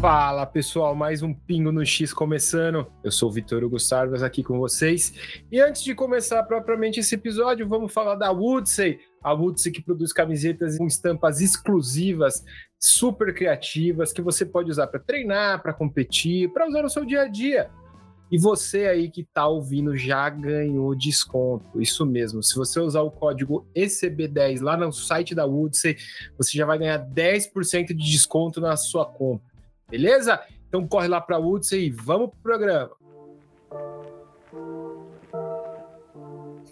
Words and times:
Fala 0.00 0.46
pessoal, 0.46 0.94
mais 0.94 1.22
um 1.22 1.34
Pingo 1.34 1.72
no 1.72 1.84
X 1.84 2.12
começando. 2.12 2.86
Eu 3.02 3.10
sou 3.10 3.28
o 3.28 3.32
Vitor 3.32 3.64
Hugo 3.64 3.80
Sarvas 3.80 4.22
aqui 4.22 4.44
com 4.44 4.56
vocês. 4.56 5.12
E 5.50 5.60
antes 5.60 5.82
de 5.82 5.92
começar 5.92 6.44
propriamente 6.44 7.00
esse 7.00 7.16
episódio, 7.16 7.68
vamos 7.68 7.92
falar 7.92 8.14
da 8.14 8.30
Woodsey. 8.30 9.00
A 9.20 9.32
Woodsey 9.32 9.72
que 9.72 9.82
produz 9.82 10.12
camisetas 10.12 10.78
com 10.78 10.86
estampas 10.86 11.40
exclusivas, 11.40 12.44
super 12.78 13.34
criativas, 13.34 14.12
que 14.12 14.22
você 14.22 14.46
pode 14.46 14.70
usar 14.70 14.86
para 14.86 15.00
treinar, 15.00 15.60
para 15.60 15.74
competir, 15.74 16.48
para 16.52 16.68
usar 16.68 16.82
no 16.84 16.88
seu 16.88 17.04
dia 17.04 17.22
a 17.22 17.28
dia. 17.28 17.68
E 18.30 18.38
você 18.38 18.86
aí 18.86 19.10
que 19.10 19.22
está 19.22 19.48
ouvindo 19.48 19.96
já 19.96 20.30
ganhou 20.30 20.94
desconto. 20.94 21.82
Isso 21.82 22.06
mesmo. 22.06 22.40
Se 22.40 22.54
você 22.54 22.78
usar 22.78 23.02
o 23.02 23.10
código 23.10 23.66
ECB10 23.74 24.62
lá 24.62 24.76
no 24.76 24.92
site 24.92 25.34
da 25.34 25.44
Woodsey, 25.44 25.96
você 26.36 26.56
já 26.56 26.64
vai 26.64 26.78
ganhar 26.78 27.04
10% 27.04 27.88
de 27.88 28.12
desconto 28.12 28.60
na 28.60 28.76
sua 28.76 29.04
compra. 29.04 29.57
Beleza? 29.90 30.40
Então 30.68 30.86
corre 30.86 31.08
lá 31.08 31.18
para 31.18 31.36
a 31.36 31.38
Woodsey 31.38 31.86
e 31.86 31.90
vamos 31.90 32.30
pro 32.30 32.40
programa. 32.42 32.90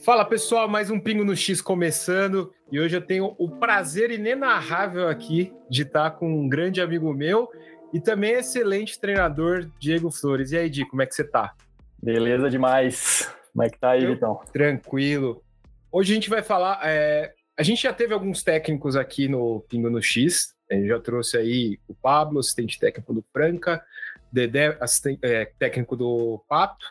Fala 0.05 0.25
pessoal, 0.25 0.69
mais 0.69 0.91
um 0.91 1.01
Pingo 1.01 1.25
no 1.25 1.35
X 1.35 1.63
começando 1.63 2.53
e 2.71 2.79
hoje 2.79 2.97
eu 2.97 3.01
tenho 3.01 3.35
o 3.39 3.49
prazer 3.49 4.11
inenarrável 4.11 5.09
aqui 5.09 5.53
de 5.71 5.83
estar 5.83 6.11
com 6.13 6.29
um 6.29 6.49
grande 6.49 6.81
amigo 6.81 7.13
meu 7.15 7.51
e 7.93 8.01
também 8.01 8.33
excelente 8.33 9.01
treinador 9.01 9.67
Diego 9.81 10.11
Flores. 10.11 10.53
E 10.53 10.59
aí, 10.59 10.69
Di, 10.69 10.85
como 10.85 11.01
é 11.01 11.07
que 11.07 11.15
você 11.15 11.25
tá? 11.25 11.55
Beleza 12.03 12.51
demais. 12.51 13.35
Como 13.53 13.65
é 13.65 13.71
que 13.71 13.79
tá 13.79 13.93
aí, 13.93 14.07
Vitão? 14.07 14.41
Tranquilo. 14.53 15.43
Hoje 15.91 16.13
a 16.13 16.15
gente 16.15 16.29
vai 16.29 16.43
falar. 16.43 16.81
É... 16.85 17.33
A 17.59 17.63
gente 17.63 17.83
já 17.83 17.93
teve 17.93 18.13
alguns 18.13 18.43
técnicos 18.43 18.95
aqui 18.95 19.27
no 19.27 19.61
Pingo 19.69 19.89
no 19.89 20.03
X, 20.03 20.55
ele 20.69 20.89
já 20.89 21.01
trouxe 21.01 21.37
aí 21.37 21.79
o 21.89 21.95
Pablo, 21.95 22.41
assistente 22.41 22.79
técnico 22.79 23.13
do 23.13 23.25
Franca, 23.33 23.85
Dedé, 24.33 24.77
assistente, 24.81 25.21
é, 25.23 25.47
técnico 25.59 25.97
do 25.97 26.43
Pato. 26.49 26.87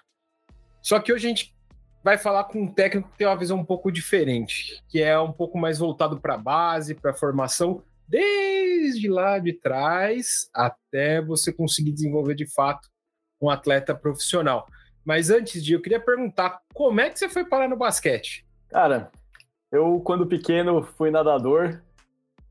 Só 0.82 1.00
que 1.00 1.12
hoje 1.12 1.26
a 1.26 1.30
gente 1.30 1.56
vai 2.04 2.18
falar 2.18 2.44
com 2.46 2.62
um 2.62 2.72
técnico 2.72 3.10
que 3.10 3.18
tem 3.18 3.28
uma 3.28 3.36
visão 3.36 3.58
um 3.58 3.66
pouco 3.66 3.92
diferente, 3.92 4.82
que 4.88 5.02
é 5.02 5.20
um 5.20 5.32
pouco 5.32 5.58
mais 5.58 5.80
voltado 5.80 6.20
para 6.20 6.36
a 6.36 6.38
base, 6.38 6.94
para 6.94 7.12
a 7.12 7.16
formação, 7.16 7.82
desde 8.08 9.10
lá 9.10 9.40
de 9.40 9.54
trás 9.54 10.48
até 10.54 11.22
você 11.22 11.52
conseguir 11.52 11.92
desenvolver 11.92 12.36
de 12.36 12.46
fato 12.46 12.90
um 13.42 13.50
atleta 13.50 13.96
profissional. 13.96 14.68
Mas 15.04 15.30
antes 15.30 15.64
de 15.64 15.74
eu 15.74 15.82
queria 15.82 16.00
perguntar, 16.00 16.62
como 16.74 17.02
é 17.02 17.10
que 17.10 17.20
você 17.20 17.28
foi 17.28 17.46
parar 17.46 17.68
no 17.68 17.76
basquete? 17.76 18.46
Cara, 18.70 19.12
eu 19.72 20.00
quando 20.02 20.26
pequeno 20.26 20.84
fui 20.84 21.12
nadador, 21.12 21.82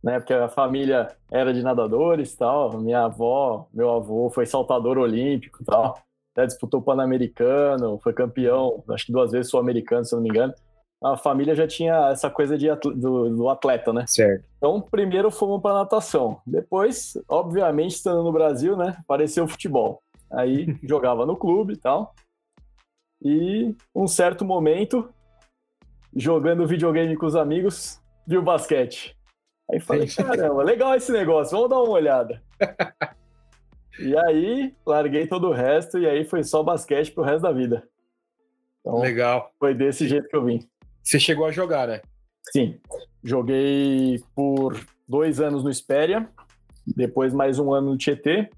né? 0.05 0.21
Porque 0.21 0.35
a 0.35 0.51
família 0.51 1.17
era 1.33 1.53
de 1.55 1.63
nadadores 1.63 2.37
tal. 2.37 2.79
Minha 2.79 3.07
avó, 3.07 3.67
meu 3.73 3.91
avô 3.91 4.29
foi 4.29 4.45
saltador 4.45 4.99
olímpico 4.99 5.65
tal. 5.65 5.99
Até 6.33 6.47
disputou 6.47 6.83
Pan-Americano, 6.83 7.99
foi 8.03 8.13
campeão, 8.13 8.85
acho 8.91 9.07
que 9.07 9.13
duas 9.13 9.33
vezes 9.33 9.51
sul-americano, 9.51 10.05
se 10.05 10.15
não 10.15 10.21
me 10.21 10.29
engano. 10.29 10.53
A 11.03 11.17
família 11.17 11.55
já 11.55 11.67
tinha 11.67 12.11
essa 12.11 12.29
coisa 12.29 12.59
de, 12.59 12.69
do, 12.75 13.31
do 13.31 13.49
atleta, 13.49 13.93
né? 13.93 14.05
Certo. 14.07 14.45
Então, 14.59 14.81
primeiro 14.81 15.31
fomos 15.31 15.63
para 15.63 15.75
natação. 15.75 16.41
Depois, 16.47 17.17
obviamente, 17.29 17.93
estando 17.93 18.23
no 18.23 18.33
Brasil, 18.33 18.77
né? 18.77 18.97
Apareceu 19.01 19.45
o 19.45 19.49
futebol. 19.49 20.03
Aí 20.31 20.77
jogava 20.83 21.25
no 21.25 21.37
clube 21.37 21.75
e 21.75 21.77
tal. 21.77 22.15
E 23.23 23.75
um 23.95 24.07
certo 24.07 24.45
momento, 24.45 25.09
jogando 26.15 26.67
videogame 26.67 27.17
com 27.17 27.27
os 27.27 27.37
amigos, 27.37 28.01
viu 28.27 28.43
basquete. 28.43 29.17
Aí 29.71 29.81
falei, 29.81 30.07
caramba, 30.09 30.63
legal 30.63 30.95
esse 30.95 31.11
negócio, 31.11 31.57
vamos 31.57 31.71
dar 31.71 31.83
uma 31.83 31.93
olhada. 31.93 32.43
e 33.99 34.17
aí, 34.17 34.75
larguei 34.87 35.27
todo 35.27 35.49
o 35.49 35.53
resto 35.53 35.99
e 35.99 36.07
aí 36.07 36.25
foi 36.25 36.43
só 36.43 36.63
basquete 36.63 37.13
pro 37.13 37.25
resto 37.25 37.43
da 37.43 37.53
vida. 37.53 37.89
Então, 38.81 39.01
legal. 39.01 39.51
Foi 39.59 39.75
desse 39.75 40.07
jeito 40.07 40.29
que 40.29 40.37
eu 40.37 40.45
vim. 40.45 40.69
Você 41.03 41.19
chegou 41.19 41.47
a 41.47 41.53
jogar, 41.53 41.89
né? 41.89 42.03
Sim. 42.53 42.79
Joguei 43.23 44.23
por 44.35 44.79
dois 45.09 45.41
anos 45.41 45.65
no 45.65 45.71
Espéria, 45.71 46.29
depois 46.87 47.33
mais 47.33 47.59
um 47.59 47.73
ano 47.73 47.91
no 47.91 47.97
Tietê. 47.97 48.51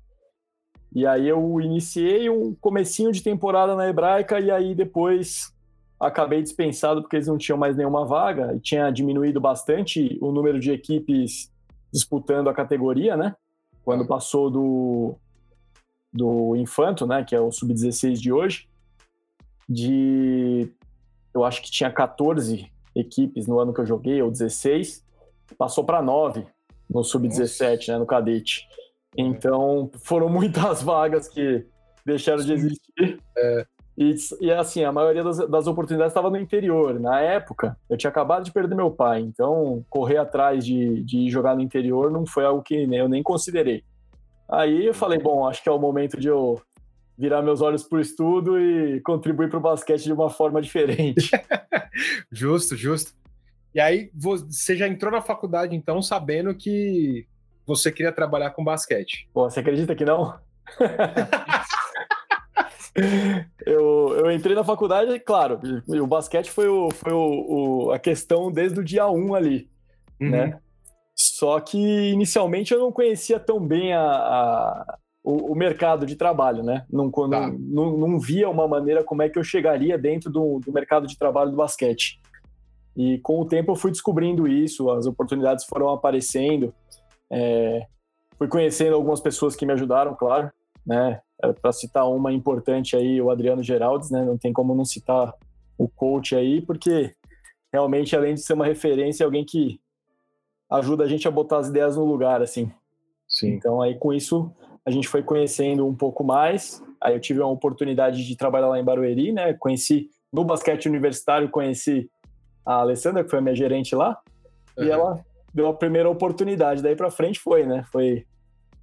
E 0.92 1.06
aí 1.06 1.28
eu 1.28 1.60
iniciei 1.60 2.28
um 2.28 2.54
comecinho 2.54 3.12
de 3.12 3.22
temporada 3.22 3.76
na 3.76 3.88
Hebraica 3.88 4.40
e 4.40 4.50
aí 4.50 4.74
depois 4.74 5.52
acabei 5.98 6.42
dispensado 6.42 7.00
porque 7.02 7.16
eles 7.16 7.28
não 7.28 7.38
tinham 7.38 7.58
mais 7.58 7.76
nenhuma 7.76 8.04
vaga 8.04 8.54
e 8.54 8.60
tinha 8.60 8.90
diminuído 8.90 9.40
bastante 9.40 10.18
o 10.20 10.30
número 10.30 10.60
de 10.60 10.70
equipes 10.70 11.50
disputando 11.92 12.48
a 12.48 12.54
categoria, 12.54 13.16
né? 13.16 13.34
Quando 13.82 14.06
passou 14.06 14.50
do, 14.50 15.16
do 16.12 16.54
Infanto, 16.56 17.06
né? 17.06 17.24
Que 17.24 17.34
é 17.34 17.40
o 17.40 17.50
Sub-16 17.50 18.14
de 18.14 18.32
hoje, 18.32 18.68
de 19.68 20.70
eu 21.32 21.44
acho 21.44 21.62
que 21.62 21.70
tinha 21.70 21.90
14 21.90 22.70
equipes 22.94 23.46
no 23.46 23.58
ano 23.58 23.72
que 23.72 23.80
eu 23.80 23.86
joguei, 23.86 24.20
ou 24.22 24.30
16, 24.30 25.04
passou 25.58 25.84
para 25.84 26.02
9 26.02 26.46
no 26.88 27.02
Sub-17, 27.02 27.88
né? 27.88 27.98
No 27.98 28.06
Cadete. 28.06 28.66
Então 29.16 29.90
foram 30.02 30.28
muitas 30.30 30.82
vagas 30.82 31.28
que 31.28 31.64
deixaram 32.04 32.44
de 32.44 32.52
existir. 32.52 33.20
É. 33.36 33.66
E, 33.96 34.14
e 34.40 34.52
assim, 34.52 34.84
a 34.84 34.92
maioria 34.92 35.24
das, 35.24 35.38
das 35.48 35.66
oportunidades 35.66 36.10
estava 36.10 36.28
no 36.28 36.36
interior. 36.36 37.00
Na 37.00 37.20
época, 37.20 37.76
eu 37.88 37.96
tinha 37.96 38.10
acabado 38.10 38.44
de 38.44 38.52
perder 38.52 38.74
meu 38.74 38.90
pai, 38.90 39.20
então 39.20 39.84
correr 39.88 40.18
atrás 40.18 40.64
de, 40.64 41.02
de 41.02 41.30
jogar 41.30 41.56
no 41.56 41.62
interior 41.62 42.10
não 42.10 42.26
foi 42.26 42.44
algo 42.44 42.62
que 42.62 42.74
eu 42.74 43.08
nem 43.08 43.22
considerei. 43.22 43.82
Aí 44.48 44.86
eu 44.86 44.94
falei, 44.94 45.18
bom, 45.18 45.46
acho 45.48 45.62
que 45.62 45.68
é 45.68 45.72
o 45.72 45.78
momento 45.78 46.20
de 46.20 46.28
eu 46.28 46.60
virar 47.18 47.40
meus 47.40 47.62
olhos 47.62 47.82
para 47.82 47.98
o 47.98 48.00
estudo 48.00 48.60
e 48.60 49.00
contribuir 49.00 49.48
para 49.48 49.58
o 49.58 49.62
basquete 49.62 50.04
de 50.04 50.12
uma 50.12 50.28
forma 50.28 50.60
diferente. 50.60 51.30
justo, 52.30 52.76
justo. 52.76 53.12
E 53.74 53.80
aí 53.80 54.10
você 54.14 54.76
já 54.76 54.86
entrou 54.86 55.10
na 55.10 55.22
faculdade, 55.22 55.74
então, 55.74 56.02
sabendo 56.02 56.54
que 56.54 57.26
você 57.66 57.90
queria 57.90 58.12
trabalhar 58.12 58.50
com 58.50 58.62
basquete. 58.62 59.28
Pô, 59.32 59.50
você 59.50 59.60
acredita 59.60 59.94
que 59.94 60.04
não? 60.04 60.38
eu, 63.66 64.16
eu 64.16 64.30
entrei 64.30 64.54
na 64.54 64.64
faculdade, 64.64 65.18
claro, 65.20 65.60
o 65.86 66.06
basquete 66.06 66.50
foi, 66.50 66.68
o, 66.68 66.90
foi 66.90 67.12
o, 67.12 67.86
o 67.88 67.90
a 67.92 67.98
questão 67.98 68.50
desde 68.50 68.80
o 68.80 68.84
dia 68.84 69.08
1 69.08 69.34
ali, 69.34 69.68
uhum. 70.20 70.30
né? 70.30 70.58
Só 71.14 71.58
que 71.60 71.78
inicialmente 71.78 72.74
eu 72.74 72.80
não 72.80 72.92
conhecia 72.92 73.40
tão 73.40 73.58
bem 73.58 73.94
a, 73.94 74.02
a 74.02 74.98
o, 75.24 75.52
o, 75.52 75.54
mercado 75.56 76.06
de 76.06 76.14
trabalho, 76.14 76.62
né? 76.62 76.86
Não, 76.88 77.10
tá. 77.10 77.26
não, 77.26 77.50
não, 77.50 77.96
não, 77.96 78.20
via 78.20 78.48
uma 78.48 78.68
maneira 78.68 79.02
como 79.02 79.22
é 79.22 79.28
que 79.28 79.36
eu 79.36 79.42
chegaria 79.42 79.98
dentro 79.98 80.30
do, 80.30 80.60
do 80.64 80.72
mercado 80.72 81.06
de 81.08 81.18
trabalho 81.18 81.50
do 81.50 81.56
basquete. 81.56 82.20
E 82.96 83.18
com 83.18 83.40
o 83.40 83.44
tempo 83.44 83.72
eu 83.72 83.76
fui 83.76 83.90
descobrindo 83.90 84.46
isso, 84.46 84.88
as 84.88 85.04
oportunidades 85.04 85.64
foram 85.64 85.90
aparecendo, 85.90 86.72
é, 87.28 87.86
fui 88.38 88.46
conhecendo 88.46 88.94
algumas 88.94 89.20
pessoas 89.20 89.56
que 89.56 89.66
me 89.66 89.72
ajudaram, 89.72 90.14
claro, 90.14 90.50
né? 90.86 91.20
É, 91.42 91.52
Para 91.52 91.72
citar 91.72 92.08
uma 92.08 92.32
importante 92.32 92.96
aí, 92.96 93.20
o 93.20 93.30
Adriano 93.30 93.62
Geraldes, 93.62 94.10
né? 94.10 94.24
Não 94.24 94.38
tem 94.38 94.52
como 94.52 94.74
não 94.74 94.84
citar 94.84 95.34
o 95.78 95.88
coach 95.88 96.34
aí, 96.34 96.60
porque 96.60 97.14
realmente, 97.72 98.16
além 98.16 98.34
de 98.34 98.40
ser 98.40 98.54
uma 98.54 98.64
referência, 98.64 99.24
é 99.24 99.26
alguém 99.26 99.44
que 99.44 99.80
ajuda 100.70 101.04
a 101.04 101.08
gente 101.08 101.28
a 101.28 101.30
botar 101.30 101.58
as 101.58 101.68
ideias 101.68 101.96
no 101.96 102.04
lugar, 102.04 102.42
assim. 102.42 102.70
Sim. 103.28 103.50
Então, 103.54 103.82
aí 103.82 103.96
com 103.96 104.12
isso, 104.12 104.50
a 104.84 104.90
gente 104.90 105.08
foi 105.08 105.22
conhecendo 105.22 105.86
um 105.86 105.94
pouco 105.94 106.24
mais. 106.24 106.82
Aí 107.00 107.14
eu 107.14 107.20
tive 107.20 107.42
a 107.42 107.46
oportunidade 107.46 108.26
de 108.26 108.36
trabalhar 108.36 108.68
lá 108.68 108.78
em 108.78 108.84
Barueri, 108.84 109.32
né? 109.32 109.52
Conheci 109.54 110.08
no 110.32 110.44
basquete 110.44 110.86
universitário, 110.86 111.50
conheci 111.50 112.10
a 112.64 112.80
Alessandra, 112.80 113.22
que 113.22 113.30
foi 113.30 113.38
a 113.38 113.42
minha 113.42 113.54
gerente 113.54 113.94
lá, 113.94 114.18
uhum. 114.76 114.84
e 114.84 114.90
ela 114.90 115.24
deu 115.54 115.68
a 115.68 115.74
primeira 115.74 116.10
oportunidade. 116.10 116.82
Daí 116.82 116.96
para 116.96 117.10
frente 117.10 117.40
foi, 117.40 117.64
né? 117.64 117.84
Foi 117.90 118.26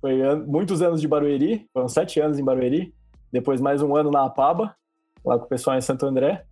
foi 0.03 0.21
an 0.21 0.43
muitos 0.45 0.81
anos 0.81 0.99
de 0.99 1.07
Barueri, 1.07 1.65
foram 1.71 1.87
sete 1.87 2.19
anos 2.19 2.37
em 2.37 2.43
Barueri, 2.43 2.93
depois 3.31 3.61
mais 3.61 3.81
um 3.81 3.95
ano 3.95 4.11
na 4.11 4.25
Apaba, 4.25 4.75
lá 5.23 5.39
com 5.39 5.45
o 5.45 5.47
pessoal 5.47 5.77
em 5.77 5.81
Santo 5.81 6.05
André, 6.05 6.43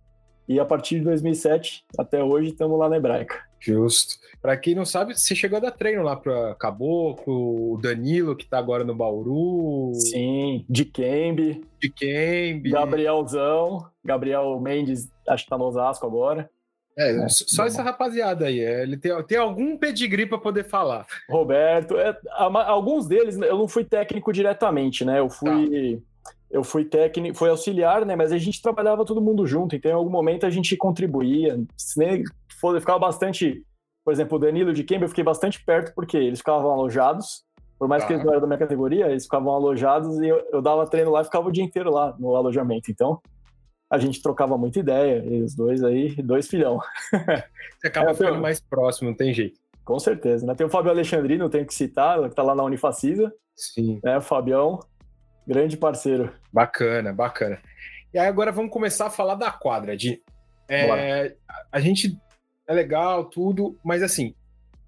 e 0.48 0.58
a 0.58 0.64
partir 0.64 1.00
de 1.00 1.04
2007 1.04 1.84
até 1.98 2.24
hoje 2.24 2.52
estamos 2.52 2.78
lá 2.78 2.88
na 2.88 2.96
Hebraica. 2.96 3.38
Justo. 3.60 4.14
Para 4.40 4.56
quem 4.56 4.74
não 4.74 4.86
sabe, 4.86 5.14
você 5.14 5.36
chegou 5.36 5.58
a 5.58 5.60
dar 5.60 5.70
treino 5.70 6.02
lá 6.02 6.16
para 6.16 6.54
Caboclo, 6.54 7.74
o 7.74 7.78
Danilo, 7.78 8.34
que 8.34 8.44
está 8.44 8.56
agora 8.58 8.84
no 8.84 8.94
Bauru. 8.94 9.92
Sim, 9.96 10.64
de 10.66 10.86
Kembe. 10.86 11.62
De 11.78 11.90
Kembe. 11.90 12.70
Gabrielzão. 12.70 13.86
Gabriel 14.02 14.58
Mendes, 14.60 15.12
acho 15.28 15.44
que 15.44 15.46
está 15.46 15.58
no 15.58 15.66
Osasco 15.66 16.06
agora. 16.06 16.50
É, 16.96 17.24
é, 17.24 17.28
só 17.28 17.66
essa 17.66 17.82
rapaziada 17.82 18.46
aí. 18.46 18.60
É, 18.60 18.82
ele 18.82 18.96
tem, 18.96 19.22
tem 19.24 19.38
algum 19.38 19.76
pedigree 19.76 20.26
para 20.26 20.38
poder 20.38 20.64
falar. 20.64 21.06
Roberto, 21.28 21.96
é, 21.96 22.16
alguns 22.30 23.06
deles 23.06 23.36
eu 23.36 23.56
não 23.56 23.68
fui 23.68 23.84
técnico 23.84 24.32
diretamente, 24.32 25.04
né? 25.04 25.20
Eu 25.20 25.28
fui. 25.28 25.96
Tá. 25.96 26.02
Eu 26.50 26.62
fui 26.62 26.84
técnico, 26.84 27.38
fui 27.38 27.48
auxiliar, 27.48 28.04
né? 28.04 28.14
Mas 28.14 28.30
a 28.30 28.36
gente 28.36 28.60
trabalhava 28.60 29.06
todo 29.06 29.22
mundo 29.22 29.46
junto, 29.46 29.74
então 29.74 29.90
em 29.90 29.94
algum 29.94 30.10
momento 30.10 30.44
a 30.44 30.50
gente 30.50 30.76
contribuía. 30.76 31.58
Se 31.78 31.98
ficava 32.78 32.98
bastante. 32.98 33.64
Por 34.04 34.12
exemplo, 34.12 34.36
o 34.36 34.40
Danilo 34.40 34.74
de 34.74 34.84
Kembe, 34.84 35.04
eu 35.04 35.08
fiquei 35.08 35.24
bastante 35.24 35.64
perto 35.64 35.94
porque 35.94 36.16
eles 36.16 36.40
ficavam 36.40 36.72
alojados 36.72 37.44
Por 37.78 37.88
mais 37.88 38.04
que 38.04 38.12
eles 38.12 38.24
não 38.24 38.32
eram 38.32 38.40
da 38.40 38.46
minha 38.46 38.58
categoria, 38.58 39.06
eles 39.06 39.24
ficavam 39.24 39.52
alojados 39.52 40.20
e 40.20 40.28
eu, 40.28 40.40
eu 40.52 40.60
dava 40.60 40.86
treino 40.86 41.10
lá 41.10 41.20
e 41.20 41.24
ficava 41.24 41.48
o 41.48 41.52
dia 41.52 41.64
inteiro 41.64 41.90
lá 41.90 42.14
no 42.18 42.36
alojamento. 42.36 42.90
Então, 42.90 43.20
a 43.92 43.98
gente 43.98 44.22
trocava 44.22 44.56
muita 44.56 44.78
ideia, 44.78 45.22
e 45.22 45.42
os 45.42 45.54
dois 45.54 45.84
aí, 45.84 46.14
dois 46.22 46.48
filhão. 46.48 46.80
Você 47.78 47.88
acaba 47.88 48.12
é, 48.12 48.14
ficando 48.14 48.40
mais 48.40 48.58
próximo, 48.58 49.10
não 49.10 49.16
tem 49.16 49.34
jeito. 49.34 49.60
Com 49.84 49.98
certeza, 49.98 50.46
né? 50.46 50.54
Tem 50.54 50.66
o 50.66 50.70
Fábio 50.70 50.90
Alexandrino, 50.90 51.50
tenho 51.50 51.66
que 51.66 51.74
citar, 51.74 52.26
que 52.26 52.34
tá 52.34 52.42
lá 52.42 52.54
na 52.54 52.62
Unifacisa. 52.62 53.30
Sim. 53.54 54.00
Né, 54.02 54.16
o 54.16 54.22
Fabião, 54.22 54.80
grande 55.46 55.76
parceiro. 55.76 56.32
Bacana, 56.50 57.12
bacana. 57.12 57.60
E 58.14 58.18
aí 58.18 58.26
agora 58.26 58.50
vamos 58.50 58.72
começar 58.72 59.08
a 59.08 59.10
falar 59.10 59.34
da 59.34 59.50
quadra, 59.50 59.94
de 59.94 60.22
é, 60.66 61.36
a 61.70 61.78
gente 61.78 62.18
é 62.66 62.72
legal, 62.72 63.26
tudo, 63.26 63.78
mas 63.84 64.02
assim, 64.02 64.34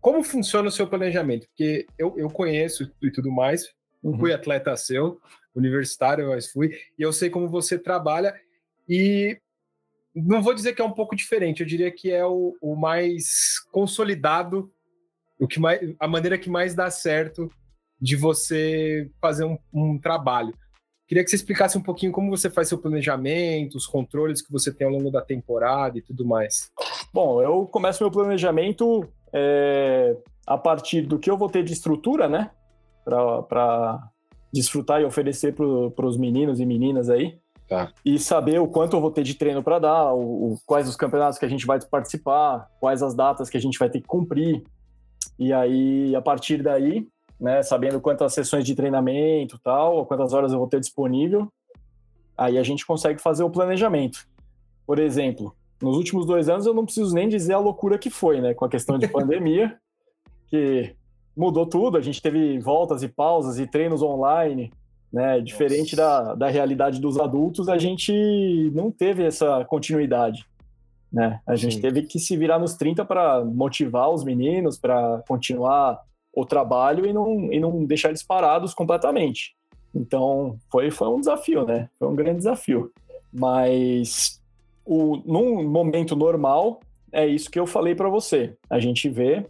como 0.00 0.24
funciona 0.24 0.68
o 0.68 0.72
seu 0.72 0.86
planejamento? 0.86 1.46
Porque 1.48 1.86
eu, 1.98 2.14
eu 2.16 2.30
conheço 2.30 2.90
e 3.02 3.10
tudo 3.10 3.30
mais, 3.30 3.68
uhum. 4.02 4.18
fui 4.18 4.32
atleta 4.32 4.74
seu, 4.78 5.20
universitário, 5.54 6.28
mas 6.28 6.50
fui, 6.50 6.70
e 6.98 7.02
eu 7.02 7.12
sei 7.12 7.28
como 7.28 7.50
você 7.50 7.78
trabalha, 7.78 8.34
e 8.88 9.38
não 10.14 10.42
vou 10.42 10.54
dizer 10.54 10.74
que 10.74 10.82
é 10.82 10.84
um 10.84 10.92
pouco 10.92 11.16
diferente, 11.16 11.60
eu 11.60 11.66
diria 11.66 11.90
que 11.90 12.10
é 12.10 12.24
o, 12.24 12.56
o 12.60 12.76
mais 12.76 13.58
consolidado, 13.72 14.70
o 15.38 15.48
que 15.48 15.58
mais, 15.58 15.80
a 15.98 16.06
maneira 16.06 16.38
que 16.38 16.48
mais 16.48 16.74
dá 16.74 16.90
certo 16.90 17.50
de 18.00 18.16
você 18.16 19.10
fazer 19.20 19.44
um, 19.44 19.58
um 19.72 19.98
trabalho. 19.98 20.54
Queria 21.06 21.22
que 21.22 21.30
você 21.30 21.36
explicasse 21.36 21.76
um 21.76 21.82
pouquinho 21.82 22.12
como 22.12 22.30
você 22.30 22.48
faz 22.48 22.68
seu 22.68 22.78
planejamento, 22.78 23.76
os 23.76 23.86
controles 23.86 24.40
que 24.40 24.50
você 24.50 24.72
tem 24.72 24.86
ao 24.86 24.92
longo 24.92 25.10
da 25.10 25.20
temporada 25.20 25.98
e 25.98 26.02
tudo 26.02 26.24
mais. 26.24 26.70
Bom, 27.12 27.42
eu 27.42 27.66
começo 27.66 28.02
meu 28.02 28.10
planejamento 28.10 29.06
é, 29.32 30.16
a 30.46 30.56
partir 30.56 31.02
do 31.02 31.18
que 31.18 31.30
eu 31.30 31.36
vou 31.36 31.50
ter 31.50 31.62
de 31.62 31.72
estrutura, 31.72 32.28
né? 32.28 32.50
Para 33.04 34.10
desfrutar 34.52 35.02
e 35.02 35.04
oferecer 35.04 35.54
para 35.54 36.06
os 36.06 36.16
meninos 36.16 36.58
e 36.58 36.64
meninas 36.64 37.10
aí. 37.10 37.38
Tá. 37.68 37.92
E 38.04 38.18
saber 38.18 38.60
o 38.60 38.68
quanto 38.68 38.94
eu 38.94 39.00
vou 39.00 39.10
ter 39.10 39.22
de 39.22 39.34
treino 39.34 39.62
para 39.62 39.78
dar, 39.78 40.12
o, 40.12 40.52
o, 40.52 40.58
quais 40.66 40.88
os 40.88 40.96
campeonatos 40.96 41.38
que 41.38 41.44
a 41.44 41.48
gente 41.48 41.66
vai 41.66 41.80
participar, 41.80 42.68
quais 42.78 43.02
as 43.02 43.14
datas 43.14 43.48
que 43.48 43.56
a 43.56 43.60
gente 43.60 43.78
vai 43.78 43.88
ter 43.88 44.00
que 44.00 44.06
cumprir. 44.06 44.62
E 45.38 45.52
aí, 45.52 46.14
a 46.14 46.20
partir 46.20 46.62
daí, 46.62 47.08
né, 47.40 47.62
sabendo 47.62 48.00
quantas 48.00 48.34
sessões 48.34 48.64
de 48.64 48.74
treinamento 48.74 49.58
tal, 49.62 50.04
quantas 50.06 50.32
horas 50.32 50.52
eu 50.52 50.58
vou 50.58 50.68
ter 50.68 50.78
disponível, 50.78 51.48
aí 52.36 52.58
a 52.58 52.62
gente 52.62 52.86
consegue 52.86 53.20
fazer 53.20 53.44
o 53.44 53.50
planejamento. 53.50 54.26
Por 54.86 54.98
exemplo, 54.98 55.54
nos 55.80 55.96
últimos 55.96 56.26
dois 56.26 56.48
anos 56.48 56.66
eu 56.66 56.74
não 56.74 56.84
preciso 56.84 57.14
nem 57.14 57.28
dizer 57.28 57.54
a 57.54 57.58
loucura 57.58 57.98
que 57.98 58.10
foi, 58.10 58.40
né, 58.40 58.54
com 58.54 58.64
a 58.64 58.68
questão 58.68 58.98
de 58.98 59.08
pandemia, 59.08 59.76
que 60.48 60.94
mudou 61.36 61.66
tudo, 61.66 61.96
a 61.96 62.00
gente 62.00 62.22
teve 62.22 62.58
voltas 62.58 63.02
e 63.02 63.08
pausas 63.08 63.58
e 63.58 63.66
treinos 63.66 64.02
online, 64.02 64.70
né, 65.14 65.40
diferente 65.40 65.94
da, 65.94 66.34
da 66.34 66.48
realidade 66.48 67.00
dos 67.00 67.20
adultos, 67.20 67.68
a 67.68 67.78
gente 67.78 68.12
não 68.74 68.90
teve 68.90 69.22
essa 69.22 69.64
continuidade. 69.64 70.44
Né? 71.12 71.38
A 71.46 71.54
gente 71.54 71.76
Sim. 71.76 71.80
teve 71.80 72.02
que 72.02 72.18
se 72.18 72.36
virar 72.36 72.58
nos 72.58 72.74
30 72.74 73.04
para 73.04 73.44
motivar 73.44 74.10
os 74.10 74.24
meninos, 74.24 74.76
para 74.76 75.22
continuar 75.28 76.00
o 76.34 76.44
trabalho 76.44 77.06
e 77.06 77.12
não, 77.12 77.52
e 77.52 77.60
não 77.60 77.84
deixar 77.84 78.08
eles 78.08 78.24
parados 78.24 78.74
completamente. 78.74 79.54
Então, 79.94 80.56
foi, 80.68 80.90
foi 80.90 81.06
um 81.06 81.20
desafio, 81.20 81.64
né? 81.64 81.88
Foi 81.96 82.08
um 82.08 82.16
grande 82.16 82.38
desafio. 82.38 82.90
Mas, 83.32 84.42
o, 84.84 85.22
num 85.24 85.62
momento 85.62 86.16
normal, 86.16 86.80
é 87.12 87.24
isso 87.24 87.48
que 87.52 87.60
eu 87.60 87.68
falei 87.68 87.94
para 87.94 88.08
você. 88.08 88.56
A 88.68 88.80
gente 88.80 89.08
vê 89.08 89.46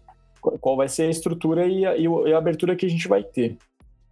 qual 0.60 0.76
vai 0.76 0.88
ser 0.88 1.04
a 1.04 1.10
estrutura 1.10 1.66
e 1.66 1.86
a, 1.86 1.96
e 1.96 2.34
a, 2.34 2.36
abertura 2.36 2.76
que 2.76 2.84
a 2.84 2.90
gente 2.90 3.08
vai 3.08 3.24
ter. 3.24 3.56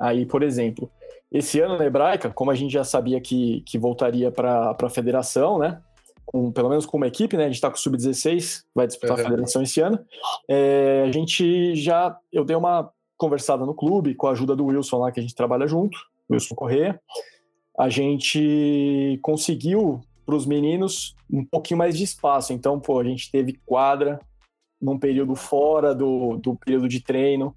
Aí, 0.00 0.24
por 0.24 0.42
exemplo, 0.42 0.90
esse 1.32 1.60
ano 1.60 1.78
na 1.78 1.86
Hebraica, 1.86 2.30
como 2.30 2.50
a 2.50 2.54
gente 2.54 2.72
já 2.72 2.84
sabia 2.84 3.20
que, 3.20 3.62
que 3.62 3.78
voltaria 3.78 4.30
para 4.30 4.76
a 4.80 4.90
federação, 4.90 5.58
né? 5.58 5.80
com, 6.32 6.50
pelo 6.50 6.68
menos 6.68 6.86
com 6.86 6.96
uma 6.96 7.06
equipe, 7.06 7.36
né? 7.36 7.44
A 7.44 7.46
gente 7.46 7.56
está 7.56 7.68
com 7.68 7.76
o 7.76 7.78
Sub-16, 7.78 8.62
vai 8.74 8.86
disputar 8.86 9.18
a 9.18 9.22
federação 9.22 9.62
esse 9.62 9.80
ano. 9.80 9.98
É, 10.48 11.04
a 11.06 11.12
gente 11.12 11.74
já. 11.74 12.16
Eu 12.32 12.44
dei 12.44 12.56
uma 12.56 12.90
conversada 13.16 13.64
no 13.66 13.74
clube 13.74 14.14
com 14.14 14.26
a 14.26 14.32
ajuda 14.32 14.56
do 14.56 14.66
Wilson 14.66 14.98
lá, 14.98 15.12
que 15.12 15.20
a 15.20 15.22
gente 15.22 15.34
trabalha 15.34 15.66
junto, 15.66 15.98
Wilson 16.30 16.54
Corrêa. 16.54 17.00
A 17.78 17.88
gente 17.88 19.18
conseguiu 19.22 20.00
para 20.24 20.34
os 20.34 20.46
meninos 20.46 21.14
um 21.30 21.44
pouquinho 21.44 21.78
mais 21.78 21.96
de 21.96 22.04
espaço. 22.04 22.52
Então, 22.52 22.80
pô, 22.80 22.98
a 22.98 23.04
gente 23.04 23.30
teve 23.30 23.60
quadra 23.64 24.20
num 24.80 24.98
período 24.98 25.34
fora 25.34 25.94
do, 25.94 26.36
do 26.38 26.56
período 26.56 26.88
de 26.88 27.00
treino 27.00 27.54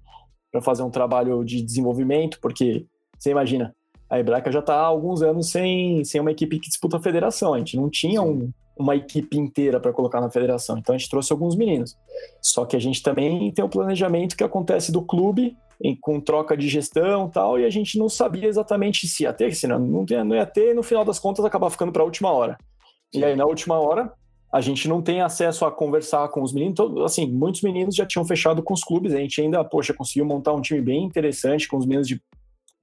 para 0.52 0.62
fazer 0.62 0.82
um 0.82 0.90
trabalho 0.90 1.44
de 1.44 1.62
desenvolvimento, 1.62 2.38
porque 2.40 2.86
você 3.18 3.30
imagina, 3.30 3.74
a 4.08 4.18
Hebraica 4.18 4.52
já 4.52 4.60
está 4.60 4.74
há 4.74 4.86
alguns 4.86 5.22
anos 5.22 5.50
sem, 5.50 6.04
sem 6.04 6.20
uma 6.20 6.30
equipe 6.30 6.58
que 6.58 6.68
disputa 6.68 6.96
a 6.96 7.02
federação. 7.02 7.54
A 7.54 7.58
gente 7.58 7.76
não 7.76 7.90
tinha 7.90 8.22
um, 8.22 8.50
uma 8.78 8.94
equipe 8.94 9.38
inteira 9.38 9.80
para 9.80 9.92
colocar 9.92 10.20
na 10.20 10.30
federação. 10.30 10.78
Então 10.78 10.94
a 10.94 10.98
gente 10.98 11.10
trouxe 11.10 11.32
alguns 11.32 11.56
meninos. 11.56 11.96
Só 12.40 12.64
que 12.64 12.76
a 12.76 12.80
gente 12.80 13.02
também 13.02 13.50
tem 13.52 13.64
o 13.64 13.68
planejamento 13.68 14.36
que 14.36 14.44
acontece 14.44 14.92
do 14.92 15.02
clube, 15.02 15.56
em, 15.82 15.96
com 15.96 16.20
troca 16.20 16.56
de 16.56 16.68
gestão 16.68 17.26
e 17.26 17.30
tal, 17.30 17.58
e 17.58 17.64
a 17.64 17.70
gente 17.70 17.98
não 17.98 18.08
sabia 18.08 18.48
exatamente 18.48 19.08
se 19.08 19.24
ia 19.24 19.32
ter, 19.32 19.54
se 19.54 19.66
não, 19.66 19.78
não, 19.78 20.06
ia, 20.08 20.24
não 20.24 20.36
ia 20.36 20.46
ter, 20.46 20.70
e 20.70 20.74
no 20.74 20.82
final 20.82 21.04
das 21.04 21.18
contas 21.18 21.44
acabar 21.44 21.70
ficando 21.70 21.92
para 21.92 22.02
a 22.02 22.04
última 22.04 22.30
hora. 22.30 22.56
E 23.12 23.24
aí 23.24 23.34
na 23.34 23.44
última 23.44 23.78
hora 23.78 24.12
a 24.52 24.60
gente 24.60 24.88
não 24.88 25.02
tem 25.02 25.20
acesso 25.20 25.64
a 25.64 25.72
conversar 25.72 26.28
com 26.28 26.42
os 26.42 26.52
meninos. 26.52 26.72
Então, 26.72 27.04
assim, 27.04 27.26
muitos 27.26 27.62
meninos 27.62 27.94
já 27.94 28.06
tinham 28.06 28.24
fechado 28.24 28.62
com 28.62 28.72
os 28.72 28.82
clubes. 28.82 29.12
A 29.12 29.18
gente 29.18 29.40
ainda, 29.40 29.62
poxa, 29.64 29.92
conseguiu 29.92 30.24
montar 30.24 30.54
um 30.54 30.62
time 30.62 30.80
bem 30.80 31.04
interessante 31.04 31.68
com 31.68 31.76
os 31.76 31.84
meninos 31.84 32.08
de 32.08 32.20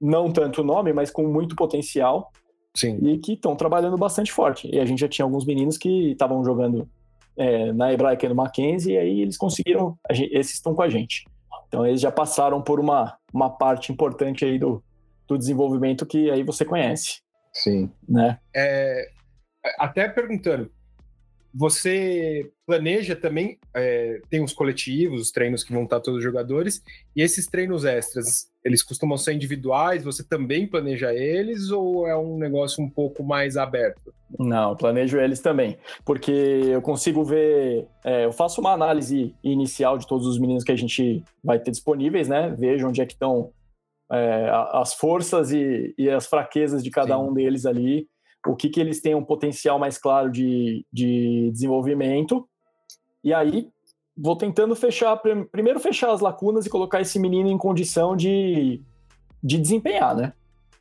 não 0.04 0.30
tanto 0.30 0.62
nome, 0.62 0.92
mas 0.92 1.10
com 1.10 1.26
muito 1.26 1.56
potencial. 1.56 2.30
Sim. 2.76 2.98
E 3.02 3.18
que 3.18 3.32
estão 3.32 3.56
trabalhando 3.56 3.96
bastante 3.96 4.32
forte. 4.32 4.68
E 4.70 4.78
a 4.78 4.84
gente 4.84 4.98
já 4.98 5.08
tinha 5.08 5.24
alguns 5.24 5.46
meninos 5.46 5.78
que 5.78 6.10
estavam 6.10 6.44
jogando 6.44 6.88
é, 7.36 7.72
na 7.72 7.92
Hebraica 7.92 8.26
e 8.26 8.28
no 8.28 8.34
Mackenzie, 8.34 8.94
e 8.94 8.98
aí 8.98 9.20
eles 9.20 9.36
conseguiram, 9.36 9.96
gente, 10.10 10.34
esses 10.34 10.54
estão 10.54 10.74
com 10.74 10.82
a 10.82 10.88
gente. 10.88 11.24
Então 11.68 11.86
eles 11.86 12.00
já 12.00 12.10
passaram 12.10 12.60
por 12.60 12.78
uma, 12.78 13.16
uma 13.32 13.48
parte 13.48 13.92
importante 13.92 14.44
aí 14.44 14.58
do, 14.58 14.82
do 15.26 15.38
desenvolvimento 15.38 16.04
que 16.04 16.30
aí 16.30 16.42
você 16.42 16.64
conhece. 16.64 17.20
Sim. 17.52 17.90
Né? 18.08 18.38
É, 18.54 19.08
até 19.78 20.08
perguntando, 20.08 20.70
você 21.54 22.50
planeja 22.66 23.14
também, 23.14 23.58
é, 23.72 24.20
tem 24.28 24.42
os 24.42 24.52
coletivos, 24.52 25.20
os 25.20 25.30
treinos 25.30 25.62
que 25.62 25.72
vão 25.72 25.84
estar 25.84 26.00
todos 26.00 26.18
os 26.18 26.24
jogadores, 26.24 26.82
e 27.14 27.22
esses 27.22 27.46
treinos 27.46 27.84
extras, 27.84 28.50
eles 28.64 28.82
costumam 28.82 29.16
ser 29.16 29.34
individuais, 29.34 30.02
você 30.02 30.24
também 30.24 30.66
planeja 30.66 31.14
eles, 31.14 31.70
ou 31.70 32.08
é 32.08 32.16
um 32.16 32.36
negócio 32.38 32.82
um 32.82 32.90
pouco 32.90 33.22
mais 33.22 33.56
aberto? 33.56 34.12
Não, 34.36 34.74
planejo 34.76 35.20
eles 35.20 35.38
também, 35.38 35.78
porque 36.04 36.32
eu 36.32 36.82
consigo 36.82 37.22
ver, 37.22 37.86
é, 38.04 38.24
eu 38.24 38.32
faço 38.32 38.60
uma 38.60 38.72
análise 38.72 39.32
inicial 39.44 39.96
de 39.96 40.08
todos 40.08 40.26
os 40.26 40.40
meninos 40.40 40.64
que 40.64 40.72
a 40.72 40.76
gente 40.76 41.22
vai 41.42 41.60
ter 41.60 41.70
disponíveis, 41.70 42.28
né, 42.28 42.52
vejo 42.58 42.88
onde 42.88 43.00
é 43.00 43.06
que 43.06 43.12
estão 43.12 43.52
é, 44.10 44.50
as 44.72 44.94
forças 44.94 45.52
e, 45.52 45.94
e, 45.96 46.10
as 46.10 46.26
fraquezas 46.26 46.82
de 46.82 46.90
cada 46.90 47.16
Sim. 47.16 47.22
um 47.22 47.32
deles 47.32 47.64
ali, 47.64 48.06
o 48.46 48.54
que, 48.54 48.68
que 48.68 48.80
eles 48.80 49.00
têm 49.00 49.14
um 49.14 49.24
potencial 49.24 49.78
mais 49.78 49.98
claro 49.98 50.30
de, 50.30 50.84
de 50.92 51.50
desenvolvimento. 51.52 52.48
E 53.22 53.32
aí 53.32 53.68
vou 54.16 54.36
tentando 54.36 54.76
fechar, 54.76 55.16
primeiro 55.50 55.80
fechar 55.80 56.12
as 56.12 56.20
lacunas 56.20 56.66
e 56.66 56.70
colocar 56.70 57.00
esse 57.00 57.18
menino 57.18 57.50
em 57.50 57.58
condição 57.58 58.16
de, 58.16 58.82
de 59.42 59.58
desempenhar, 59.58 60.14
né? 60.14 60.32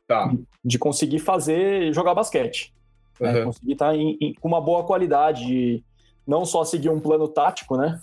Tá. 0.07 0.27
De, 0.27 0.43
de 0.63 0.79
conseguir 0.79 1.19
fazer, 1.19 1.93
jogar 1.93 2.13
basquete. 2.13 2.73
Uhum. 3.19 3.31
Né? 3.31 3.41
Conseguir 3.43 3.73
estar 3.73 3.91
tá 3.91 3.97
com 4.39 4.47
uma 4.47 4.61
boa 4.61 4.83
qualidade, 4.83 5.45
de 5.45 5.83
não 6.27 6.45
só 6.45 6.63
seguir 6.63 6.89
um 6.89 6.99
plano 6.99 7.27
tático, 7.27 7.77
né? 7.77 7.99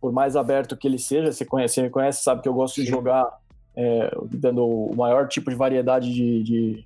Por 0.00 0.12
mais 0.12 0.36
aberto 0.36 0.76
que 0.76 0.86
ele 0.86 0.98
seja, 0.98 1.32
você 1.32 1.44
conhece, 1.44 1.74
você 1.74 1.82
me 1.82 1.90
conhece, 1.90 2.22
sabe 2.22 2.42
que 2.42 2.48
eu 2.48 2.54
gosto 2.54 2.82
de 2.82 2.86
jogar 2.86 3.26
é, 3.76 4.10
dando 4.30 4.66
o 4.66 4.96
maior 4.96 5.28
tipo 5.28 5.50
de 5.50 5.56
variedade 5.56 6.12
de, 6.12 6.42
de 6.42 6.85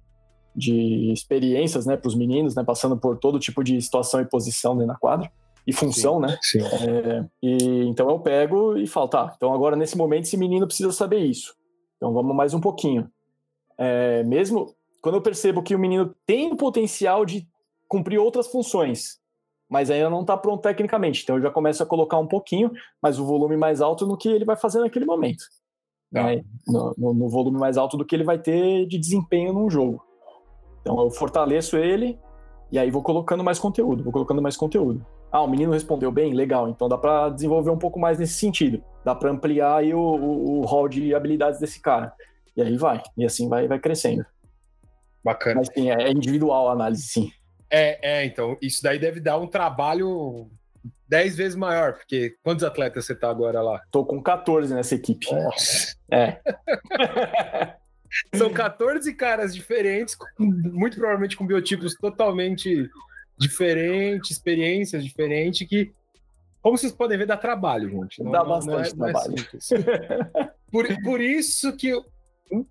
de 0.54 1.12
experiências, 1.12 1.87
né, 1.87 1.97
para 1.97 2.09
os 2.09 2.14
meninos, 2.14 2.54
né, 2.54 2.64
passando 2.64 2.97
por 2.97 3.19
todo 3.19 3.38
tipo 3.38 3.62
de 3.62 3.80
situação 3.80 4.21
e 4.21 4.25
posição 4.25 4.75
dentro 4.75 4.92
da 4.92 4.99
quadra 4.99 5.30
e 5.66 5.73
função, 5.73 6.14
sim, 6.14 6.21
né? 6.21 6.38
Sim. 6.42 6.59
É, 6.62 7.26
e 7.42 7.85
então 7.85 8.09
eu 8.09 8.19
pego 8.19 8.76
e 8.76 8.87
falo, 8.87 9.09
tá, 9.09 9.33
então 9.37 9.52
agora 9.52 9.76
nesse 9.76 9.97
momento 9.97 10.25
esse 10.25 10.37
menino 10.37 10.66
precisa 10.66 10.90
saber 10.92 11.19
isso. 11.19 11.54
Então 11.97 12.12
vamos 12.12 12.35
mais 12.35 12.54
um 12.54 12.61
pouquinho. 12.61 13.09
É, 13.78 14.23
mesmo 14.25 14.75
quando 15.00 15.14
eu 15.14 15.23
percebo 15.23 15.62
que 15.62 15.75
o 15.75 15.78
menino 15.78 16.14
tem 16.26 16.52
o 16.52 16.57
potencial 16.57 17.25
de 17.25 17.47
cumprir 17.88 18.19
outras 18.19 18.47
funções, 18.47 19.19
mas 19.69 19.90
ainda 19.90 20.11
não 20.11 20.23
está 20.23 20.37
pronto 20.37 20.62
tecnicamente, 20.62 21.23
então 21.23 21.37
eu 21.37 21.42
já 21.42 21.50
começo 21.50 21.83
a 21.83 21.87
colocar 21.87 22.19
um 22.19 22.26
pouquinho, 22.26 22.73
mas 23.00 23.19
o 23.19 23.25
volume 23.25 23.57
mais 23.57 23.80
alto 23.80 24.07
no 24.07 24.16
que 24.16 24.28
ele 24.28 24.45
vai 24.45 24.57
fazer 24.57 24.80
naquele 24.80 25.04
momento. 25.04 25.45
Tá. 26.12 26.25
Né? 26.25 26.42
No, 26.66 26.95
no, 26.99 27.14
no 27.14 27.28
volume 27.28 27.59
mais 27.59 27.76
alto 27.76 27.97
do 27.97 28.04
que 28.04 28.14
ele 28.14 28.25
vai 28.25 28.38
ter 28.38 28.87
de 28.87 28.99
desempenho 28.99 29.52
num 29.52 29.71
jogo. 29.71 30.04
Então 30.81 30.99
eu 31.01 31.11
fortaleço 31.11 31.77
ele 31.77 32.19
e 32.73 32.79
aí 32.79 32.91
vou 32.91 33.03
colocando 33.03 33.43
mais 33.43 33.59
conteúdo, 33.59 34.03
vou 34.03 34.13
colocando 34.13 34.41
mais 34.41 34.57
conteúdo. 34.57 35.05
Ah, 35.33 35.43
o 35.43 35.49
menino 35.49 35.73
respondeu 35.73 36.11
bem, 36.11 36.35
legal. 36.35 36.69
Então 36.69 36.89
dá 36.89 36.99
para 36.99 37.29
desenvolver 37.29 37.71
um 37.71 37.79
pouco 37.79 37.99
mais 37.99 38.19
nesse 38.19 38.35
sentido. 38.35 38.83
Dá 39.05 39.15
para 39.15 39.31
ampliar 39.31 39.77
aí 39.77 39.95
o, 39.95 40.01
o, 40.01 40.61
o 40.61 40.65
hall 40.67 40.89
de 40.89 41.15
habilidades 41.15 41.61
desse 41.61 41.81
cara. 41.81 42.13
E 42.57 42.63
aí 42.63 42.77
vai, 42.77 43.01
e 43.17 43.25
assim 43.25 43.49
vai, 43.49 43.69
vai 43.69 43.79
crescendo. 43.79 44.25
Bacana. 45.23 45.57
Mas 45.57 45.69
sim, 45.73 45.91
é 45.91 46.11
individual 46.11 46.69
a 46.69 46.73
análise, 46.73 47.03
sim. 47.03 47.31
É, 47.71 48.21
é, 48.21 48.25
então, 48.25 48.57
isso 48.61 48.83
daí 48.83 48.99
deve 48.99 49.21
dar 49.21 49.39
um 49.39 49.47
trabalho 49.47 50.51
10 51.09 51.37
vezes 51.37 51.57
maior, 51.57 51.95
porque 51.95 52.37
quantos 52.43 52.65
atletas 52.65 53.05
você 53.05 53.15
tá 53.15 53.31
agora 53.31 53.63
lá? 53.63 53.81
Tô 53.93 54.05
com 54.05 54.21
14 54.21 54.75
nessa 54.75 54.95
equipe. 54.95 55.33
Nossa. 55.33 55.95
É. 56.11 56.41
São 58.35 58.52
14 58.52 59.14
caras 59.14 59.55
diferentes, 59.55 60.17
muito 60.38 60.97
provavelmente 60.97 61.37
com 61.37 61.47
biotipos 61.47 61.95
totalmente 61.95 62.88
diferentes, 63.38 64.31
experiências 64.31 65.05
diferentes, 65.05 65.67
que, 65.69 65.93
como 66.61 66.76
vocês 66.76 66.93
podem 66.93 67.17
ver, 67.17 67.26
dá 67.26 67.37
trabalho, 67.37 67.88
gente. 67.88 68.23
Não, 68.23 68.33
dá 68.33 68.45
bastante 68.45 68.97
não 68.97 69.07
é, 69.07 69.12
trabalho. 69.12 69.35
Não 69.35 70.43
é 70.43 70.50
por, 70.71 71.02
por 71.02 71.21
isso 71.21 71.75
que, 71.76 71.93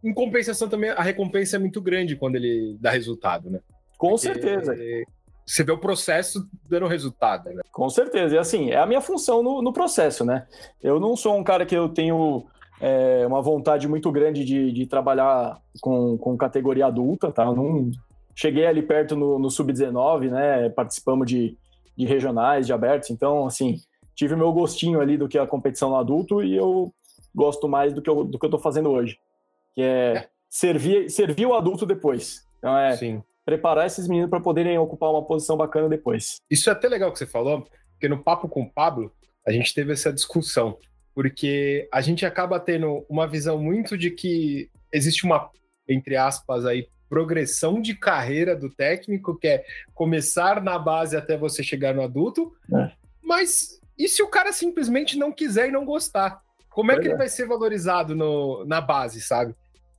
em 0.03 0.13
compensação 0.13 0.69
também, 0.69 0.91
a 0.91 1.01
recompensa 1.01 1.55
é 1.55 1.59
muito 1.59 1.81
grande 1.81 2.15
quando 2.15 2.35
ele 2.35 2.77
dá 2.79 2.91
resultado, 2.91 3.49
né? 3.49 3.59
Com 3.97 4.09
Porque 4.09 4.27
certeza. 4.27 4.75
Você 5.45 5.63
vê 5.63 5.71
o 5.71 5.79
processo 5.79 6.47
dando 6.69 6.85
resultado, 6.85 7.49
né? 7.49 7.63
Com 7.71 7.89
certeza. 7.89 8.35
E 8.35 8.37
assim, 8.37 8.69
é 8.69 8.77
a 8.77 8.85
minha 8.85 9.01
função 9.01 9.41
no, 9.41 9.63
no 9.63 9.73
processo, 9.73 10.23
né? 10.23 10.45
Eu 10.81 10.99
não 10.99 11.17
sou 11.17 11.35
um 11.35 11.43
cara 11.43 11.65
que 11.65 11.75
eu 11.75 11.89
tenho 11.89 12.45
é, 12.79 13.25
uma 13.27 13.41
vontade 13.41 13.87
muito 13.87 14.11
grande 14.11 14.45
de, 14.45 14.71
de 14.71 14.85
trabalhar 14.85 15.59
com, 15.81 16.17
com 16.17 16.37
categoria 16.37 16.87
adulta, 16.87 17.31
tá? 17.31 17.43
Eu 17.43 17.55
não 17.55 17.91
cheguei 18.35 18.65
ali 18.65 18.81
perto 18.81 19.15
no, 19.15 19.37
no 19.37 19.49
sub-19, 19.49 20.29
né? 20.29 20.69
Participamos 20.69 21.27
de, 21.27 21.57
de 21.97 22.05
regionais, 22.05 22.65
de 22.65 22.73
abertos, 22.73 23.09
então, 23.09 23.45
assim, 23.45 23.77
tive 24.15 24.35
meu 24.35 24.51
gostinho 24.51 25.01
ali 25.01 25.17
do 25.17 25.27
que 25.27 25.37
é 25.37 25.41
a 25.41 25.47
competição 25.47 25.89
no 25.89 25.97
adulto 25.97 26.41
e 26.41 26.55
eu 26.55 26.93
gosto 27.35 27.67
mais 27.67 27.93
do 27.93 28.01
que 28.01 28.09
eu, 28.09 28.23
do 28.23 28.39
que 28.39 28.45
eu 28.45 28.49
tô 28.49 28.57
fazendo 28.57 28.89
hoje, 28.89 29.17
que 29.73 29.81
é, 29.81 30.13
é. 30.15 30.29
servir, 30.49 31.09
servir 31.09 31.45
o 31.45 31.53
adulto 31.53 31.85
depois. 31.85 32.45
Então 32.57 32.77
é 32.77 32.95
Sim. 32.95 33.23
preparar 33.45 33.87
esses 33.87 34.07
meninos 34.07 34.29
para 34.29 34.39
poderem 34.39 34.77
ocupar 34.77 35.09
uma 35.09 35.23
posição 35.23 35.55
bacana 35.57 35.89
depois. 35.89 36.37
Isso 36.49 36.69
é 36.69 36.73
até 36.73 36.87
legal 36.87 37.11
que 37.11 37.19
você 37.19 37.25
falou, 37.25 37.65
porque 37.91 38.07
no 38.07 38.23
papo 38.23 38.47
com 38.47 38.63
o 38.63 38.69
Pablo, 38.69 39.11
a 39.45 39.51
gente 39.51 39.73
teve 39.73 39.93
essa 39.93 40.11
discussão 40.11 40.77
porque 41.13 41.87
a 41.91 42.01
gente 42.01 42.25
acaba 42.25 42.59
tendo 42.59 43.05
uma 43.09 43.27
visão 43.27 43.57
muito 43.57 43.97
de 43.97 44.11
que 44.11 44.69
existe 44.91 45.25
uma, 45.25 45.49
entre 45.87 46.15
aspas, 46.15 46.65
aí, 46.65 46.87
progressão 47.09 47.81
de 47.81 47.95
carreira 47.95 48.55
do 48.55 48.69
técnico, 48.69 49.37
que 49.37 49.47
é 49.47 49.65
começar 49.93 50.61
na 50.61 50.77
base 50.77 51.17
até 51.17 51.35
você 51.35 51.63
chegar 51.63 51.93
no 51.93 52.03
adulto, 52.03 52.53
é. 52.73 52.91
mas 53.21 53.79
e 53.97 54.07
se 54.07 54.23
o 54.23 54.29
cara 54.29 54.53
simplesmente 54.53 55.17
não 55.17 55.31
quiser 55.31 55.67
e 55.67 55.71
não 55.71 55.83
gostar? 55.83 56.41
Como 56.69 56.91
é 56.91 56.99
que 56.99 57.07
é. 57.07 57.09
ele 57.09 57.17
vai 57.17 57.27
ser 57.27 57.45
valorizado 57.45 58.15
no, 58.15 58.63
na 58.65 58.79
base, 58.79 59.19
sabe? 59.19 59.53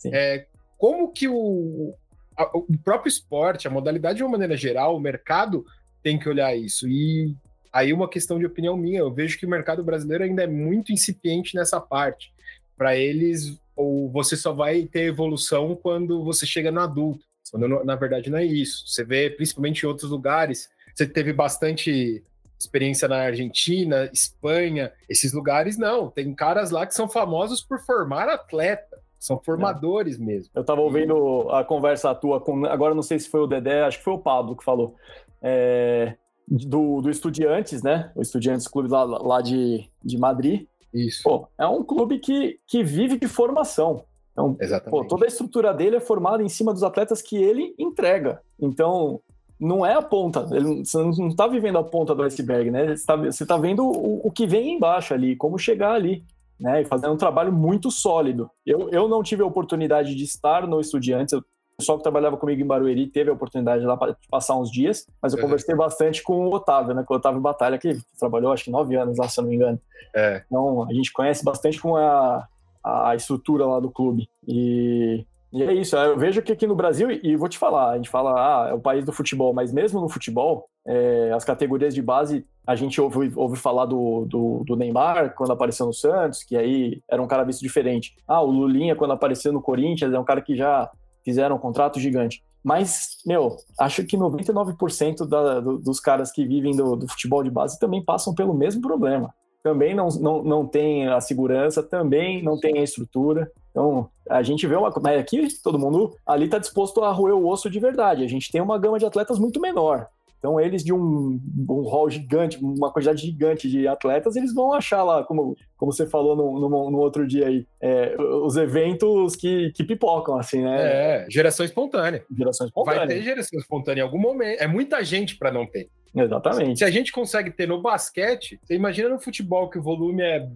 É, 0.06 0.46
como 0.78 1.12
que 1.12 1.28
o, 1.28 1.94
a, 2.34 2.56
o 2.56 2.66
próprio 2.82 3.10
esporte, 3.10 3.68
a 3.68 3.70
modalidade 3.70 4.16
de 4.16 4.22
uma 4.22 4.32
maneira 4.32 4.56
geral, 4.56 4.96
o 4.96 5.00
mercado 5.00 5.66
tem 6.02 6.18
que 6.18 6.28
olhar 6.28 6.56
isso. 6.56 6.88
E 6.88 7.36
Aí 7.72 7.92
uma 7.92 8.08
questão 8.08 8.38
de 8.38 8.46
opinião 8.46 8.76
minha, 8.76 9.00
eu 9.00 9.12
vejo 9.12 9.38
que 9.38 9.46
o 9.46 9.48
mercado 9.48 9.82
brasileiro 9.82 10.24
ainda 10.24 10.42
é 10.42 10.46
muito 10.46 10.92
incipiente 10.92 11.54
nessa 11.54 11.80
parte. 11.80 12.32
Para 12.76 12.96
eles, 12.96 13.60
ou 13.76 14.10
você 14.10 14.36
só 14.36 14.52
vai 14.52 14.82
ter 14.84 15.02
evolução 15.02 15.76
quando 15.76 16.24
você 16.24 16.46
chega 16.46 16.70
no 16.70 16.80
adulto. 16.80 17.24
Quando 17.50 17.84
na 17.84 17.96
verdade 17.96 18.30
não 18.30 18.38
é 18.38 18.44
isso. 18.44 18.84
Você 18.86 19.04
vê 19.04 19.30
principalmente 19.30 19.82
em 19.82 19.86
outros 19.86 20.10
lugares, 20.10 20.68
você 20.94 21.06
teve 21.06 21.32
bastante 21.32 22.22
experiência 22.58 23.08
na 23.08 23.16
Argentina, 23.16 24.10
Espanha, 24.12 24.92
esses 25.08 25.32
lugares 25.32 25.78
não. 25.78 26.10
Tem 26.10 26.34
caras 26.34 26.70
lá 26.70 26.86
que 26.86 26.94
são 26.94 27.08
famosos 27.08 27.62
por 27.62 27.80
formar 27.80 28.28
atleta. 28.28 29.00
São 29.18 29.38
formadores 29.38 30.18
é. 30.18 30.22
mesmo. 30.22 30.50
Eu 30.54 30.62
estava 30.62 30.80
ouvindo 30.80 31.50
a 31.50 31.62
conversa 31.64 32.14
tua 32.14 32.40
com. 32.40 32.64
Agora 32.64 32.94
não 32.94 33.02
sei 33.02 33.18
se 33.18 33.28
foi 33.28 33.40
o 33.40 33.46
Dedé, 33.46 33.82
acho 33.82 33.98
que 33.98 34.04
foi 34.04 34.14
o 34.14 34.18
Pablo 34.18 34.56
que 34.56 34.64
falou. 34.64 34.96
É, 35.42 36.16
do, 36.50 37.00
do 37.00 37.08
Estudiantes, 37.08 37.82
né? 37.82 38.10
O 38.16 38.22
Estudiantes 38.22 38.66
Clube 38.66 38.88
lá, 38.88 39.04
lá 39.04 39.40
de, 39.40 39.88
de 40.02 40.18
Madrid. 40.18 40.66
Isso. 40.92 41.22
Pô, 41.22 41.46
é 41.56 41.66
um 41.66 41.84
clube 41.84 42.18
que, 42.18 42.58
que 42.66 42.82
vive 42.82 43.16
de 43.16 43.28
formação. 43.28 44.04
Então. 44.32 44.56
Pô, 44.88 45.04
toda 45.04 45.24
a 45.24 45.28
estrutura 45.28 45.72
dele 45.72 45.96
é 45.96 46.00
formada 46.00 46.42
em 46.42 46.48
cima 46.48 46.72
dos 46.72 46.82
atletas 46.82 47.22
que 47.22 47.36
ele 47.36 47.74
entrega. 47.78 48.40
Então, 48.58 49.20
não 49.58 49.86
é 49.86 49.94
a 49.94 50.02
ponta, 50.02 50.48
ele, 50.50 50.84
você 50.84 50.98
não 50.98 51.28
está 51.28 51.46
vivendo 51.46 51.78
a 51.78 51.84
ponta 51.84 52.14
do 52.14 52.22
iceberg, 52.22 52.70
né? 52.70 52.96
Você 52.96 53.28
está 53.28 53.46
tá 53.46 53.56
vendo 53.56 53.84
o, 53.84 54.26
o 54.26 54.30
que 54.30 54.46
vem 54.46 54.74
embaixo 54.74 55.14
ali, 55.14 55.36
como 55.36 55.58
chegar 55.58 55.92
ali. 55.92 56.24
Né, 56.58 56.82
e 56.82 56.84
fazendo 56.84 57.14
um 57.14 57.16
trabalho 57.16 57.50
muito 57.50 57.90
sólido. 57.90 58.50
Eu, 58.66 58.90
eu 58.90 59.08
não 59.08 59.22
tive 59.22 59.42
a 59.42 59.46
oportunidade 59.46 60.14
de 60.14 60.24
estar 60.24 60.66
no 60.66 60.78
Estudiantes, 60.78 61.32
eu 61.32 61.42
pessoal 61.80 61.98
que 61.98 62.04
trabalhava 62.04 62.36
comigo 62.36 62.60
em 62.60 62.66
Barueri 62.66 63.06
teve 63.06 63.30
a 63.30 63.32
oportunidade 63.32 63.80
de 63.80 63.86
lá 63.86 63.98
passar 64.30 64.56
uns 64.56 64.70
dias, 64.70 65.06
mas 65.20 65.32
eu 65.32 65.38
uhum. 65.38 65.46
conversei 65.46 65.74
bastante 65.74 66.22
com 66.22 66.46
o 66.46 66.54
Otávio, 66.54 66.94
né? 66.94 67.02
Com 67.02 67.14
o 67.14 67.16
Otávio 67.16 67.40
Batalha, 67.40 67.78
que 67.78 67.98
trabalhou 68.18 68.52
acho 68.52 68.64
que 68.64 68.70
nove 68.70 68.94
anos 68.96 69.18
lá, 69.18 69.28
se 69.28 69.40
eu 69.40 69.42
não 69.42 69.50
me 69.50 69.56
engano. 69.56 69.80
É. 70.14 70.42
Então, 70.46 70.86
a 70.88 70.92
gente 70.92 71.12
conhece 71.12 71.44
bastante 71.44 71.80
com 71.80 71.96
a, 71.96 72.46
a 72.84 73.14
estrutura 73.16 73.66
lá 73.66 73.80
do 73.80 73.90
clube. 73.90 74.28
E, 74.46 75.24
e 75.52 75.62
é 75.62 75.72
isso, 75.72 75.96
eu 75.96 76.18
vejo 76.18 76.42
que 76.42 76.52
aqui 76.52 76.66
no 76.66 76.76
Brasil, 76.76 77.10
e 77.10 77.34
vou 77.34 77.48
te 77.48 77.58
falar, 77.58 77.90
a 77.90 77.96
gente 77.96 78.10
fala, 78.10 78.34
ah, 78.34 78.68
é 78.68 78.74
o 78.74 78.80
país 78.80 79.04
do 79.04 79.12
futebol, 79.12 79.52
mas 79.52 79.72
mesmo 79.72 80.00
no 80.00 80.08
futebol, 80.08 80.68
é, 80.86 81.32
as 81.34 81.44
categorias 81.44 81.94
de 81.94 82.02
base, 82.02 82.46
a 82.66 82.76
gente 82.76 83.00
ouve, 83.00 83.32
ouve 83.34 83.56
falar 83.56 83.86
do, 83.86 84.24
do, 84.26 84.62
do, 84.64 84.76
Neymar 84.76 85.34
quando 85.34 85.52
apareceu 85.52 85.86
no 85.86 85.92
Santos, 85.92 86.42
que 86.42 86.56
aí 86.56 87.02
era 87.10 87.20
um 87.20 87.26
cara 87.26 87.44
visto 87.44 87.60
diferente. 87.60 88.14
Ah, 88.26 88.40
o 88.40 88.50
Lulinha 88.50 88.94
quando 88.94 89.12
apareceu 89.12 89.52
no 89.52 89.60
Corinthians 89.60 90.12
é 90.12 90.18
um 90.18 90.24
cara 90.24 90.40
que 90.40 90.56
já 90.56 90.88
fizeram 91.24 91.56
um 91.56 91.58
contrato 91.58 91.98
gigante. 92.00 92.42
Mas, 92.62 93.18
meu, 93.24 93.56
acho 93.78 94.04
que 94.04 94.16
99% 94.16 95.26
da, 95.26 95.60
do, 95.60 95.78
dos 95.78 95.98
caras 95.98 96.30
que 96.30 96.46
vivem 96.46 96.76
do, 96.76 96.94
do, 96.94 97.08
futebol 97.08 97.42
de 97.42 97.50
base 97.50 97.78
também 97.78 98.04
passam 98.04 98.34
pelo 98.34 98.52
mesmo 98.52 98.82
problema. 98.82 99.34
Também 99.62 99.94
não, 99.94 100.08
não, 100.08 100.42
não 100.42 100.66
tem 100.66 101.08
a 101.08 101.20
segurança, 101.20 101.82
também 101.82 102.42
não 102.42 102.58
tem 102.58 102.78
a 102.78 102.82
estrutura. 102.82 103.50
Então, 103.70 104.08
a 104.28 104.42
gente 104.42 104.66
vê 104.66 104.74
uma. 104.74 104.92
Mas 105.02 105.20
aqui 105.20 105.48
todo 105.62 105.78
mundo 105.78 106.14
ali 106.26 106.46
está 106.46 106.58
disposto 106.58 107.02
a 107.02 107.12
roer 107.12 107.34
o 107.34 107.46
osso 107.46 107.70
de 107.70 107.78
verdade. 107.78 108.24
A 108.24 108.28
gente 108.28 108.50
tem 108.50 108.60
uma 108.60 108.78
gama 108.78 108.98
de 108.98 109.06
atletas 109.06 109.38
muito 109.38 109.60
menor. 109.60 110.08
Então, 110.40 110.58
eles 110.58 110.82
de 110.82 110.90
um, 110.90 111.38
um 111.68 111.82
hall 111.82 112.08
gigante, 112.08 112.58
uma 112.62 112.90
quantidade 112.90 113.20
gigante 113.20 113.68
de 113.68 113.86
atletas, 113.86 114.36
eles 114.36 114.54
vão 114.54 114.72
achar 114.72 115.04
lá, 115.04 115.22
como, 115.22 115.54
como 115.76 115.92
você 115.92 116.06
falou 116.06 116.34
no, 116.34 116.58
no, 116.58 116.90
no 116.90 116.98
outro 116.98 117.26
dia 117.26 117.46
aí, 117.46 117.66
é, 117.78 118.16
os 118.18 118.56
eventos 118.56 119.36
que, 119.36 119.70
que 119.72 119.84
pipocam, 119.84 120.38
assim, 120.38 120.62
né? 120.62 120.76
É, 120.80 121.26
geração 121.28 121.64
espontânea. 121.64 122.24
Geração 122.34 122.66
espontânea. 122.66 123.00
Vai 123.00 123.08
ter 123.08 123.22
geração 123.22 123.58
espontânea 123.58 124.00
em 124.00 124.04
algum 124.04 124.18
momento. 124.18 124.62
É 124.62 124.66
muita 124.66 125.04
gente 125.04 125.36
para 125.36 125.52
não 125.52 125.66
ter. 125.66 125.90
Exatamente. 126.14 126.78
Se 126.78 126.84
a 126.84 126.90
gente 126.90 127.12
consegue 127.12 127.50
ter 127.50 127.68
no 127.68 127.82
basquete, 127.82 128.58
você 128.62 128.74
imagina 128.74 129.10
no 129.10 129.20
futebol 129.20 129.68
que 129.68 129.78
o 129.78 129.82
volume 129.82 130.22
é 130.22 130.48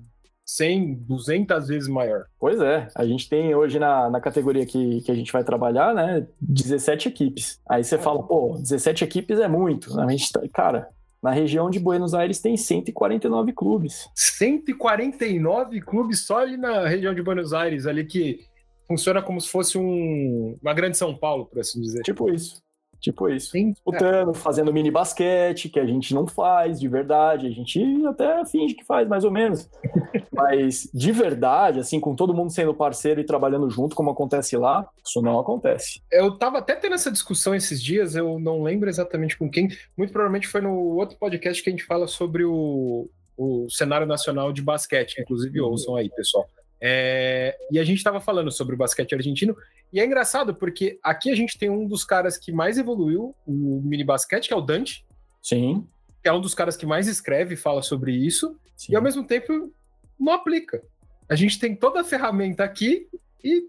100, 0.44 0.94
200 1.06 1.68
vezes 1.68 1.88
maior. 1.88 2.26
Pois 2.38 2.60
é, 2.60 2.88
a 2.94 3.04
gente 3.04 3.28
tem 3.28 3.54
hoje 3.54 3.78
na, 3.78 4.10
na 4.10 4.20
categoria 4.20 4.66
que, 4.66 5.00
que 5.02 5.10
a 5.10 5.14
gente 5.14 5.32
vai 5.32 5.42
trabalhar, 5.42 5.94
né, 5.94 6.26
17 6.40 7.08
equipes. 7.08 7.60
Aí 7.68 7.82
você 7.82 7.94
é. 7.96 7.98
fala, 7.98 8.22
pô, 8.22 8.58
17 8.58 9.04
equipes 9.04 9.38
é 9.38 9.48
muito. 9.48 9.98
A 9.98 10.10
gente 10.10 10.30
tá, 10.32 10.40
cara, 10.52 10.88
na 11.22 11.30
região 11.30 11.70
de 11.70 11.80
Buenos 11.80 12.12
Aires 12.12 12.40
tem 12.40 12.56
149 12.56 13.52
clubes. 13.52 14.08
149 14.14 15.80
clubes 15.80 16.26
só 16.26 16.40
ali 16.40 16.56
na 16.56 16.86
região 16.86 17.14
de 17.14 17.22
Buenos 17.22 17.52
Aires, 17.54 17.86
ali 17.86 18.04
que 18.04 18.40
funciona 18.86 19.22
como 19.22 19.40
se 19.40 19.48
fosse 19.48 19.78
um, 19.78 20.58
uma 20.60 20.74
grande 20.74 20.98
São 20.98 21.16
Paulo, 21.16 21.46
por 21.46 21.60
assim 21.60 21.80
dizer. 21.80 22.02
Tipo 22.02 22.30
isso. 22.30 22.63
Tipo 23.04 23.28
isso. 23.28 23.50
Sim, 23.50 23.72
Disputando, 23.72 24.30
é. 24.30 24.34
fazendo 24.34 24.72
mini 24.72 24.90
basquete, 24.90 25.68
que 25.68 25.78
a 25.78 25.84
gente 25.84 26.14
não 26.14 26.26
faz 26.26 26.80
de 26.80 26.88
verdade. 26.88 27.46
A 27.46 27.50
gente 27.50 27.78
até 28.06 28.42
finge 28.46 28.72
que 28.72 28.82
faz, 28.82 29.06
mais 29.06 29.24
ou 29.24 29.30
menos. 29.30 29.68
Mas 30.32 30.88
de 30.92 31.12
verdade, 31.12 31.80
assim, 31.80 32.00
com 32.00 32.16
todo 32.16 32.32
mundo 32.32 32.50
sendo 32.50 32.72
parceiro 32.72 33.20
e 33.20 33.24
trabalhando 33.24 33.68
junto, 33.68 33.94
como 33.94 34.10
acontece 34.10 34.56
lá, 34.56 34.88
isso 35.04 35.20
não 35.20 35.38
acontece. 35.38 36.00
Eu 36.10 36.38
tava 36.38 36.58
até 36.58 36.74
tendo 36.74 36.94
essa 36.94 37.12
discussão 37.12 37.54
esses 37.54 37.82
dias, 37.82 38.16
eu 38.16 38.38
não 38.38 38.62
lembro 38.62 38.88
exatamente 38.88 39.36
com 39.36 39.50
quem. 39.50 39.68
Muito 39.94 40.10
provavelmente 40.10 40.48
foi 40.48 40.62
no 40.62 40.72
outro 40.96 41.18
podcast 41.18 41.62
que 41.62 41.68
a 41.68 41.72
gente 41.72 41.84
fala 41.84 42.06
sobre 42.06 42.42
o, 42.42 43.10
o 43.36 43.68
cenário 43.68 44.06
nacional 44.06 44.50
de 44.50 44.62
basquete. 44.62 45.20
Inclusive, 45.20 45.60
ouçam 45.60 45.94
aí, 45.94 46.08
pessoal. 46.08 46.48
É, 46.80 47.56
e 47.70 47.78
a 47.78 47.84
gente 47.84 47.98
estava 47.98 48.20
falando 48.20 48.50
sobre 48.50 48.74
o 48.74 48.78
basquete 48.78 49.14
argentino, 49.14 49.56
e 49.94 50.00
é 50.00 50.04
engraçado 50.04 50.52
porque 50.52 50.98
aqui 51.00 51.30
a 51.30 51.36
gente 51.36 51.56
tem 51.56 51.70
um 51.70 51.86
dos 51.86 52.02
caras 52.04 52.36
que 52.36 52.50
mais 52.50 52.76
evoluiu 52.78 53.32
o 53.46 53.80
mini 53.80 54.02
basquete, 54.02 54.48
que 54.48 54.52
é 54.52 54.56
o 54.56 54.60
Dante. 54.60 55.06
Sim. 55.40 55.86
Que 56.20 56.28
é 56.28 56.32
um 56.32 56.40
dos 56.40 56.52
caras 56.52 56.76
que 56.76 56.84
mais 56.84 57.06
escreve 57.06 57.54
e 57.54 57.56
fala 57.56 57.80
sobre 57.80 58.10
isso, 58.12 58.58
Sim. 58.76 58.92
e 58.92 58.96
ao 58.96 59.02
mesmo 59.02 59.24
tempo 59.24 59.72
não 60.18 60.32
aplica. 60.32 60.82
A 61.28 61.36
gente 61.36 61.60
tem 61.60 61.76
toda 61.76 62.00
a 62.00 62.04
ferramenta 62.04 62.64
aqui 62.64 63.06
e 63.42 63.68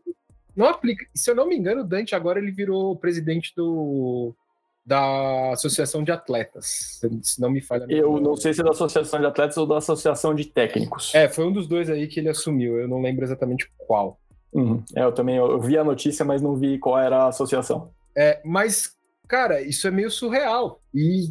não 0.56 0.66
aplica. 0.66 1.06
E, 1.14 1.20
se 1.20 1.30
eu 1.30 1.36
não 1.36 1.48
me 1.48 1.56
engano, 1.56 1.82
o 1.82 1.88
Dante 1.88 2.16
agora 2.16 2.40
ele 2.40 2.52
virou 2.52 2.96
presidente 2.96 3.54
do 3.56 4.34
da 4.84 5.52
Associação 5.52 6.04
de 6.04 6.12
Atletas, 6.12 7.00
se 7.24 7.42
não 7.42 7.50
me 7.50 7.62
falha. 7.62 7.86
Eu 7.90 8.20
não 8.20 8.36
sei 8.36 8.54
se 8.54 8.62
é 8.62 8.64
da 8.64 8.70
Associação 8.72 9.20
de 9.20 9.26
Atletas 9.26 9.58
ou 9.58 9.66
da 9.66 9.78
Associação 9.78 10.34
de 10.34 10.46
Técnicos. 10.46 11.14
É, 11.14 11.28
foi 11.28 11.46
um 11.46 11.52
dos 11.52 11.68
dois 11.68 11.90
aí 11.90 12.08
que 12.08 12.20
ele 12.20 12.30
assumiu, 12.30 12.80
eu 12.80 12.88
não 12.88 13.02
lembro 13.02 13.24
exatamente 13.24 13.72
qual. 13.78 14.20
Uhum. 14.56 14.82
É, 14.96 15.04
eu 15.04 15.12
também 15.12 15.36
eu 15.36 15.60
vi 15.60 15.78
a 15.78 15.84
notícia, 15.84 16.24
mas 16.24 16.42
não 16.42 16.56
vi 16.56 16.80
qual 16.80 16.98
era 16.98 17.24
a 17.24 17.28
associação. 17.28 17.92
É, 18.16 18.42
mas, 18.46 18.96
cara, 19.28 19.62
isso 19.62 19.86
é 19.86 19.92
meio 19.92 20.10
surreal. 20.10 20.80
E 20.94 21.28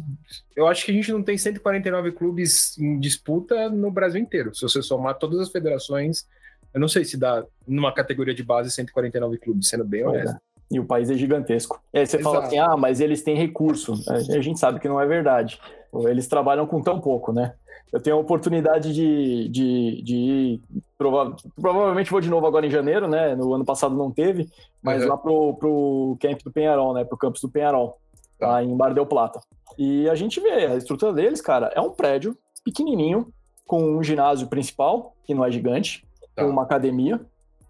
eu 0.55 0.67
acho 0.67 0.85
que 0.85 0.91
a 0.91 0.93
gente 0.93 1.11
não 1.11 1.23
tem 1.23 1.35
149 1.35 2.11
clubes 2.11 2.77
em 2.77 2.99
disputa 2.99 3.67
no 3.67 3.89
Brasil 3.89 4.21
inteiro. 4.21 4.53
Se 4.53 4.61
você 4.61 4.79
somar 4.83 5.17
todas 5.17 5.39
as 5.39 5.49
federações, 5.49 6.27
eu 6.71 6.79
não 6.79 6.87
sei 6.87 7.03
se 7.03 7.17
dá 7.17 7.43
numa 7.67 7.91
categoria 7.91 8.33
de 8.33 8.43
base 8.43 8.69
149 8.69 9.39
clubes, 9.39 9.69
sendo 9.69 9.83
bem 9.83 10.05
honesto. 10.05 10.35
É. 10.35 10.39
E 10.69 10.79
o 10.79 10.85
país 10.85 11.09
é 11.09 11.15
gigantesco. 11.15 11.81
E 11.93 11.99
aí 11.99 12.05
você 12.05 12.17
Exato. 12.17 12.35
fala 12.35 12.45
assim, 12.45 12.59
ah, 12.59 12.77
mas 12.77 12.99
eles 12.99 13.23
têm 13.23 13.35
recurso. 13.35 13.93
A 14.07 14.41
gente 14.41 14.59
sabe 14.59 14.79
que 14.79 14.87
não 14.87 15.01
é 15.01 15.05
verdade. 15.05 15.59
Eles 16.07 16.27
trabalham 16.27 16.67
com 16.67 16.81
tão 16.81 16.99
pouco, 16.99 17.31
né? 17.31 17.53
Eu 17.91 18.01
tenho 18.01 18.15
a 18.17 18.19
oportunidade 18.19 18.93
de, 18.93 19.49
de, 19.49 20.01
de 20.01 20.15
ir. 20.15 20.61
Prova 20.97 21.35
provavelmente 21.59 22.09
vou 22.11 22.21
de 22.21 22.29
novo 22.29 22.45
agora 22.45 22.65
em 22.65 22.71
janeiro, 22.71 23.07
né? 23.07 23.35
No 23.35 23.53
ano 23.53 23.65
passado 23.65 23.95
não 23.95 24.11
teve, 24.11 24.49
mas 24.81 25.03
uhum. 25.03 25.09
lá 25.09 25.17
pro, 25.17 25.53
pro 25.55 26.17
camp 26.19 26.41
do 26.43 26.51
Penharol, 26.51 26.93
né? 26.93 27.03
Pro 27.03 27.17
campus 27.17 27.41
do 27.41 27.49
Penharol, 27.49 27.97
tá. 28.39 28.47
lá 28.47 28.63
em 28.63 28.75
Bar 28.75 28.93
del 28.93 29.05
Plata. 29.05 29.39
E 29.77 30.09
a 30.09 30.15
gente 30.15 30.39
vê, 30.39 30.65
a 30.65 30.75
estrutura 30.75 31.13
deles, 31.13 31.41
cara, 31.41 31.71
é 31.75 31.81
um 31.81 31.91
prédio 31.91 32.37
pequenininho, 32.63 33.27
com 33.65 33.97
um 33.97 34.03
ginásio 34.03 34.47
principal, 34.47 35.15
que 35.23 35.33
não 35.33 35.43
é 35.43 35.51
gigante, 35.51 36.05
tá. 36.35 36.43
com 36.43 36.49
uma 36.49 36.63
academia, 36.63 37.19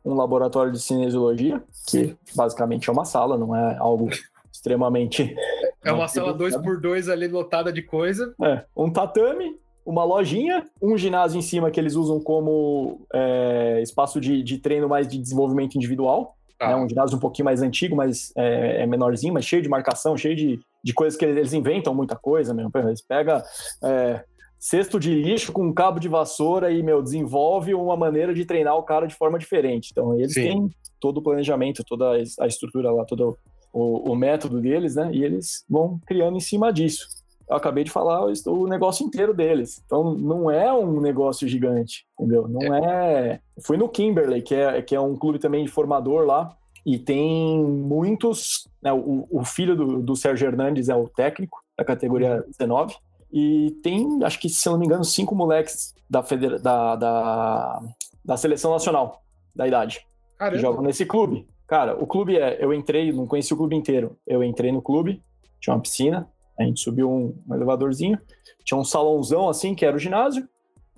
um 0.03 0.13
laboratório 0.13 0.71
de 0.71 0.79
cinesiologia, 0.79 1.63
que 1.87 2.15
basicamente 2.35 2.89
é 2.89 2.93
uma 2.93 3.05
sala, 3.05 3.37
não 3.37 3.55
é 3.55 3.77
algo 3.77 4.09
extremamente. 4.51 5.35
É 5.83 5.91
uma 5.91 6.07
sala 6.07 6.37
2x2 6.37 7.11
ali 7.11 7.27
lotada 7.27 7.71
de 7.71 7.81
coisa. 7.81 8.33
É, 8.41 8.63
um 8.75 8.91
tatame, 8.91 9.57
uma 9.85 10.03
lojinha, 10.03 10.65
um 10.81 10.97
ginásio 10.97 11.37
em 11.37 11.41
cima 11.41 11.69
que 11.69 11.79
eles 11.79 11.95
usam 11.95 12.19
como 12.19 13.05
é, 13.13 13.79
espaço 13.81 14.19
de, 14.19 14.41
de, 14.41 14.57
treino 14.57 14.89
mais 14.89 15.07
de 15.07 15.17
desenvolvimento 15.19 15.75
individual. 15.75 16.35
É 16.59 16.69
né? 16.69 16.75
um 16.75 16.89
ginásio 16.89 17.17
um 17.17 17.19
pouquinho 17.19 17.45
mais 17.45 17.61
antigo, 17.61 17.95
mas 17.95 18.31
é, 18.35 18.81
é, 18.81 18.87
menorzinho, 18.87 19.33
mas 19.33 19.45
cheio 19.45 19.61
de 19.61 19.69
marcação, 19.69 20.17
cheio 20.17 20.35
de, 20.35 20.59
de 20.83 20.93
coisas 20.93 21.17
que 21.17 21.25
eles 21.25 21.53
inventam 21.53 21.93
muita 21.93 22.15
coisa 22.15 22.53
mesmo. 22.53 22.71
Eles 22.75 23.01
pegam 23.01 23.41
é, 23.83 24.23
cesto 24.57 24.99
de 24.99 25.13
lixo 25.13 25.51
com 25.51 25.63
um 25.67 25.73
cabo 25.73 25.99
de 25.99 26.07
vassoura 26.07 26.71
e, 26.71 26.81
meu, 26.81 27.03
desenvolve 27.03 27.75
uma 27.75 27.95
maneira 27.95 28.33
de 28.33 28.45
treinar 28.45 28.75
o 28.75 28.83
cara 28.83 29.05
de 29.05 29.13
forma 29.13 29.37
diferente. 29.37 29.89
Então, 29.91 30.17
eles 30.17 30.33
Sim. 30.33 30.41
têm 30.41 30.69
todo 30.99 31.17
o 31.17 31.21
planejamento, 31.21 31.83
toda 31.83 32.13
a 32.39 32.47
estrutura 32.47 32.91
lá, 32.91 33.05
todo 33.05 33.37
o, 33.71 34.11
o, 34.11 34.15
método 34.15 34.61
deles, 34.61 34.95
né? 34.95 35.11
E 35.13 35.23
eles 35.23 35.65
vão 35.69 35.99
criando 36.07 36.37
em 36.37 36.39
cima 36.39 36.71
disso. 36.71 37.07
Eu 37.49 37.55
acabei 37.55 37.83
de 37.83 37.91
falar 37.91 38.25
o 38.25 38.67
negócio 38.67 39.05
inteiro 39.05 39.33
deles. 39.33 39.81
Então, 39.85 40.15
não 40.15 40.49
é 40.49 40.73
um 40.73 40.99
negócio 40.99 41.47
gigante, 41.47 42.05
entendeu? 42.19 42.47
Não 42.47 42.73
é. 42.73 43.29
é... 43.29 43.39
Fui 43.63 43.77
no 43.77 43.87
Kimberley, 43.87 44.41
que 44.41 44.55
é, 44.55 44.81
que 44.81 44.95
é 44.95 44.99
um 44.99 45.15
clube 45.15 45.37
também 45.37 45.63
de 45.63 45.71
formador 45.71 46.25
lá, 46.25 46.55
e 46.85 46.99
tem 46.99 47.63
muitos. 47.63 48.67
Né, 48.81 48.93
o, 48.93 49.27
o, 49.29 49.43
filho 49.43 49.75
do, 49.75 50.01
do 50.01 50.15
Sérgio 50.15 50.47
Hernandes 50.47 50.89
é 50.89 50.95
o 50.95 51.07
técnico 51.07 51.63
da 51.77 51.83
categoria 51.83 52.43
19. 52.47 52.95
E 53.31 53.71
tem, 53.83 54.23
acho 54.23 54.39
que, 54.39 54.47
se 54.47 54.67
eu 54.67 54.73
não 54.73 54.79
me 54.79 54.85
engano, 54.85 55.03
cinco 55.03 55.35
moleques 55.35 55.93
da, 56.09 56.23
federa 56.23 56.59
da, 56.59 56.95
da, 56.95 57.81
da 58.23 58.37
seleção 58.37 58.71
nacional 58.71 59.21
da 59.55 59.67
idade 59.67 60.05
Caramba. 60.37 60.55
que 60.55 60.61
jogam 60.61 60.83
nesse 60.83 61.05
clube. 61.05 61.47
Cara, 61.67 62.01
o 62.01 62.05
clube 62.05 62.37
é. 62.37 62.63
Eu 62.63 62.73
entrei, 62.73 63.11
não 63.11 63.25
conheci 63.25 63.53
o 63.53 63.57
clube 63.57 63.75
inteiro. 63.75 64.17
Eu 64.25 64.43
entrei 64.43 64.71
no 64.71 64.81
clube, 64.81 65.21
tinha 65.59 65.73
uma 65.73 65.81
piscina, 65.81 66.29
a 66.57 66.63
gente 66.63 66.79
subiu 66.79 67.09
um, 67.09 67.37
um 67.47 67.55
elevadorzinho, 67.55 68.19
tinha 68.63 68.77
um 68.77 68.83
salãozão 68.83 69.49
assim, 69.49 69.75
que 69.75 69.85
era 69.85 69.95
o 69.95 69.99
ginásio, 69.99 70.47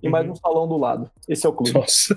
e 0.02 0.08
uhum. 0.08 0.12
mais 0.12 0.30
um 0.30 0.36
salão 0.36 0.68
do 0.68 0.78
lado. 0.78 1.10
Esse 1.28 1.46
é 1.46 1.50
o 1.50 1.54
clube. 1.54 1.74
Nossa. 1.74 2.16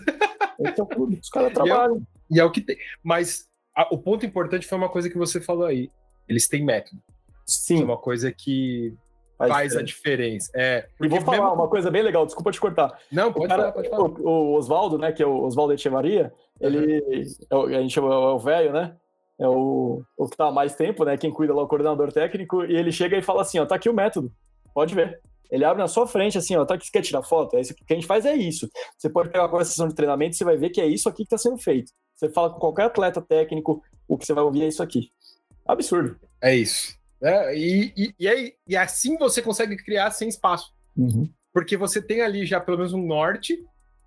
Esse 0.61 0.81
é 0.81 0.83
o 0.83 0.87
clube. 0.87 1.19
Os 1.23 1.29
caras 1.29 1.53
trabalham. 1.53 2.03
E 2.33 2.35
é, 2.35 2.37
e 2.37 2.41
é, 2.41 2.45
o 2.45 2.51
que 2.53 2.61
tem. 2.61 2.77
Mas 3.03 3.49
a, 3.77 3.93
o 3.93 3.99
ponto 3.99 4.25
importante 4.25 4.65
foi 4.65 4.79
uma 4.79 4.89
coisa 4.89 5.11
que 5.11 5.19
você 5.19 5.41
falou 5.41 5.65
aí. 5.65 5.91
Eles 6.29 6.47
têm 6.47 6.65
método. 6.65 7.03
Sim. 7.45 7.75
Isso 7.75 7.83
é 7.83 7.87
uma 7.87 7.97
coisa 7.97 8.31
que 8.31 8.95
faz, 9.37 9.51
faz 9.51 9.77
a 9.77 9.83
diferença. 9.83 10.49
É, 10.55 10.87
e 11.01 11.09
vou 11.09 11.21
falar 11.23 11.39
mesmo... 11.39 11.55
uma 11.55 11.69
coisa 11.69 11.91
bem 11.91 12.03
legal, 12.03 12.25
desculpa 12.25 12.53
te 12.53 12.61
cortar. 12.61 12.97
Não, 13.11 13.33
pode 13.33 13.49
cara, 13.49 13.63
falar, 13.63 13.73
pode 13.73 13.89
falar. 13.89 14.05
O, 14.05 14.29
o 14.29 14.55
Oswaldo, 14.55 14.97
né, 14.97 15.11
que 15.11 15.23
é 15.23 15.27
o 15.27 15.43
Oswaldo 15.43 15.73
Echevaria, 15.73 16.33
ele, 16.61 17.35
uhum. 17.51 17.65
a 17.65 17.81
gente 17.81 17.95
chama 17.95 18.15
é 18.15 18.17
o 18.17 18.39
velho, 18.39 18.73
né? 18.73 18.95
É 19.41 19.49
o, 19.49 20.03
o 20.19 20.29
que 20.29 20.37
tá 20.37 20.49
há 20.49 20.53
mais 20.53 20.75
tempo, 20.75 21.05
né? 21.05 21.17
Quem 21.17 21.31
cuida 21.31 21.55
lá, 21.55 21.63
o 21.63 21.67
coordenador 21.67 22.13
técnico, 22.13 22.63
e 22.63 22.77
ele 22.77 22.93
chega 22.93 23.17
e 23.17 23.23
fala 23.23 23.41
assim: 23.41 23.59
ó, 23.59 23.65
tá 23.65 23.77
aqui 23.77 23.89
o 23.89 23.95
método, 23.95 24.31
pode 24.75 24.95
ver. 24.95 25.19
Ele 25.51 25.65
abre 25.65 25.83
na 25.83 25.89
sua 25.89 26.07
frente, 26.07 26.39
assim, 26.39 26.55
ó, 26.57 26.65
tá 26.65 26.75
aqui, 26.75 26.87
você 26.87 26.93
quer 26.93 27.03
tirar 27.03 27.23
foto? 27.23 27.57
É 27.57 27.61
isso 27.61 27.75
que 27.75 27.83
a 27.91 27.95
gente 27.95 28.07
faz 28.07 28.25
é 28.25 28.35
isso. 28.35 28.69
Você 28.97 29.09
pode 29.09 29.31
pegar 29.31 29.47
a 29.47 29.65
sessão 29.65 29.89
de 29.89 29.95
treinamento, 29.95 30.37
você 30.37 30.45
vai 30.45 30.57
ver 30.57 30.71
que 30.71 30.81
é 30.81 30.87
isso 30.87 31.09
aqui 31.09 31.25
que 31.25 31.31
tá 31.31 31.39
sendo 31.39 31.59
feito. 31.59 31.91
Você 32.15 32.29
fala 32.29 32.51
com 32.51 32.61
qualquer 32.61 32.85
atleta 32.85 33.21
técnico, 33.21 33.83
o 34.07 34.17
que 34.17 34.27
você 34.27 34.33
vai 34.33 34.45
ouvir 34.45 34.63
é 34.63 34.69
isso 34.69 34.83
aqui. 34.83 35.11
Absurdo. 35.67 36.17
É 36.41 36.55
isso. 36.55 36.97
É, 37.23 37.57
e, 37.57 37.93
e, 37.97 38.15
e, 38.19 38.29
aí, 38.29 38.55
e 38.67 38.77
assim 38.77 39.17
você 39.17 39.43
consegue 39.43 39.77
criar 39.77 40.11
sem 40.11 40.29
espaço. 40.29 40.73
Uhum. 40.97 41.29
Porque 41.53 41.77
você 41.77 42.01
tem 42.01 42.21
ali 42.21 42.47
já 42.47 42.61
pelo 42.61 42.77
menos 42.77 42.93
um 42.93 43.05
norte 43.05 43.59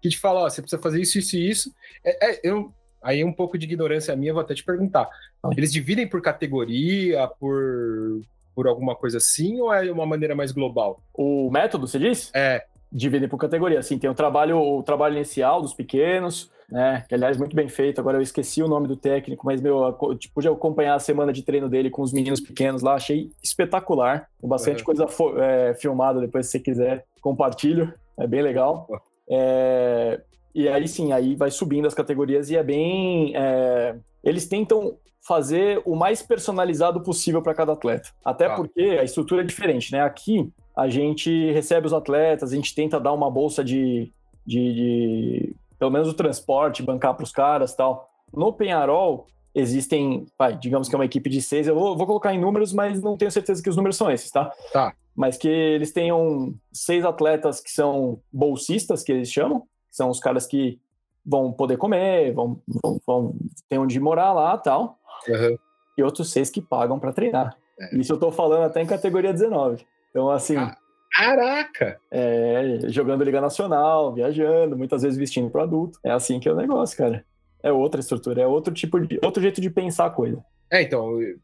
que 0.01 0.09
te 0.09 0.19
fala, 0.19 0.41
ó, 0.41 0.49
você 0.49 0.61
precisa 0.61 0.81
fazer 0.81 1.01
isso, 1.01 1.17
isso 1.17 1.35
e 1.35 1.49
isso. 1.49 1.73
É, 2.03 2.31
é, 2.31 2.39
eu, 2.43 2.73
aí 3.03 3.23
um 3.23 3.33
pouco 3.33 3.57
de 3.57 3.65
ignorância 3.65 4.15
minha, 4.15 4.33
vou 4.33 4.41
até 4.41 4.53
te 4.53 4.63
perguntar. 4.63 5.07
Ah. 5.43 5.49
Eles 5.55 5.71
dividem 5.71 6.07
por 6.07 6.21
categoria, 6.21 7.27
por, 7.39 8.21
por 8.55 8.67
alguma 8.67 8.95
coisa 8.95 9.17
assim, 9.17 9.59
ou 9.59 9.73
é 9.73 9.91
uma 9.91 10.05
maneira 10.05 10.35
mais 10.35 10.51
global? 10.51 11.01
O 11.13 11.51
método, 11.51 11.87
você 11.87 11.99
diz? 11.99 12.31
É. 12.33 12.65
Dividem 12.91 13.27
por 13.27 13.37
categoria, 13.37 13.79
assim, 13.79 13.97
tem 13.97 14.09
o 14.09 14.13
trabalho, 14.13 14.57
o 14.57 14.83
trabalho 14.83 15.15
inicial 15.15 15.61
dos 15.61 15.73
pequenos, 15.73 16.51
né? 16.69 17.03
Que 17.07 17.15
aliás 17.15 17.37
muito 17.37 17.55
bem 17.55 17.67
feito. 17.67 17.99
Agora 17.99 18.17
eu 18.17 18.21
esqueci 18.21 18.61
o 18.61 18.67
nome 18.67 18.87
do 18.87 18.95
técnico, 18.95 19.45
mas 19.45 19.61
meu, 19.61 19.83
eu 19.83 20.15
tipo, 20.15 20.35
pude 20.35 20.47
acompanhar 20.47 20.95
a 20.95 20.99
semana 20.99 21.33
de 21.33 21.43
treino 21.43 21.69
dele 21.69 21.89
com 21.89 22.01
os 22.01 22.13
meninos 22.13 22.39
pequenos 22.39 22.81
lá, 22.81 22.95
achei 22.95 23.31
espetacular. 23.43 24.27
Com 24.39 24.47
bastante 24.47 24.81
é. 24.81 24.85
coisa 24.85 25.05
é, 25.37 25.73
filmada, 25.75 26.19
depois 26.19 26.45
se 26.45 26.53
você 26.53 26.59
quiser, 26.59 27.05
compartilho. 27.21 27.93
É 28.17 28.27
bem 28.27 28.41
legal. 28.41 28.87
É, 29.29 30.21
e 30.53 30.67
aí 30.67 30.87
sim, 30.87 31.11
aí 31.11 31.35
vai 31.35 31.49
subindo 31.49 31.87
as 31.87 31.93
categorias 31.93 32.49
e 32.49 32.55
é 32.55 32.63
bem. 32.63 33.35
É, 33.35 33.95
eles 34.23 34.47
tentam 34.47 34.97
fazer 35.25 35.81
o 35.85 35.95
mais 35.95 36.21
personalizado 36.21 37.01
possível 37.01 37.41
para 37.41 37.53
cada 37.53 37.73
atleta. 37.73 38.09
Até 38.23 38.45
ah. 38.45 38.55
porque 38.55 38.81
a 38.99 39.03
estrutura 39.03 39.41
é 39.41 39.45
diferente, 39.45 39.91
né? 39.91 40.01
Aqui 40.01 40.51
a 40.75 40.89
gente 40.89 41.51
recebe 41.51 41.87
os 41.87 41.93
atletas, 41.93 42.51
a 42.51 42.55
gente 42.55 42.75
tenta 42.75 42.99
dar 42.99 43.13
uma 43.13 43.31
bolsa 43.31 43.63
de, 43.63 44.11
de, 44.45 44.73
de 44.73 45.55
pelo 45.79 45.91
menos 45.91 46.09
o 46.09 46.13
transporte, 46.13 46.83
bancar 46.83 47.15
para 47.15 47.23
os 47.23 47.31
caras 47.31 47.73
tal. 47.73 48.09
No 48.33 48.51
Penharol, 48.51 49.27
existem, 49.55 50.25
vai, 50.37 50.57
digamos 50.57 50.89
que 50.89 50.95
é 50.95 50.97
uma 50.97 51.05
equipe 51.05 51.29
de 51.29 51.41
seis, 51.41 51.67
eu 51.67 51.75
vou, 51.75 51.95
vou, 51.95 52.07
colocar 52.07 52.33
em 52.33 52.39
números, 52.39 52.73
mas 52.73 53.01
não 53.01 53.15
tenho 53.15 53.31
certeza 53.31 53.61
que 53.61 53.69
os 53.69 53.75
números 53.75 53.95
são 53.95 54.09
esses, 54.11 54.31
tá? 54.31 54.51
Tá. 54.71 54.93
Mas 55.15 55.37
que 55.37 55.47
eles 55.47 55.91
tenham 55.91 56.55
seis 56.71 57.05
atletas 57.05 57.61
que 57.61 57.69
são 57.69 58.19
bolsistas, 58.31 59.03
que 59.03 59.11
eles 59.11 59.31
chamam, 59.31 59.63
que 59.93 59.97
são 59.97 60.09
os 60.09 60.19
caras 60.19 60.47
que 60.47 60.79
vão 61.23 61.53
poder 61.53 61.77
comer, 61.77 62.33
vão, 62.33 62.59
vão, 62.67 62.99
vão 63.05 63.35
ter 63.69 63.77
onde 63.77 63.99
morar 63.99 64.33
lá 64.33 64.57
tal. 64.57 64.97
Uhum. 65.27 65.55
E 65.95 66.01
outros 66.01 66.31
seis 66.31 66.49
que 66.49 66.59
pagam 66.59 66.99
para 66.99 67.13
treinar. 67.13 67.55
É. 67.79 67.95
Isso 67.95 68.11
eu 68.11 68.19
tô 68.19 68.31
falando 68.31 68.63
até 68.63 68.81
em 68.81 68.87
categoria 68.87 69.31
19. 69.31 69.85
Então, 70.09 70.31
assim, 70.31 70.57
ah. 70.57 70.75
Caraca! 71.15 71.99
É, 72.09 72.79
jogando 72.87 73.23
Liga 73.23 73.39
Nacional, 73.39 74.11
viajando, 74.15 74.75
muitas 74.75 75.03
vezes 75.03 75.17
vestindo 75.17 75.47
para 75.47 75.61
adulto. 75.61 75.99
É 76.03 76.09
assim 76.09 76.39
que 76.39 76.49
é 76.49 76.51
o 76.51 76.55
negócio, 76.55 76.97
cara. 76.97 77.23
É 77.61 77.71
outra 77.71 78.01
estrutura, 78.01 78.41
é 78.41 78.47
outro 78.47 78.73
tipo 78.73 78.99
de. 78.99 79.19
outro 79.23 79.41
jeito 79.41 79.61
de 79.61 79.69
pensar 79.69 80.07
a 80.07 80.09
coisa. 80.09 80.43
É, 80.71 80.81
então, 80.81 81.21
é, 81.21 81.35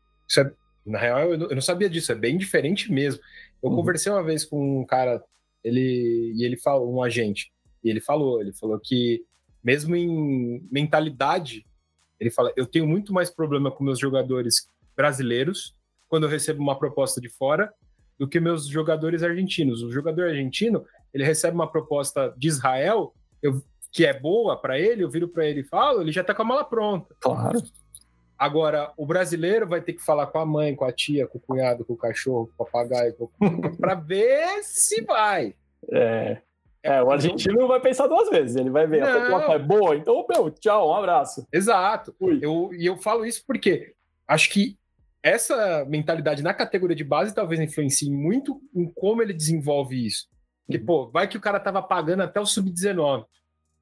na 0.83 0.97
real, 0.97 1.19
eu 1.33 1.37
não 1.37 1.61
sabia 1.61 1.87
disso, 1.87 2.11
é 2.11 2.15
bem 2.15 2.35
diferente 2.35 2.91
mesmo. 2.91 3.21
Eu 3.61 3.69
uhum. 3.69 3.75
conversei 3.75 4.11
uma 4.11 4.23
vez 4.23 4.43
com 4.43 4.81
um 4.81 4.83
cara, 4.83 5.23
ele 5.63 6.33
e 6.35 6.43
ele 6.43 6.57
falou, 6.57 6.91
um 6.91 7.03
agente, 7.03 7.51
e 7.83 7.89
ele 7.89 8.01
falou, 8.01 8.41
ele 8.41 8.53
falou 8.53 8.79
que 8.79 9.23
mesmo 9.63 9.95
em 9.95 10.67
mentalidade, 10.71 11.65
ele 12.19 12.29
fala, 12.29 12.51
eu 12.55 12.65
tenho 12.65 12.87
muito 12.87 13.13
mais 13.13 13.29
problema 13.29 13.71
com 13.71 13.83
meus 13.83 13.99
jogadores 13.99 14.67
brasileiros 14.95 15.75
quando 16.07 16.23
eu 16.23 16.29
recebo 16.29 16.61
uma 16.61 16.77
proposta 16.77 17.21
de 17.21 17.29
fora 17.29 17.71
do 18.17 18.27
que 18.27 18.39
meus 18.39 18.67
jogadores 18.67 19.23
argentinos. 19.23 19.81
O 19.81 19.91
jogador 19.91 20.29
argentino, 20.29 20.85
ele 21.13 21.23
recebe 21.23 21.55
uma 21.55 21.71
proposta 21.71 22.33
de 22.37 22.47
Israel, 22.47 23.13
eu, 23.41 23.63
que 23.91 24.05
é 24.05 24.17
boa 24.17 24.59
para 24.59 24.77
ele, 24.77 25.03
eu 25.03 25.09
viro 25.09 25.27
para 25.27 25.45
ele 25.45 25.61
e 25.61 25.63
falo, 25.63 26.01
ele 26.01 26.11
já 26.11 26.23
tá 26.23 26.33
com 26.33 26.41
a 26.41 26.45
mala 26.45 26.65
pronta. 26.65 27.15
Claro. 27.19 27.61
Agora, 28.37 28.93
o 28.97 29.05
brasileiro 29.05 29.67
vai 29.67 29.81
ter 29.81 29.93
que 29.93 30.03
falar 30.03 30.27
com 30.27 30.39
a 30.39 30.45
mãe, 30.45 30.75
com 30.75 30.85
a 30.85 30.91
tia, 30.91 31.27
com 31.27 31.37
o 31.37 31.41
cunhado, 31.41 31.83
com 31.83 31.93
o 31.93 31.97
cachorro, 31.97 32.47
com 32.47 32.63
o 32.63 32.65
papagaio, 32.65 33.15
para 33.77 33.95
ver 33.95 34.63
se 34.63 35.01
vai. 35.01 35.55
É. 35.91 36.41
É, 36.81 37.03
o 37.03 37.11
argentino 37.11 37.67
vai 37.67 37.79
pensar 37.79 38.07
duas 38.07 38.29
vezes. 38.29 38.55
Ele 38.55 38.69
vai 38.69 38.87
ver, 38.87 39.01
não. 39.01 39.07
a 39.07 39.21
proposta 39.21 39.53
é 39.53 39.59
boa, 39.59 39.95
então, 39.95 40.25
meu, 40.29 40.49
tchau, 40.49 40.89
um 40.89 40.93
abraço. 40.93 41.45
Exato. 41.51 42.15
Eu, 42.41 42.69
e 42.73 42.85
eu 42.85 42.97
falo 42.97 43.25
isso 43.25 43.43
porque 43.45 43.93
acho 44.27 44.49
que 44.49 44.77
essa 45.21 45.85
mentalidade 45.85 46.41
na 46.41 46.53
categoria 46.53 46.95
de 46.95 47.03
base 47.03 47.35
talvez 47.35 47.59
influencie 47.59 48.09
muito 48.09 48.61
em 48.73 48.89
como 48.93 49.21
ele 49.21 49.33
desenvolve 49.33 50.05
isso. 50.05 50.27
Porque, 50.65 50.79
uhum. 50.79 50.85
pô, 50.85 51.09
vai 51.09 51.27
que 51.27 51.37
o 51.37 51.41
cara 51.41 51.59
tava 51.59 51.81
pagando 51.81 52.23
até 52.23 52.39
o 52.39 52.45
sub-19. 52.45 53.25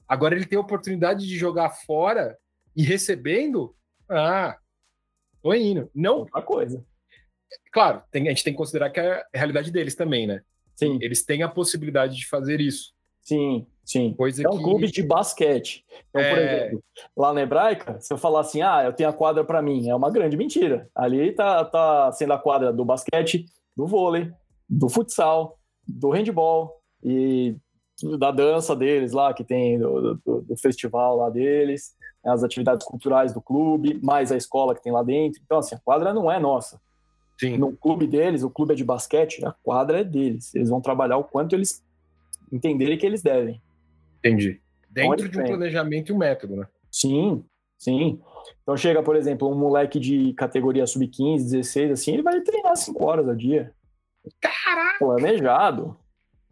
Agora 0.07 0.36
ele 0.36 0.45
tem 0.45 0.57
a 0.57 0.62
oportunidade 0.62 1.27
de 1.27 1.38
jogar 1.38 1.69
fora 1.69 2.38
e 2.75 2.81
recebendo, 2.81 3.75
ah, 4.10 4.57
tô 5.43 5.53
indo. 5.53 5.91
Não. 5.93 6.19
Outra 6.19 6.41
coisa. 6.41 6.83
Claro, 7.71 8.01
tem, 8.10 8.25
a 8.27 8.29
gente 8.29 8.43
tem 8.43 8.53
que 8.53 8.57
considerar 8.57 8.89
que 8.89 8.99
é 8.99 9.19
a 9.21 9.27
realidade 9.33 9.71
deles 9.71 9.95
também, 9.95 10.25
né? 10.25 10.41
Sim. 10.77 10.97
Eles 11.01 11.25
têm 11.25 11.43
a 11.43 11.49
possibilidade 11.49 12.15
de 12.15 12.25
fazer 12.27 12.61
isso. 12.61 12.93
Sim, 13.21 13.67
sim. 13.83 14.13
Coisa 14.13 14.43
é 14.43 14.47
um 14.49 14.57
que... 14.57 14.63
clube 14.63 14.89
de 14.89 15.03
basquete. 15.03 15.83
Então, 16.09 16.21
por 16.29 16.37
É. 16.37 16.67
exemplo, 16.67 16.83
lá 17.17 17.33
na 17.33 17.41
Hebraica, 17.41 17.99
se 17.99 18.13
eu 18.13 18.17
falar 18.17 18.39
assim, 18.41 18.61
ah, 18.61 18.83
eu 18.85 18.93
tenho 18.93 19.09
a 19.09 19.13
quadra 19.13 19.43
para 19.43 19.61
mim, 19.61 19.89
é 19.89 19.95
uma 19.95 20.09
grande 20.09 20.37
mentira. 20.37 20.89
Ali 20.95 21.33
tá, 21.33 21.65
tá 21.65 22.09
sendo 22.13 22.31
a 22.31 22.37
quadra 22.37 22.71
do 22.71 22.85
basquete, 22.85 23.45
do 23.75 23.85
vôlei, 23.85 24.31
do 24.69 24.87
futsal, 24.87 25.59
do 25.85 26.09
handball 26.11 26.79
e 27.03 27.55
da 28.17 28.31
dança 28.31 28.75
deles 28.75 29.11
lá, 29.11 29.33
que 29.33 29.43
tem 29.43 29.77
do, 29.79 30.15
do- 30.23 30.41
do 30.43 30.55
festival 30.57 31.17
lá 31.17 31.29
deles, 31.29 31.95
as 32.23 32.43
atividades 32.43 32.85
culturais 32.85 33.33
do 33.33 33.41
clube, 33.41 33.99
mais 34.03 34.31
a 34.31 34.37
escola 34.37 34.75
que 34.75 34.83
tem 34.83 34.91
lá 34.91 35.01
dentro. 35.03 35.41
Então, 35.43 35.57
assim, 35.57 35.75
a 35.75 35.79
quadra 35.79 36.13
não 36.13 36.31
é 36.31 36.39
nossa. 36.39 36.79
Sim, 37.39 37.58
No 37.58 37.76
clube 37.76 38.08
deles, 38.08 38.41
o 38.43 38.50
clube 38.50 38.73
é 38.73 38.76
de 38.76 38.84
basquete, 38.84 39.45
a 39.45 39.52
quadra 39.52 40.00
é 40.02 40.04
deles. 40.04 40.54
Eles 40.56 40.69
vão 40.69 40.82
trabalhar 40.82 41.17
o 41.17 41.23
quanto 41.23 41.56
eles 41.56 41.84
entenderem 42.52 42.97
que 42.97 43.06
eles 43.06 43.21
devem. 43.21 43.62
entendi. 44.19 44.62
Dentro 44.89 45.30
de 45.30 45.38
um 45.38 45.41
tem? 45.43 45.52
planejamento 45.52 46.10
e 46.10 46.13
um 46.13 46.17
método, 46.17 46.56
né? 46.56 46.67
Sim, 46.91 47.43
sim. 47.78 48.19
Então 48.63 48.76
chega, 48.76 49.04
por 49.04 49.15
exemplo, 49.15 49.47
um 49.52 49.56
moleque 49.56 50.00
de 50.00 50.34
categoria 50.34 50.88
sub-15, 50.88 51.43
16, 51.43 51.91
assim, 51.91 52.13
ele 52.13 52.23
vai 52.23 52.41
treinar 52.41 52.76
5 52.76 53.06
horas 53.06 53.28
ao 53.28 53.36
dia. 53.36 53.71
Caraca! 54.41 54.97
Planejado. 54.97 55.95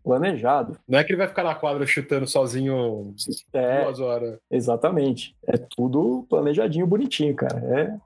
Planejado. 0.04 0.78
Não 0.88 1.00
é 1.00 1.04
que 1.04 1.12
ele 1.12 1.18
vai 1.18 1.28
ficar 1.28 1.44
na 1.44 1.56
quadra 1.56 1.84
chutando 1.88 2.28
sozinho 2.28 3.16
É, 3.52 3.86
duas 3.86 4.00
horas. 4.00 4.38
exatamente. 4.52 5.36
É 5.48 5.58
tudo 5.58 6.28
planejadinho, 6.30 6.86
bonitinho, 6.86 7.36
cara. 7.36 7.58
É 7.60 7.98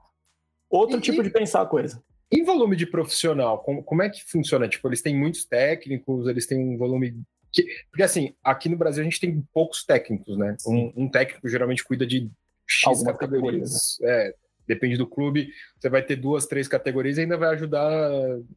outro 0.70 0.96
E- 0.96 1.00
tipo 1.02 1.22
de 1.22 1.28
pensar 1.28 1.60
a 1.60 1.66
coisa. 1.66 2.02
Em 2.32 2.44
volume 2.44 2.76
de 2.76 2.86
profissional, 2.86 3.58
como, 3.58 3.82
como 3.82 4.02
é 4.02 4.08
que 4.08 4.24
funciona? 4.24 4.68
Tipo, 4.68 4.88
eles 4.88 5.02
têm 5.02 5.16
muitos 5.16 5.44
técnicos, 5.44 6.28
eles 6.28 6.46
têm 6.46 6.58
um 6.58 6.78
volume. 6.78 7.20
Que... 7.52 7.66
Porque 7.90 8.02
assim, 8.02 8.34
aqui 8.42 8.68
no 8.68 8.76
Brasil 8.76 9.02
a 9.02 9.04
gente 9.04 9.20
tem 9.20 9.42
poucos 9.52 9.84
técnicos, 9.84 10.38
né? 10.38 10.56
Um, 10.66 10.92
um 10.96 11.08
técnico 11.08 11.48
geralmente 11.48 11.84
cuida 11.84 12.06
de 12.06 12.30
X 12.66 13.02
categorias. 13.02 13.98
É, 14.02 14.34
depende 14.66 14.96
do 14.96 15.06
clube, 15.06 15.52
você 15.76 15.88
vai 15.88 16.02
ter 16.02 16.14
duas, 16.14 16.46
três 16.46 16.68
categorias 16.68 17.18
e 17.18 17.22
ainda 17.22 17.36
vai 17.36 17.50
ajudar 17.50 17.90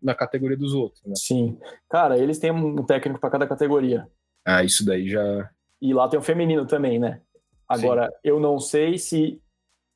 na 0.01 0.13
categoria 0.13 0.55
dos 0.55 0.73
outros, 0.73 1.03
né? 1.03 1.15
Sim. 1.15 1.57
Cara, 1.89 2.17
eles 2.17 2.37
têm 2.37 2.51
um 2.51 2.83
técnico 2.83 3.19
para 3.19 3.31
cada 3.31 3.47
categoria. 3.47 4.07
Ah, 4.45 4.63
isso 4.63 4.85
daí 4.85 5.09
já. 5.09 5.49
E 5.81 5.93
lá 5.93 6.07
tem 6.07 6.19
o 6.19 6.23
feminino 6.23 6.67
também, 6.67 6.99
né? 6.99 7.19
Agora, 7.67 8.11
eu 8.23 8.39
não 8.39 8.59
sei 8.59 8.99
se 8.99 9.41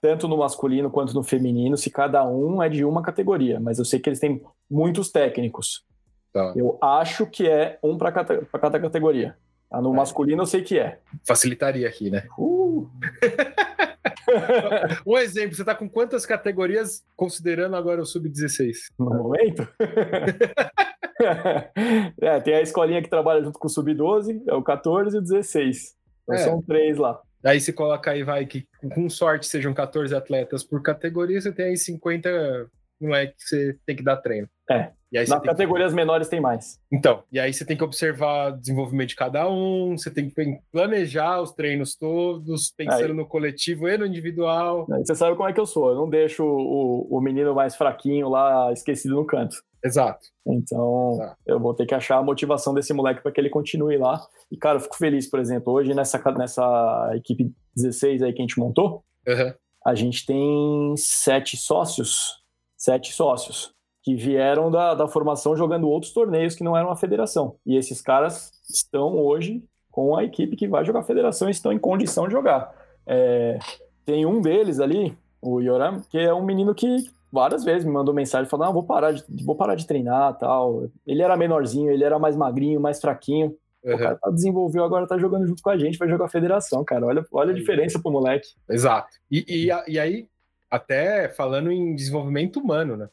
tanto 0.02 0.28
no 0.28 0.38
masculino 0.38 0.92
quanto 0.92 1.14
no 1.14 1.24
feminino, 1.24 1.76
se 1.78 1.90
cada 1.90 2.26
um 2.28 2.62
é 2.62 2.70
de 2.70 2.84
uma 2.86 3.02
categoria, 3.02 3.60
mas 3.60 3.80
eu 3.80 3.86
sei 3.86 4.00
que 4.00 4.10
eles 4.10 4.20
têm 4.20 4.42
muitos 4.70 5.12
técnicos. 5.12 5.84
Tá. 6.34 6.54
Eu 6.56 6.78
acho 6.82 7.26
que 7.26 7.48
é 7.50 7.80
um 7.82 7.98
para 7.98 8.12
cada, 8.12 8.46
cada 8.46 8.80
categoria. 8.80 9.36
Ah, 9.72 9.82
No 9.82 9.94
É. 9.94 9.98
masculino 9.98 10.44
eu 10.44 10.46
sei 10.46 10.62
que 10.62 10.78
é. 10.80 11.00
Facilitaria 11.26 11.88
aqui, 11.88 12.10
né? 12.12 12.24
Uh! 12.38 12.88
Um 15.08 15.18
exemplo, 15.18 15.56
você 15.56 15.64
tá 15.64 15.74
com 15.74 15.90
quantas 15.90 16.26
categorias 16.26 17.02
considerando 17.16 17.78
agora 17.78 18.02
o 18.02 18.06
sub-16? 18.06 18.74
no 19.00 19.06
momento? 19.06 19.66
é, 22.22 22.40
tem 22.42 22.56
a 22.56 22.62
escolinha 22.62 23.02
que 23.02 23.10
trabalha 23.10 23.44
junto 23.44 23.60
com 23.60 23.68
o 23.68 23.70
Sub-12, 23.70 24.42
é 24.48 24.54
o 24.54 24.64
14 24.64 25.16
e 25.16 25.20
o 25.20 25.22
16. 25.22 25.96
Então 26.24 26.36
É. 26.36 26.38
são 26.40 26.62
três 26.62 26.98
lá. 26.98 27.20
Aí 27.44 27.62
você 27.62 27.72
coloca 27.72 28.12
aí, 28.12 28.24
vai, 28.24 28.46
que 28.46 28.68
com 28.94 29.10
sorte 29.10 29.48
sejam 29.48 29.74
14 29.74 30.16
atletas 30.16 30.64
por 30.64 30.82
categoria, 30.82 31.40
você 31.40 31.52
tem 31.52 31.68
aí 31.68 31.78
50 31.78 32.30
moleque 33.00 33.36
que 33.36 33.44
você 33.44 33.78
tem 33.86 33.96
que 33.96 34.04
dar 34.04 34.18
treino. 34.18 34.50
É. 34.70 34.92
E 35.12 35.18
Nas 35.20 35.30
tem 35.30 35.40
que- 35.40 35.48
categorias 35.48 35.94
menores 35.94 36.28
tem 36.28 36.42
mais. 36.42 36.80
Então, 36.92 37.24
e 37.32 37.40
aí 37.40 37.54
você 37.54 37.64
tem 37.66 37.78
que 37.78 37.84
observar 37.84 38.52
o 38.52 38.58
desenvolvimento 38.58 39.10
de 39.10 39.16
cada 39.16 39.50
um, 39.50 39.98
você 39.98 40.12
tem 40.12 40.30
que 40.30 40.60
planejar 40.72 41.42
os 41.42 41.54
treinos 41.54 41.96
todos, 41.96 42.72
pensando 42.76 43.12
Aí. 43.12 43.14
no 43.14 43.26
coletivo 43.26 43.88
e 43.88 43.98
no 43.98 44.06
individual. 44.06 44.86
Aí 44.92 45.06
Você 45.06 45.16
sabe 45.16 45.36
como 45.38 45.48
é 45.48 45.54
que 45.54 45.60
eu 45.60 45.66
sou. 45.66 45.90
Eu 45.90 45.96
não 45.96 46.10
deixo 46.10 46.44
o, 46.44 47.08
o 47.10 47.22
menino 47.22 47.56
mais 47.56 47.76
fraquinho 47.76 48.28
lá 48.28 48.72
esquecido 48.74 49.16
no 49.16 49.26
canto. 49.26 49.56
Exato. 49.84 50.28
Então, 50.46 51.16
Tá. 51.18 51.38
eu 51.46 51.60
vou 51.60 51.74
ter 51.74 51.86
que 51.86 51.96
achar 51.96 52.18
a 52.18 52.24
motivação 52.24 52.74
desse 52.74 52.92
moleque 52.94 53.22
para 53.22 53.32
que 53.32 53.40
ele 53.40 53.50
continue 53.50 53.98
lá. 53.98 54.20
E, 54.52 54.58
cara, 54.58 54.78
eu 54.78 54.82
fico 54.82 54.98
feliz, 54.98 55.30
por 55.30 55.40
exemplo, 55.40 55.72
hoje 55.72 55.94
nessa, 55.94 56.22
nessa 56.38 57.12
equipe 57.16 57.52
16 57.76 58.22
aí 58.24 58.34
que 58.34 58.42
a 58.42 58.44
gente 58.44 58.60
montou, 58.60 59.04
Aham. 59.28 59.54
a 59.86 59.96
gente 59.96 60.26
tem 60.26 60.94
sete 60.98 61.56
sócios, 61.56 62.42
sete 62.76 63.14
sócios, 63.14 63.72
que 64.08 64.16
vieram 64.16 64.72
da, 64.72 64.94
da 64.94 65.06
formação 65.06 65.54
jogando 65.54 65.90
outros 65.90 66.14
torneios 66.14 66.56
que 66.56 66.64
não 66.64 66.78
eram 66.78 66.90
a 66.90 66.96
federação. 66.96 67.58
E 67.66 67.76
esses 67.76 68.02
caras 68.02 68.54
estão 68.70 69.18
hoje 69.18 69.62
com 69.92 70.16
a 70.16 70.24
equipe 70.24 70.56
que 70.56 70.66
vai 70.66 70.86
jogar 70.86 71.02
a 71.02 71.04
federação 71.04 71.50
e 71.50 71.52
estão 71.52 71.74
em 71.74 71.78
condição 71.78 72.26
de 72.26 72.32
jogar. 72.32 72.74
É, 73.06 73.60
tem 74.06 74.26
um 74.26 74.40
deles 74.40 74.80
ali, 74.80 75.14
o 75.42 75.60
Yoram, 75.60 76.00
que 76.10 76.18
é 76.18 76.34
um 76.34 76.46
menino 76.46 76.74
que 76.74 77.04
várias 77.30 77.66
vezes 77.66 77.84
me 77.84 77.92
mandou 77.92 78.14
mensagem 78.14 78.50
falando: 78.50 78.70
ah, 78.70 78.72
vou 78.72 78.84
parar 78.84 79.12
de, 79.12 79.26
vou 79.44 79.58
parar 79.58 79.76
de 79.76 79.86
treinar 79.86 80.38
tal. 80.38 80.90
Ele 81.06 81.22
era 81.22 81.36
menorzinho, 81.36 81.92
ele 81.92 82.06
era 82.06 82.18
mais 82.18 82.38
magrinho, 82.38 82.80
mais 82.80 83.02
fraquinho. 83.02 83.58
O 83.84 83.90
aham. 83.90 83.98
cara 83.98 84.16
tá 84.16 84.30
desenvolveu, 84.30 84.86
agora 84.86 85.06
tá 85.06 85.18
jogando 85.18 85.48
junto 85.48 85.62
com 85.62 85.70
a 85.70 85.78
gente, 85.78 85.98
vai 85.98 86.08
jogar 86.08 86.28
a 86.28 86.30
federação, 86.30 86.82
cara. 86.86 87.06
Olha, 87.08 87.26
olha 87.30 87.52
a 87.52 87.54
Aí. 87.54 87.60
diferença 87.60 88.00
pro 88.00 88.10
moleque. 88.10 88.48
Exato. 88.70 89.10
E, 89.30 89.44
e, 89.50 89.92
e 89.92 90.00
aí, 90.00 90.30
até 90.72 91.28
falando 91.28 91.70
em 91.70 91.94
desenvolvimento 91.94 92.62
humano, 92.62 92.96
né? 92.96 93.10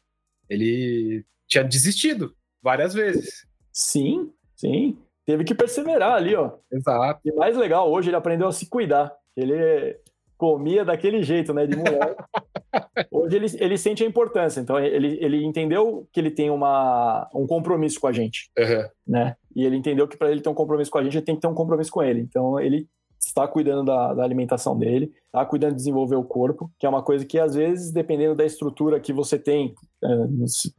Ele 0.48 1.24
tinha 1.46 1.64
desistido 1.64 2.34
várias 2.62 2.94
vezes. 2.94 3.46
Sim, 3.72 4.30
sim. 4.56 4.98
Teve 5.26 5.44
que 5.44 5.54
perseverar 5.54 6.14
ali, 6.14 6.34
ó. 6.34 6.52
Exato. 6.70 7.20
E 7.24 7.32
mais 7.32 7.56
legal, 7.56 7.90
hoje 7.90 8.10
ele 8.10 8.16
aprendeu 8.16 8.48
a 8.48 8.52
se 8.52 8.68
cuidar. 8.68 9.12
Ele 9.36 9.98
comia 10.36 10.84
daquele 10.84 11.22
jeito, 11.22 11.54
né, 11.54 11.66
de 11.66 11.76
moleque. 11.76 12.22
hoje 13.10 13.36
ele, 13.36 13.46
ele 13.58 13.78
sente 13.78 14.04
a 14.04 14.06
importância. 14.06 14.60
Então 14.60 14.78
ele, 14.78 15.18
ele 15.20 15.44
entendeu 15.44 16.06
que 16.12 16.20
ele 16.20 16.30
tem 16.30 16.50
uma, 16.50 17.28
um 17.34 17.46
compromisso 17.46 17.98
com 18.00 18.06
a 18.06 18.12
gente, 18.12 18.50
Aham. 18.58 18.88
né? 19.06 19.36
E 19.56 19.64
ele 19.64 19.76
entendeu 19.76 20.06
que 20.06 20.16
para 20.16 20.30
ele 20.30 20.40
ter 20.40 20.48
um 20.48 20.54
compromisso 20.54 20.90
com 20.90 20.98
a 20.98 21.02
gente, 21.02 21.16
ele 21.16 21.24
tem 21.24 21.34
que 21.34 21.40
ter 21.40 21.46
um 21.46 21.54
compromisso 21.54 21.90
com 21.90 22.02
ele. 22.02 22.20
Então 22.20 22.60
ele 22.60 22.86
está 23.26 23.46
cuidando 23.46 23.84
da, 23.84 24.14
da 24.14 24.22
alimentação 24.22 24.78
dele, 24.78 25.12
está 25.26 25.44
cuidando 25.44 25.72
de 25.72 25.78
desenvolver 25.78 26.16
o 26.16 26.24
corpo, 26.24 26.70
que 26.78 26.86
é 26.86 26.88
uma 26.88 27.02
coisa 27.02 27.24
que 27.24 27.38
às 27.38 27.54
vezes, 27.54 27.92
dependendo 27.92 28.34
da 28.34 28.44
estrutura 28.44 29.00
que 29.00 29.12
você 29.12 29.38
tem, 29.38 29.74
é, 30.02 30.08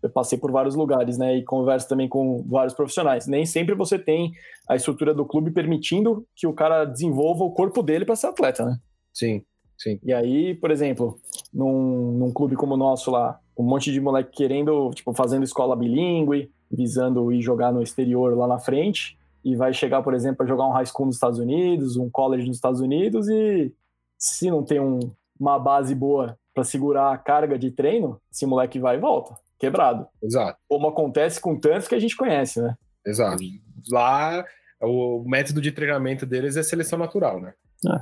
eu 0.04 0.10
passei 0.10 0.38
por 0.38 0.52
vários 0.52 0.76
lugares, 0.76 1.18
né, 1.18 1.38
e 1.38 1.44
converso 1.44 1.88
também 1.88 2.08
com 2.08 2.44
vários 2.48 2.74
profissionais. 2.74 3.28
Nem 3.28 3.46
sempre 3.46 3.76
você 3.76 3.98
tem 3.98 4.32
a 4.68 4.76
estrutura 4.76 5.14
do 5.14 5.26
clube 5.26 5.52
permitindo 5.52 6.26
que 6.36 6.48
o 6.48 6.54
cara 6.54 6.86
desenvolva 6.86 7.44
o 7.44 7.52
corpo 7.52 7.82
dele 7.84 8.06
para 8.06 8.16
ser 8.16 8.28
atleta, 8.28 8.66
né? 8.66 8.78
Sim, 9.14 9.44
sim. 9.78 10.00
E 10.04 10.14
aí, 10.14 10.56
por 10.56 10.72
exemplo, 10.72 11.20
num, 11.54 12.12
num 12.12 12.32
clube 12.32 12.56
como 12.56 12.74
o 12.74 12.78
nosso 12.78 13.12
lá, 13.12 13.40
um 13.58 13.64
monte 13.64 13.92
de 13.92 14.02
moleque 14.02 14.32
querendo, 14.32 14.90
tipo, 14.92 15.14
fazendo 15.14 15.44
escola 15.44 15.76
bilíngue, 15.76 16.52
visando 16.70 17.32
ir 17.32 17.42
jogar 17.42 17.72
no 17.72 17.82
exterior 17.82 18.36
lá 18.38 18.48
na 18.48 18.60
frente, 18.60 19.18
e 19.46 19.56
vai 19.56 19.72
chegar, 19.74 20.02
por 20.02 20.14
exemplo, 20.14 20.38
para 20.38 20.48
jogar 20.48 20.68
um 20.68 20.72
high 20.72 20.86
school 20.86 21.06
nos 21.06 21.16
Estados 21.16 21.40
Unidos, 21.40 21.96
um 21.96 22.10
college 22.10 22.48
nos 22.48 22.58
Estados 22.58 22.82
Unidos, 22.82 23.30
e 23.30 23.72
se 24.18 24.50
não 24.50 24.64
tem 24.64 24.80
um- 24.82 25.00
uma 25.40 25.60
base 25.60 25.94
boa 25.94 26.38
para 26.54 26.64
segurar 26.64 27.14
a 27.14 27.18
carga 27.18 27.58
de 27.60 27.70
treino, 27.70 28.20
esse 28.32 28.46
moleque 28.46 28.80
vai 28.80 28.96
e 28.98 29.00
volta, 29.00 29.36
quebrado. 29.60 30.08
Exato. 30.24 30.58
Como 30.68 30.88
acontece 30.88 31.40
com 31.40 31.60
tantos 31.60 31.88
que 31.88 31.94
a 31.96 32.00
gente 32.00 32.18
conhece, 32.18 32.60
né? 32.62 32.76
Exato. 33.06 33.44
Lá, 33.92 34.44
o 34.82 35.24
método 35.28 35.62
de 35.62 35.72
treinamento 35.72 36.26
deles 36.26 36.58
é 36.58 36.64
seleção 36.64 36.98
natural, 36.98 37.40
né? 37.40 37.54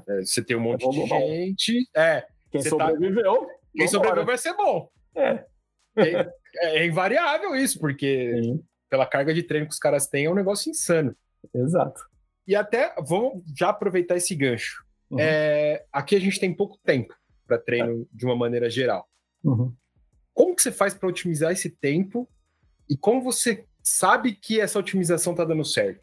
É, 0.07 0.21
você 0.23 0.41
tem 0.41 0.55
um 0.55 0.61
monte 0.61 0.89
de 0.89 0.99
bom, 0.99 1.07
bom. 1.09 1.19
gente. 1.19 1.89
É, 1.95 2.25
Quem 2.51 2.61
tá- 2.63 2.69
sobreviveu, 2.69 3.47
quem 3.75 3.85
vambora. 3.85 3.87
sobreviver 3.89 4.25
vai 4.25 4.37
ser 4.37 4.53
bom. 4.55 4.87
É. 5.15 5.43
É, 5.97 6.31
é 6.61 6.85
invariável 6.85 7.55
isso, 7.55 7.79
porque 7.79 8.39
Sim, 8.41 8.63
pela 8.89 9.05
carga 9.05 9.33
de 9.33 9.43
treino 9.43 9.67
que 9.67 9.73
os 9.73 9.79
caras 9.79 10.07
têm 10.07 10.25
é 10.25 10.29
um 10.31 10.35
negócio 10.35 10.69
insano. 10.69 11.15
Exato. 11.53 12.01
E 12.47 12.55
até, 12.55 12.93
vamos 13.05 13.43
já 13.57 13.69
aproveitar 13.69 14.15
esse 14.15 14.35
gancho. 14.35 14.83
Uhum. 15.09 15.17
É, 15.19 15.85
aqui 15.91 16.15
a 16.15 16.19
gente 16.19 16.39
tem 16.39 16.53
pouco 16.53 16.77
tempo 16.83 17.13
para 17.47 17.57
treino 17.57 18.07
de 18.11 18.25
uma 18.25 18.35
maneira 18.35 18.69
geral. 18.69 19.07
Uhum. 19.43 19.73
Como 20.33 20.55
que 20.55 20.61
você 20.61 20.71
faz 20.71 20.93
para 20.93 21.07
otimizar 21.07 21.51
esse 21.51 21.69
tempo 21.69 22.27
e 22.89 22.97
como 22.97 23.21
você 23.21 23.65
sabe 23.81 24.33
que 24.33 24.59
essa 24.59 24.79
otimização 24.79 25.33
está 25.33 25.45
dando 25.45 25.63
certo 25.63 26.01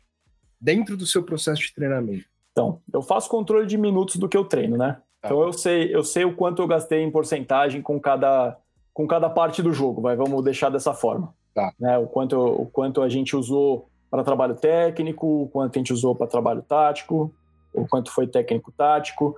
dentro 0.60 0.96
do 0.96 1.06
seu 1.06 1.22
processo 1.22 1.60
de 1.62 1.74
treinamento? 1.74 2.24
Então, 2.52 2.80
eu 2.92 3.02
faço 3.02 3.28
controle 3.28 3.66
de 3.66 3.76
minutos 3.76 4.16
do 4.16 4.28
que 4.28 4.36
eu 4.36 4.44
treino, 4.44 4.76
né? 4.76 5.00
Tá. 5.20 5.28
Então 5.28 5.42
eu 5.42 5.52
sei, 5.52 5.94
eu 5.94 6.02
sei 6.02 6.24
o 6.24 6.34
quanto 6.34 6.62
eu 6.62 6.66
gastei 6.66 7.02
em 7.02 7.10
porcentagem 7.10 7.82
com 7.82 8.00
cada, 8.00 8.56
com 8.92 9.06
cada 9.06 9.28
parte 9.28 9.62
do 9.62 9.72
jogo, 9.72 10.00
vai, 10.00 10.16
vamos 10.16 10.42
deixar 10.42 10.70
dessa 10.70 10.94
forma. 10.94 11.34
Tá. 11.54 11.72
Né? 11.78 11.98
O, 11.98 12.06
quanto, 12.06 12.38
o 12.38 12.66
quanto 12.66 13.02
a 13.02 13.08
gente 13.08 13.36
usou 13.36 13.88
para 14.10 14.24
trabalho 14.24 14.54
técnico, 14.54 15.44
o 15.44 15.48
quanto 15.48 15.76
a 15.76 15.78
gente 15.78 15.92
usou 15.92 16.14
para 16.14 16.26
trabalho 16.26 16.62
tático, 16.62 17.32
o 17.72 17.86
quanto 17.86 18.10
foi 18.10 18.26
técnico 18.26 18.72
tático. 18.72 19.36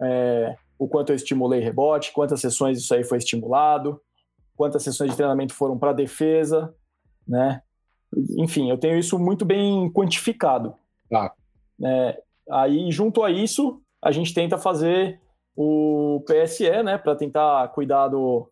É, 0.00 0.56
o 0.78 0.88
quanto 0.88 1.10
eu 1.10 1.16
estimulei 1.16 1.60
rebote, 1.60 2.12
quantas 2.12 2.40
sessões 2.40 2.78
isso 2.78 2.92
aí 2.94 3.04
foi 3.04 3.18
estimulado, 3.18 4.00
quantas 4.56 4.82
sessões 4.82 5.10
de 5.10 5.16
treinamento 5.16 5.54
foram 5.54 5.78
para 5.78 5.92
defesa, 5.92 6.74
né? 7.26 7.62
Enfim, 8.36 8.68
eu 8.68 8.76
tenho 8.76 8.98
isso 8.98 9.18
muito 9.18 9.44
bem 9.44 9.90
quantificado. 9.92 10.74
Tá. 11.08 11.32
É, 11.84 12.22
aí, 12.50 12.90
junto 12.90 13.22
a 13.22 13.30
isso, 13.30 13.80
a 14.02 14.10
gente 14.10 14.34
tenta 14.34 14.58
fazer 14.58 15.20
o 15.56 16.24
PSE, 16.26 16.82
né, 16.82 16.98
para 16.98 17.14
tentar 17.14 17.68
cuidar 17.68 18.08
do, 18.08 18.50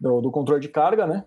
do, 0.00 0.20
do, 0.20 0.30
controle 0.30 0.60
de 0.60 0.68
carga, 0.68 1.06
né? 1.06 1.24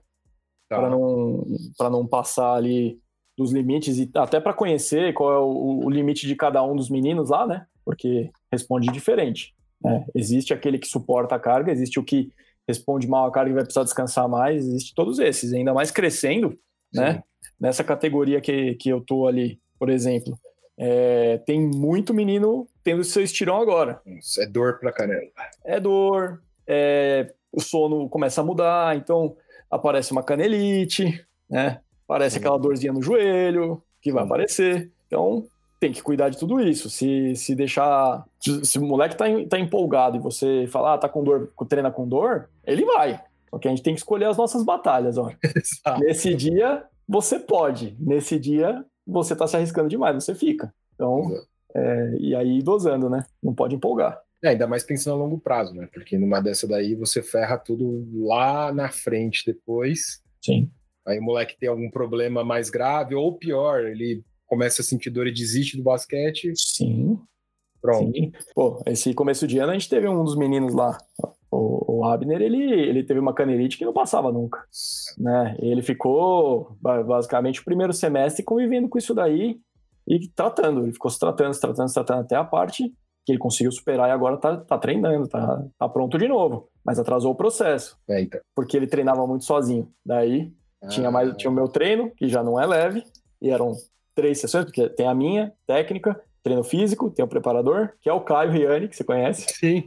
Tá. 0.67 0.77
Para 0.79 0.89
não, 0.89 1.45
não 1.91 2.07
passar 2.07 2.55
ali 2.55 2.99
dos 3.39 3.53
limites 3.53 3.97
e 3.97 4.11
até 4.15 4.37
para 4.37 4.53
conhecer 4.53 5.13
qual 5.13 5.33
é 5.33 5.39
o, 5.39 5.85
o, 5.85 5.89
limite 5.89 6.27
de 6.27 6.35
cada 6.35 6.61
um 6.61 6.75
dos 6.75 6.89
meninos 6.89 7.29
lá, 7.29 7.47
né? 7.47 7.65
Porque 7.85 8.29
responde 8.51 8.91
diferente. 8.91 9.55
Né? 9.81 10.05
Existe 10.13 10.53
aquele 10.53 10.77
que 10.77 10.89
suporta 10.89 11.35
a 11.35 11.39
carga, 11.39 11.71
existe 11.71 11.97
o 11.97 12.03
que 12.03 12.33
responde 12.67 13.07
mal 13.07 13.25
a 13.25 13.31
carga 13.31 13.49
e 13.49 13.53
vai 13.53 13.63
precisar 13.63 13.85
descansar 13.85 14.27
mais, 14.27 14.67
existe 14.67 14.93
todos 14.93 15.19
esses, 15.19 15.53
ainda 15.53 15.73
mais 15.73 15.89
crescendo, 15.89 16.49
né? 16.93 17.13
Sim. 17.13 17.17
né? 17.17 17.23
Nessa 17.57 17.81
categoria 17.81 18.41
que, 18.41 18.75
que 18.75 18.89
eu 18.89 18.99
tô 18.99 19.25
ali, 19.25 19.57
por 19.77 19.89
exemplo, 19.89 20.37
é, 20.77 21.37
tem 21.45 21.61
muito 21.61 22.13
menino 22.13 22.67
tendo 22.83 23.05
seu 23.05 23.23
estirão 23.23 23.61
agora. 23.61 24.01
Isso 24.05 24.41
é 24.41 24.45
dor 24.45 24.79
pra 24.79 24.91
caramba. 24.91 25.31
É 25.63 25.79
dor, 25.79 26.41
é, 26.67 27.33
o 27.53 27.61
sono 27.61 28.09
começa 28.09 28.41
a 28.41 28.43
mudar, 28.43 28.97
então 28.97 29.35
aparece 29.71 30.11
uma 30.11 30.23
canelite, 30.23 31.25
né? 31.49 31.79
Aparece 32.09 32.33
Sim. 32.33 32.39
aquela 32.39 32.57
dorzinha 32.57 32.91
no 32.91 33.03
joelho 33.03 33.83
que 34.01 34.11
vai 34.11 34.23
aparecer. 34.23 34.91
Então 35.05 35.45
tem 35.79 35.91
que 35.91 36.01
cuidar 36.01 36.29
de 36.29 36.39
tudo 36.39 36.59
isso. 36.59 36.89
Se, 36.89 37.35
se 37.35 37.53
deixar. 37.53 38.25
Se 38.63 38.79
o 38.79 38.81
moleque 38.81 39.15
tá, 39.15 39.25
tá 39.47 39.59
empolgado 39.59 40.17
e 40.17 40.19
você 40.19 40.65
falar, 40.67 40.95
ah, 40.95 40.97
tá 40.97 41.07
com 41.07 41.23
dor, 41.23 41.53
treina 41.69 41.91
com 41.91 42.07
dor, 42.07 42.49
ele 42.65 42.83
vai. 42.83 43.21
Só 43.51 43.59
que 43.59 43.67
a 43.67 43.71
gente 43.71 43.83
tem 43.83 43.93
que 43.93 43.99
escolher 43.99 44.25
as 44.25 44.37
nossas 44.37 44.63
batalhas, 44.63 45.19
ó. 45.19 45.31
Nesse 45.99 46.33
dia, 46.33 46.83
você 47.07 47.39
pode. 47.39 47.95
Nesse 47.99 48.39
dia, 48.39 48.83
você 49.05 49.35
tá 49.35 49.45
se 49.45 49.55
arriscando 49.55 49.87
demais, 49.87 50.15
você 50.15 50.33
fica. 50.33 50.73
Então, 50.95 51.31
é, 51.75 52.15
e 52.19 52.35
aí 52.35 52.61
dosando, 52.63 53.07
né? 53.07 53.23
Não 53.41 53.53
pode 53.53 53.75
empolgar. 53.75 54.19
É, 54.43 54.49
ainda 54.49 54.67
mais 54.67 54.83
pensando 54.83 55.15
a 55.15 55.23
longo 55.23 55.37
prazo, 55.37 55.75
né? 55.75 55.87
Porque 55.93 56.17
numa 56.17 56.39
dessa 56.39 56.67
daí 56.67 56.95
você 56.95 57.21
ferra 57.21 57.57
tudo 57.57 58.07
lá 58.25 58.73
na 58.73 58.89
frente 58.89 59.43
depois. 59.45 60.23
Sim. 60.41 60.71
Aí 61.07 61.19
o 61.19 61.23
moleque 61.23 61.57
tem 61.57 61.69
algum 61.69 61.89
problema 61.89 62.43
mais 62.43 62.69
grave, 62.69 63.15
ou 63.15 63.37
pior, 63.37 63.85
ele 63.85 64.23
começa 64.45 64.81
a 64.81 64.85
sentir 64.85 65.09
dor 65.09 65.27
e 65.27 65.33
desiste 65.33 65.77
do 65.77 65.83
basquete. 65.83 66.51
Sim. 66.55 67.19
Pronto. 67.81 68.11
Sim. 68.11 68.31
Pô, 68.53 68.81
esse 68.85 69.13
começo 69.13 69.47
de 69.47 69.59
ano 69.59 69.71
a 69.71 69.73
gente 69.73 69.89
teve 69.89 70.07
um 70.07 70.23
dos 70.23 70.35
meninos 70.35 70.73
lá, 70.73 70.97
o, 71.51 71.99
o 71.99 72.05
Abner, 72.05 72.41
ele, 72.41 72.71
ele 72.71 73.03
teve 73.03 73.19
uma 73.19 73.33
canelite 73.33 73.77
que 73.77 73.85
não 73.85 73.93
passava 73.93 74.31
nunca, 74.31 74.63
né? 75.17 75.55
Ele 75.59 75.81
ficou 75.81 76.77
basicamente 76.81 77.61
o 77.61 77.65
primeiro 77.65 77.93
semestre 77.93 78.43
convivendo 78.43 78.87
com 78.87 78.97
isso 78.97 79.13
daí 79.13 79.59
e 80.07 80.27
tratando. 80.29 80.83
Ele 80.83 80.91
ficou 80.93 81.09
se 81.09 81.19
tratando, 81.19 81.53
se 81.53 81.61
tratando, 81.61 81.87
se 81.87 81.93
tratando 81.93 82.21
até 82.21 82.35
a 82.35 82.43
parte 82.43 82.93
que 83.25 83.31
ele 83.31 83.39
conseguiu 83.39 83.71
superar 83.71 84.09
e 84.09 84.11
agora 84.11 84.37
tá, 84.37 84.57
tá 84.57 84.77
treinando, 84.77 85.27
tá, 85.27 85.63
tá 85.77 85.89
pronto 85.89 86.17
de 86.17 86.27
novo. 86.27 86.69
Mas 86.83 86.97
atrasou 86.99 87.31
o 87.31 87.35
processo. 87.35 87.97
Eita. 88.07 88.41
Porque 88.55 88.75
ele 88.75 88.87
treinava 88.87 89.25
muito 89.27 89.45
sozinho. 89.45 89.91
Daí 90.05 90.51
ah. 90.81 90.87
tinha 90.87 91.11
mais 91.11 91.35
tinha 91.37 91.51
o 91.51 91.53
meu 91.53 91.67
treino, 91.67 92.11
que 92.11 92.27
já 92.27 92.43
não 92.43 92.59
é 92.59 92.65
leve, 92.65 93.03
e 93.41 93.49
eram 93.49 93.73
três 94.15 94.39
sessões, 94.39 94.65
porque 94.65 94.89
tem 94.89 95.07
a 95.07 95.15
minha, 95.15 95.53
técnica, 95.65 96.21
treino 96.43 96.63
físico, 96.63 97.09
tem 97.09 97.23
o 97.23 97.27
preparador, 97.27 97.93
que 98.01 98.09
é 98.09 98.13
o 98.13 98.21
Caio 98.21 98.51
Riani, 98.51 98.87
que 98.87 98.95
você 98.95 99.03
conhece. 99.03 99.45
Sim. 99.53 99.83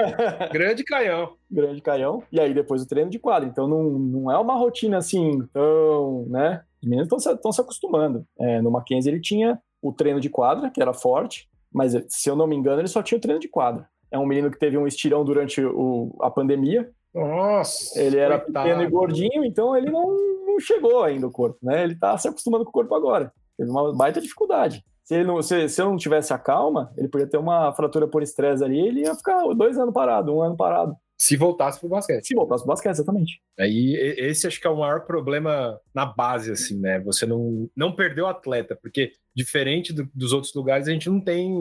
Grande 0.52 0.82
Caião. 0.84 1.34
Grande 1.50 1.80
Caião. 1.80 2.22
E 2.32 2.40
aí 2.40 2.52
depois 2.54 2.82
o 2.82 2.88
treino 2.88 3.10
de 3.10 3.18
quadra. 3.18 3.48
Então 3.48 3.68
não, 3.68 3.82
não 3.84 4.30
é 4.30 4.38
uma 4.38 4.56
rotina 4.56 4.98
assim 4.98 5.46
tão, 5.52 6.26
né? 6.28 6.62
Os 6.82 6.88
meninos 6.88 7.26
estão 7.26 7.52
se 7.52 7.60
acostumando. 7.60 8.26
É, 8.38 8.60
no 8.60 8.70
Mackenzie 8.70 9.12
ele 9.12 9.20
tinha 9.20 9.60
o 9.82 9.92
treino 9.92 10.20
de 10.20 10.30
quadra, 10.30 10.70
que 10.70 10.80
era 10.80 10.92
forte, 10.92 11.48
mas 11.72 11.92
se 12.08 12.28
eu 12.28 12.36
não 12.36 12.46
me 12.46 12.56
engano 12.56 12.80
ele 12.80 12.88
só 12.88 13.02
tinha 13.02 13.18
o 13.18 13.20
treino 13.20 13.40
de 13.40 13.48
quadra. 13.48 13.88
É 14.10 14.18
um 14.18 14.26
menino 14.26 14.50
que 14.50 14.58
teve 14.58 14.76
um 14.76 14.86
estirão 14.86 15.24
durante 15.24 15.62
o, 15.64 16.16
a 16.20 16.30
pandemia. 16.30 16.90
Nossa! 17.14 18.00
Ele 18.00 18.16
era 18.16 18.38
coitado. 18.38 18.68
pequeno 18.68 18.82
e 18.82 18.90
gordinho, 18.90 19.44
então 19.44 19.76
ele 19.76 19.90
não, 19.90 20.16
não 20.46 20.60
chegou 20.60 21.02
ainda 21.02 21.26
o 21.26 21.32
corpo, 21.32 21.58
né? 21.62 21.82
Ele 21.82 21.94
tá 21.94 22.16
se 22.16 22.28
acostumando 22.28 22.64
com 22.64 22.70
o 22.70 22.72
corpo 22.72 22.94
agora. 22.94 23.32
Teve 23.56 23.70
uma 23.70 23.92
baita 23.92 24.20
dificuldade. 24.20 24.84
Se, 25.04 25.16
ele 25.16 25.24
não, 25.24 25.42
se, 25.42 25.68
se 25.68 25.82
eu 25.82 25.86
não 25.86 25.96
tivesse 25.96 26.32
a 26.32 26.38
calma, 26.38 26.92
ele 26.96 27.08
podia 27.08 27.26
ter 27.26 27.36
uma 27.36 27.72
fratura 27.72 28.06
por 28.06 28.22
estresse 28.22 28.62
ali, 28.62 28.78
ele 28.78 29.00
ia 29.00 29.14
ficar 29.14 29.42
dois 29.54 29.76
anos 29.76 29.92
parado, 29.92 30.34
um 30.34 30.40
ano 30.40 30.56
parado. 30.56 30.94
Se 31.18 31.36
voltasse 31.36 31.78
pro 31.78 31.88
basquete. 31.88 32.26
Se 32.26 32.34
voltasse 32.34 32.62
pro 32.62 32.68
basquete, 32.68 32.92
exatamente. 32.92 33.42
Aí, 33.58 33.94
esse 34.16 34.46
acho 34.46 34.58
que 34.58 34.66
é 34.66 34.70
o 34.70 34.78
maior 34.78 35.00
problema 35.04 35.78
na 35.94 36.06
base, 36.06 36.50
assim, 36.50 36.78
né? 36.78 37.00
Você 37.00 37.26
não, 37.26 37.68
não 37.76 37.94
perdeu 37.94 38.24
o 38.24 38.28
atleta, 38.28 38.78
porque 38.80 39.12
diferente 39.34 39.92
do, 39.92 40.08
dos 40.14 40.32
outros 40.32 40.54
lugares, 40.54 40.88
a 40.88 40.92
gente 40.92 41.10
não 41.10 41.20
tem 41.20 41.52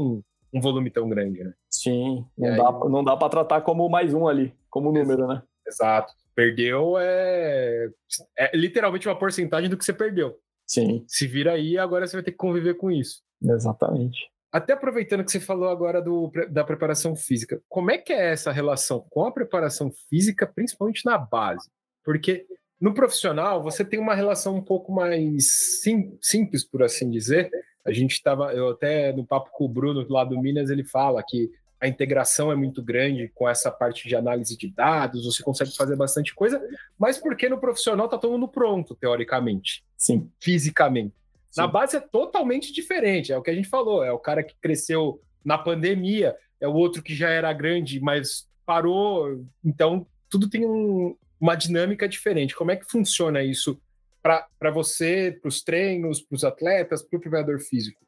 um 0.53 0.61
volume 0.61 0.89
tão 0.89 1.09
grande, 1.09 1.43
né? 1.43 1.53
Sim, 1.81 2.25
não, 2.37 2.49
aí... 2.49 2.57
dá, 2.57 2.71
não 2.89 3.03
dá 3.05 3.15
para 3.15 3.29
tratar 3.29 3.61
como 3.61 3.87
mais 3.87 4.13
um 4.13 4.27
ali, 4.27 4.53
como 4.69 4.91
número, 4.91 5.25
né? 5.27 5.41
Exato. 5.65 6.13
Perdeu 6.35 6.97
é, 6.99 7.89
é 8.37 8.57
literalmente 8.57 9.07
uma 9.07 9.17
porcentagem 9.17 9.69
do 9.69 9.77
que 9.77 9.85
você 9.85 9.93
perdeu. 9.93 10.37
Sim. 10.67 11.05
Se 11.07 11.25
vira 11.25 11.53
aí, 11.53 11.77
agora 11.77 12.05
você 12.05 12.17
vai 12.17 12.23
ter 12.23 12.31
que 12.31 12.37
conviver 12.37 12.73
com 12.73 12.91
isso. 12.91 13.21
Exatamente. 13.41 14.29
Até 14.51 14.73
aproveitando 14.73 15.23
que 15.23 15.31
você 15.31 15.39
falou 15.39 15.69
agora 15.69 16.01
do, 16.01 16.29
da 16.49 16.65
preparação 16.65 17.15
física, 17.15 17.61
como 17.69 17.91
é 17.91 17.97
que 17.97 18.11
é 18.11 18.31
essa 18.31 18.51
relação 18.51 19.05
com 19.09 19.25
a 19.25 19.31
preparação 19.31 19.89
física, 20.09 20.45
principalmente 20.45 21.05
na 21.05 21.17
base? 21.17 21.69
Porque 22.03 22.45
no 22.79 22.93
profissional 22.93 23.63
você 23.63 23.85
tem 23.85 23.99
uma 23.99 24.15
relação 24.15 24.55
um 24.55 24.61
pouco 24.61 24.91
mais 24.91 25.81
sim, 25.81 26.17
simples, 26.21 26.65
por 26.65 26.83
assim 26.83 27.09
dizer. 27.09 27.49
A 27.85 27.91
gente 27.91 28.11
estava, 28.11 28.53
eu 28.53 28.69
até 28.69 29.13
no 29.13 29.25
papo 29.25 29.49
com 29.53 29.63
o 29.63 29.69
Bruno 29.69 30.05
lá 30.09 30.25
do 30.25 30.39
Minas, 30.39 30.69
ele 30.69 30.83
fala 30.83 31.23
que 31.25 31.49
a 31.81 31.87
integração 31.87 32.51
é 32.51 32.55
muito 32.55 32.83
grande 32.83 33.31
com 33.33 33.47
essa 33.47 33.71
parte 33.71 34.07
de 34.07 34.15
análise 34.15 34.57
de 34.57 34.69
dados, 34.69 35.25
você 35.25 35.41
consegue 35.41 35.75
fazer 35.75 35.95
bastante 35.95 36.35
coisa, 36.35 36.61
mas 36.97 37.17
porque 37.17 37.47
no 37.47 37.59
profissional 37.59 38.09
tá 38.09 38.17
todo 38.17 38.33
mundo 38.33 38.47
pronto, 38.47 38.95
teoricamente. 38.95 39.83
Sim. 39.97 40.29
Fisicamente. 40.39 41.13
Na 41.55 41.67
base 41.67 41.97
é 41.97 41.99
totalmente 41.99 42.71
diferente. 42.71 43.31
É 43.31 43.37
o 43.37 43.41
que 43.41 43.49
a 43.49 43.55
gente 43.55 43.67
falou. 43.67 44.03
É 44.03 44.11
o 44.11 44.19
cara 44.19 44.43
que 44.43 44.55
cresceu 44.61 45.21
na 45.43 45.57
pandemia, 45.57 46.35
é 46.59 46.67
o 46.67 46.73
outro 46.73 47.01
que 47.01 47.15
já 47.15 47.29
era 47.29 47.51
grande, 47.53 47.99
mas 47.99 48.47
parou. 48.65 49.43
Então, 49.63 50.05
tudo 50.29 50.49
tem 50.49 50.65
um, 50.65 51.15
uma 51.39 51.55
dinâmica 51.55 52.07
diferente. 52.07 52.55
Como 52.55 52.71
é 52.71 52.75
que 52.75 52.89
funciona 52.89 53.41
isso 53.41 53.81
para 54.21 54.71
você, 54.71 55.37
para 55.41 55.47
os 55.47 55.61
treinos, 55.61 56.21
para 56.21 56.35
os 56.35 56.43
atletas, 56.43 57.01
para 57.01 57.17
o 57.17 57.21
preparador 57.21 57.59
físico? 57.59 57.99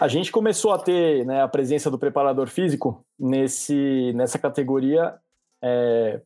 A 0.00 0.08
gente 0.08 0.32
começou 0.32 0.72
a 0.72 0.78
ter 0.78 1.26
né, 1.26 1.42
a 1.42 1.48
presença 1.48 1.90
do 1.90 1.98
preparador 1.98 2.48
físico 2.48 3.04
nesse, 3.18 4.12
nessa 4.14 4.38
categoria 4.38 5.14
é, 5.62 6.20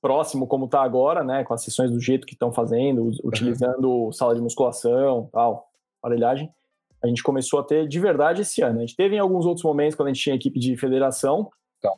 próximo 0.00 0.46
como 0.46 0.66
está 0.66 0.82
agora, 0.82 1.24
né, 1.24 1.44
com 1.44 1.52
as 1.52 1.62
sessões 1.62 1.90
do 1.90 2.00
jeito 2.00 2.26
que 2.26 2.34
estão 2.34 2.52
fazendo, 2.52 3.10
utilizando 3.24 3.90
uhum. 3.90 4.12
sala 4.12 4.34
de 4.34 4.40
musculação 4.40 5.28
tal 5.32 5.68
aparelhagem, 6.00 6.48
a 7.02 7.06
gente 7.06 7.22
começou 7.22 7.60
a 7.60 7.64
ter 7.64 7.86
de 7.86 7.98
verdade 7.98 8.42
esse 8.42 8.62
ano. 8.62 8.78
A 8.78 8.80
gente 8.80 8.96
teve 8.96 9.16
em 9.16 9.18
alguns 9.18 9.44
outros 9.44 9.64
momentos 9.64 9.94
quando 9.94 10.08
a 10.08 10.12
gente 10.12 10.22
tinha 10.22 10.36
equipe 10.36 10.58
de 10.58 10.76
federação, 10.76 11.50
tá. 11.80 11.92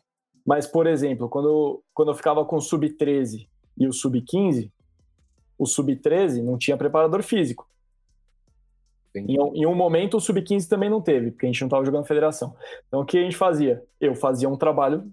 mas, 0.46 0.66
por 0.66 0.86
exemplo, 0.86 1.28
quando, 1.28 1.82
quando 1.94 2.10
eu 2.10 2.14
ficava 2.14 2.44
com 2.44 2.56
o 2.56 2.60
sub-13 2.60 3.46
e 3.78 3.86
o 3.86 3.92
sub-15, 3.92 4.70
o 5.60 5.66
sub-13 5.66 6.42
não 6.42 6.56
tinha 6.56 6.76
preparador 6.76 7.22
físico. 7.22 7.68
Em, 9.14 9.34
em, 9.34 9.66
um 9.66 9.74
momento 9.74 10.16
o 10.16 10.20
sub-15 10.20 10.66
também 10.66 10.88
não 10.88 11.02
teve, 11.02 11.32
porque 11.32 11.44
a 11.44 11.48
gente 11.48 11.60
não 11.60 11.66
estava 11.66 11.84
jogando 11.84 12.06
federação. 12.06 12.56
Então 12.88 13.00
o 13.00 13.04
que 13.04 13.18
a 13.18 13.22
gente 13.22 13.36
fazia? 13.36 13.84
Eu 14.00 14.14
fazia 14.14 14.48
um 14.48 14.56
trabalho 14.56 15.12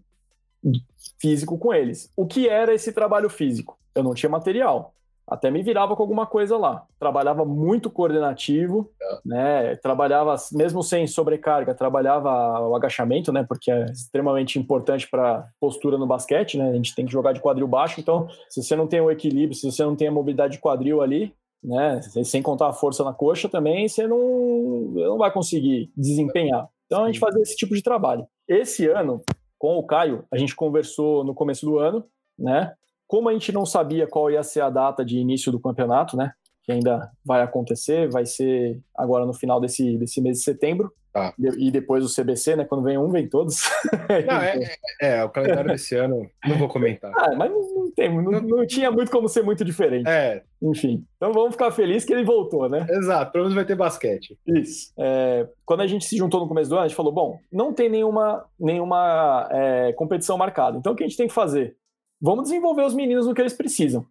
físico 1.19 1.57
com 1.57 1.73
eles. 1.73 2.09
O 2.15 2.25
que 2.25 2.47
era 2.47 2.73
esse 2.73 2.93
trabalho 2.93 3.29
físico? 3.29 3.77
Eu 3.93 4.03
não 4.03 4.13
tinha 4.13 4.29
material 4.29 4.95
até 5.27 5.51
me 5.51 5.61
virava 5.61 5.95
com 5.95 6.01
alguma 6.01 6.25
coisa 6.25 6.57
lá. 6.57 6.85
Trabalhava 6.97 7.43
muito 7.43 7.89
coordenativo, 7.89 8.89
é. 9.01 9.19
né? 9.25 9.75
Trabalhava 9.75 10.35
mesmo 10.53 10.81
sem 10.81 11.05
sobrecarga, 11.05 11.75
trabalhava 11.75 12.61
o 12.61 12.75
agachamento, 12.75 13.33
né? 13.33 13.45
Porque 13.47 13.69
é 13.69 13.85
extremamente 13.85 14.57
importante 14.57 15.07
para 15.09 15.47
postura 15.59 15.97
no 15.97 16.07
basquete, 16.07 16.57
né? 16.57 16.69
A 16.69 16.73
gente 16.73 16.95
tem 16.95 17.05
que 17.05 17.11
jogar 17.11 17.33
de 17.33 17.41
quadril 17.41 17.67
baixo, 17.67 17.99
então 17.99 18.27
se 18.49 18.63
você 18.63 18.75
não 18.75 18.87
tem 18.87 19.01
o 19.01 19.11
equilíbrio, 19.11 19.53
se 19.53 19.69
você 19.69 19.83
não 19.83 19.95
tem 19.95 20.07
a 20.07 20.11
mobilidade 20.11 20.53
de 20.53 20.59
quadril 20.59 21.01
ali, 21.01 21.33
né? 21.61 21.99
Sem 22.23 22.41
contar 22.41 22.69
a 22.69 22.73
força 22.73 23.03
na 23.03 23.13
coxa 23.13 23.49
também, 23.49 23.87
você 23.87 24.07
não, 24.07 24.91
não 24.93 25.17
vai 25.17 25.31
conseguir 25.31 25.91
desempenhar. 25.97 26.69
Então 26.85 27.03
a 27.03 27.07
gente 27.07 27.19
fazia 27.19 27.41
esse 27.41 27.55
tipo 27.55 27.75
de 27.75 27.83
trabalho. 27.83 28.25
Esse 28.47 28.87
ano, 28.87 29.21
com 29.59 29.77
o 29.77 29.85
Caio, 29.85 30.23
a 30.31 30.37
gente 30.37 30.55
conversou 30.55 31.25
no 31.25 31.33
começo 31.33 31.65
do 31.65 31.77
ano, 31.77 32.05
né? 32.39 32.73
Como 33.07 33.29
a 33.29 33.33
gente 33.33 33.51
não 33.51 33.65
sabia 33.65 34.05
qual 34.07 34.29
ia 34.29 34.43
ser 34.43 34.61
a 34.61 34.69
data 34.69 35.03
de 35.03 35.17
início 35.17 35.51
do 35.51 35.59
campeonato, 35.59 36.17
né? 36.17 36.31
Que 36.63 36.73
ainda 36.73 37.09
vai 37.25 37.41
acontecer, 37.41 38.09
vai 38.09 38.25
ser 38.25 38.81
agora 38.95 39.25
no 39.25 39.33
final 39.33 39.61
desse, 39.61 39.97
desse 39.97 40.21
mês 40.21 40.39
de 40.39 40.43
setembro. 40.43 40.91
Tá. 41.17 41.33
E 41.57 41.71
depois 41.71 42.05
o 42.05 42.13
CBC, 42.13 42.55
né? 42.55 42.65
Quando 42.65 42.83
vem 42.83 42.95
um, 42.95 43.09
vem 43.09 43.27
todos. 43.27 43.63
Não, 44.27 44.39
é, 44.39 44.77
é, 45.01 45.17
é, 45.17 45.23
o 45.23 45.29
calendário 45.29 45.71
desse 45.71 45.95
ano, 45.95 46.29
não 46.45 46.57
vou 46.59 46.67
comentar. 46.67 47.11
Ah, 47.15 47.35
mas 47.35 47.49
não, 47.51 47.91
tem, 47.95 48.13
não, 48.13 48.39
não, 48.41 48.67
tinha 48.67 48.91
muito 48.91 49.11
como 49.11 49.27
ser 49.27 49.41
muito 49.41 49.65
diferente. 49.65 50.07
É. 50.07 50.43
Enfim, 50.61 51.03
então 51.15 51.33
vamos 51.33 51.51
ficar 51.51 51.71
felizes 51.71 52.05
que 52.05 52.13
ele 52.13 52.23
voltou, 52.23 52.69
né? 52.69 52.85
Exato, 52.89 53.31
pelo 53.31 53.45
menos 53.45 53.55
vai 53.55 53.65
ter 53.65 53.75
basquete. 53.75 54.37
Isso. 54.45 54.93
É, 54.97 55.47
quando 55.65 55.81
a 55.81 55.87
gente 55.87 56.05
se 56.05 56.17
juntou 56.17 56.39
no 56.39 56.47
começo 56.47 56.69
do 56.69 56.75
ano, 56.75 56.85
a 56.85 56.87
gente 56.87 56.95
falou: 56.95 57.11
bom, 57.11 57.39
não 57.51 57.73
tem 57.73 57.89
nenhuma, 57.89 58.45
nenhuma 58.59 59.47
é, 59.51 59.93
competição 59.93 60.37
marcada. 60.37 60.77
Então 60.77 60.93
o 60.93 60.95
que 60.95 61.03
a 61.03 61.07
gente 61.07 61.17
tem 61.17 61.27
que 61.27 61.33
fazer? 61.33 61.75
Vamos 62.21 62.45
desenvolver 62.45 62.83
os 62.83 62.93
meninos 62.93 63.27
no 63.27 63.33
que 63.33 63.41
eles 63.41 63.53
precisam. 63.53 64.05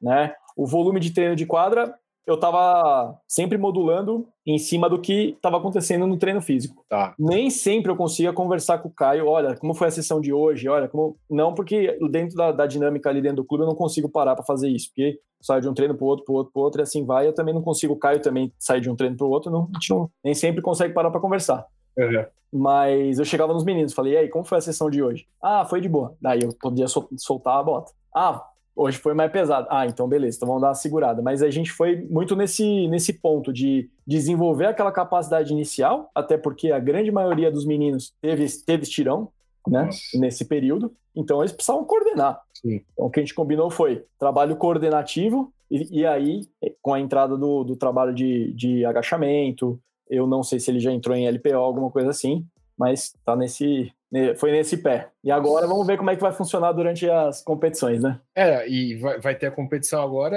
Né? 0.00 0.34
O 0.56 0.66
volume 0.66 1.00
de 1.00 1.12
treino 1.12 1.36
de 1.36 1.46
quadra 1.46 1.94
eu 2.26 2.36
estava 2.36 3.18
sempre 3.26 3.58
modulando 3.58 4.28
em 4.46 4.56
cima 4.58 4.88
do 4.88 5.00
que 5.00 5.30
estava 5.30 5.56
acontecendo 5.56 6.06
no 6.06 6.16
treino 6.16 6.40
físico. 6.40 6.84
Tá. 6.88 7.14
Nem 7.18 7.50
sempre 7.50 7.90
eu 7.90 7.96
conseguia 7.96 8.32
conversar 8.32 8.78
com 8.78 8.88
o 8.88 8.92
Caio, 8.92 9.26
olha, 9.26 9.56
como 9.56 9.74
foi 9.74 9.88
a 9.88 9.90
sessão 9.90 10.20
de 10.20 10.32
hoje, 10.32 10.68
olha, 10.68 10.88
como... 10.88 11.16
Não, 11.28 11.52
porque 11.52 11.98
dentro 12.10 12.36
da, 12.36 12.52
da 12.52 12.66
dinâmica 12.66 13.10
ali 13.10 13.20
dentro 13.20 13.38
do 13.38 13.44
clube 13.44 13.64
eu 13.64 13.68
não 13.68 13.74
consigo 13.74 14.08
parar 14.08 14.36
para 14.36 14.44
fazer 14.44 14.68
isso, 14.68 14.88
porque 14.88 15.18
saio 15.40 15.60
de 15.60 15.68
um 15.68 15.74
treino 15.74 15.96
para 15.96 16.04
o 16.04 16.08
outro, 16.08 16.24
para 16.24 16.32
o 16.32 16.36
outro, 16.36 16.52
para 16.52 16.62
outro, 16.62 16.80
e 16.80 16.84
assim 16.84 17.04
vai. 17.04 17.26
Eu 17.26 17.34
também 17.34 17.52
não 17.52 17.62
consigo, 17.62 17.94
o 17.94 17.98
Caio 17.98 18.22
também 18.22 18.52
sair 18.58 18.80
de 18.80 18.88
um 18.88 18.94
treino 18.94 19.16
para 19.16 19.26
o 19.26 19.30
outro, 19.30 19.50
não, 19.50 19.62
a 19.62 19.78
gente 19.78 19.90
não, 19.90 20.08
nem 20.24 20.34
sempre 20.34 20.62
consegue 20.62 20.94
parar 20.94 21.10
para 21.10 21.20
conversar. 21.20 21.66
Uhum. 21.96 22.24
Mas 22.52 23.18
eu 23.18 23.24
chegava 23.24 23.52
nos 23.52 23.64
meninos, 23.64 23.94
falei, 23.94 24.12
e 24.12 24.16
aí, 24.16 24.28
como 24.28 24.44
foi 24.44 24.58
a 24.58 24.60
sessão 24.60 24.90
de 24.90 25.02
hoje? 25.02 25.26
Ah, 25.42 25.64
foi 25.64 25.80
de 25.80 25.88
boa. 25.88 26.14
Daí 26.20 26.40
eu 26.42 26.54
podia 26.60 26.86
soltar 26.86 27.58
a 27.58 27.62
bota. 27.62 27.92
Ah, 28.14 28.46
Hoje 28.74 28.96
foi 28.98 29.12
mais 29.12 29.30
pesado. 29.30 29.66
Ah, 29.70 29.86
então 29.86 30.08
beleza, 30.08 30.36
então 30.36 30.48
vamos 30.48 30.62
dar 30.62 30.68
uma 30.68 30.74
segurada. 30.74 31.20
Mas 31.20 31.42
a 31.42 31.50
gente 31.50 31.70
foi 31.70 31.96
muito 32.08 32.34
nesse, 32.34 32.88
nesse 32.88 33.12
ponto 33.12 33.52
de 33.52 33.90
desenvolver 34.06 34.66
aquela 34.66 34.90
capacidade 34.90 35.52
inicial, 35.52 36.10
até 36.14 36.38
porque 36.38 36.72
a 36.72 36.78
grande 36.78 37.10
maioria 37.10 37.50
dos 37.50 37.66
meninos 37.66 38.14
teve, 38.20 38.46
teve 38.64 38.84
estirão, 38.84 39.28
né, 39.68 39.84
Nossa. 39.84 40.18
nesse 40.18 40.46
período. 40.46 40.92
Então 41.14 41.40
eles 41.40 41.52
precisavam 41.52 41.84
coordenar. 41.84 42.40
Sim. 42.54 42.80
Então 42.92 43.06
o 43.06 43.10
que 43.10 43.20
a 43.20 43.22
gente 43.22 43.34
combinou 43.34 43.70
foi 43.70 44.04
trabalho 44.18 44.56
coordenativo, 44.56 45.52
e, 45.70 46.00
e 46.00 46.06
aí, 46.06 46.42
com 46.80 46.92
a 46.92 47.00
entrada 47.00 47.36
do, 47.36 47.64
do 47.64 47.76
trabalho 47.76 48.14
de, 48.14 48.52
de 48.52 48.84
agachamento, 48.84 49.78
eu 50.12 50.26
não 50.26 50.42
sei 50.42 50.60
se 50.60 50.70
ele 50.70 50.78
já 50.78 50.92
entrou 50.92 51.16
em 51.16 51.26
LPO, 51.26 51.56
alguma 51.56 51.90
coisa 51.90 52.10
assim, 52.10 52.46
mas 52.78 53.14
tá 53.24 53.34
nesse, 53.34 53.92
foi 54.36 54.52
nesse 54.52 54.76
pé. 54.76 55.10
E 55.24 55.30
agora 55.30 55.66
vamos 55.66 55.86
ver 55.86 55.96
como 55.96 56.10
é 56.10 56.16
que 56.16 56.22
vai 56.22 56.32
funcionar 56.32 56.72
durante 56.72 57.08
as 57.08 57.42
competições, 57.42 58.02
né? 58.02 58.20
É, 58.34 58.68
e 58.68 58.96
vai, 58.96 59.20
vai 59.20 59.34
ter 59.34 59.46
a 59.46 59.50
competição 59.50 60.02
agora. 60.02 60.36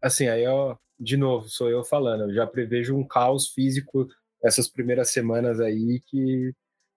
Assim, 0.00 0.28
aí, 0.28 0.46
ó, 0.46 0.76
de 0.98 1.16
novo, 1.16 1.48
sou 1.48 1.68
eu 1.68 1.82
falando, 1.82 2.30
eu 2.30 2.34
já 2.34 2.46
prevejo 2.46 2.96
um 2.96 3.04
caos 3.04 3.48
físico 3.48 4.06
essas 4.42 4.68
primeiras 4.68 5.10
semanas 5.10 5.60
aí 5.60 6.00
que 6.06 6.52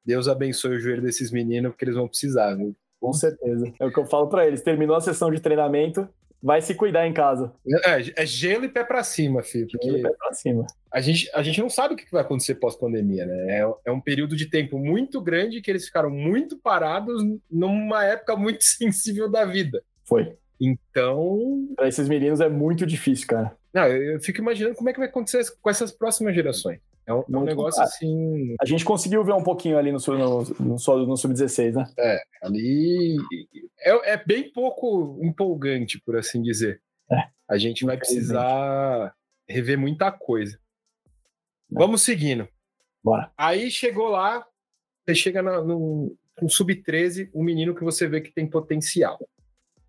Deus 0.06 0.28
abençoe 0.28 0.76
o 0.76 0.80
joelho 0.80 1.02
desses 1.02 1.32
meninos, 1.32 1.72
porque 1.72 1.86
eles 1.86 1.96
vão 1.96 2.08
precisar, 2.08 2.56
viu? 2.56 2.76
Com 3.00 3.14
certeza. 3.14 3.72
É 3.80 3.86
o 3.86 3.92
que 3.92 4.00
eu 4.00 4.06
falo 4.06 4.28
para 4.28 4.46
eles. 4.46 4.62
Terminou 4.62 4.96
a 4.96 5.02
sessão 5.02 5.32
de 5.32 5.40
treinamento, 5.40 6.08
vai 6.42 6.62
se 6.62 6.74
cuidar 6.74 7.08
em 7.08 7.14
casa. 7.14 7.54
É, 7.86 8.24
é 8.24 8.26
gelo 8.26 8.66
e 8.66 8.70
pé 8.70 8.84
para 8.84 9.04
cima, 9.04 9.42
filho. 9.42 9.68
Gelo 9.82 9.98
e 9.98 10.02
pé 10.02 10.10
pra 10.18 10.34
cima. 10.34 10.66
A 10.92 11.02
gente, 11.02 11.30
a 11.34 11.44
gente 11.44 11.60
não 11.60 11.70
sabe 11.70 11.94
o 11.94 11.98
que 11.98 12.12
vai 12.12 12.22
acontecer 12.22 12.56
pós-pandemia, 12.56 13.26
né? 13.26 13.60
É, 13.60 13.74
é, 13.86 13.92
um 13.92 14.02
período 14.02 14.36
de 14.36 14.48
tempo 14.48 14.80
muito 14.80 15.22
grande 15.22 15.62
que 15.62 15.70
eles 15.70 15.86
ficaram 15.86 16.10
muito 16.10 16.58
parados 16.58 17.24
numa 17.50 18.06
época 18.06 18.36
muito 18.36 18.64
sensível 18.66 19.30
da 19.30 19.46
vida. 19.46 19.84
Foi. 20.06 20.36
Então. 20.60 21.68
Para 21.76 21.88
esses 21.88 22.08
meninos 22.10 22.42
é 22.42 22.50
muito 22.50 22.86
difícil, 22.86 23.28
cara. 23.28 23.56
Não, 23.74 23.86
eu 23.86 24.20
fico 24.20 24.42
imaginando 24.42 24.76
como 24.76 24.90
é 24.90 24.94
que 24.94 25.00
vai 25.00 25.08
acontecer 25.08 25.44
com 25.62 25.70
essas 25.70 25.92
próximas 25.92 26.34
gerações. 26.34 26.80
É 27.10 27.14
um, 27.14 27.24
é 27.28 27.38
um 27.38 27.44
negócio 27.44 27.82
assim. 27.82 28.56
A 28.62 28.66
gente 28.68 28.86
conseguiu 28.86 29.24
ver 29.24 29.34
um 29.34 29.42
pouquinho 29.42 29.80
ali 29.80 29.92
no, 29.92 29.98
no, 29.98 30.44
no, 30.44 31.06
no 31.08 31.18
Sub-16, 31.18 31.74
né? 31.74 31.92
É, 31.98 32.22
ali 32.44 33.18
é, 33.80 34.14
é, 34.14 34.24
bem 34.24 34.54
pouco 34.54 35.20
empolgante, 35.20 36.00
por 36.00 36.16
assim 36.16 36.40
dizer. 36.40 36.80
É. 37.12 37.28
A 37.50 37.58
gente 37.58 37.84
vai 37.84 37.98
precisar 37.98 39.12
rever 39.48 39.76
muita 39.76 40.12
coisa. 40.12 40.56
É. 40.56 41.10
Vamos 41.72 42.04
seguindo. 42.04 42.48
Bora. 43.04 43.32
Aí 43.36 43.72
chegou 43.72 44.10
lá, 44.10 44.46
você 45.04 45.16
chega 45.16 45.42
no, 45.42 45.66
no, 45.66 46.18
no 46.40 46.50
Sub-13, 46.50 47.32
um 47.34 47.44
menino 47.44 47.74
que 47.74 47.84
você 47.84 48.08
vê 48.08 48.22
que 48.22 48.32
tem 48.32 48.48
potencial. 48.48 49.18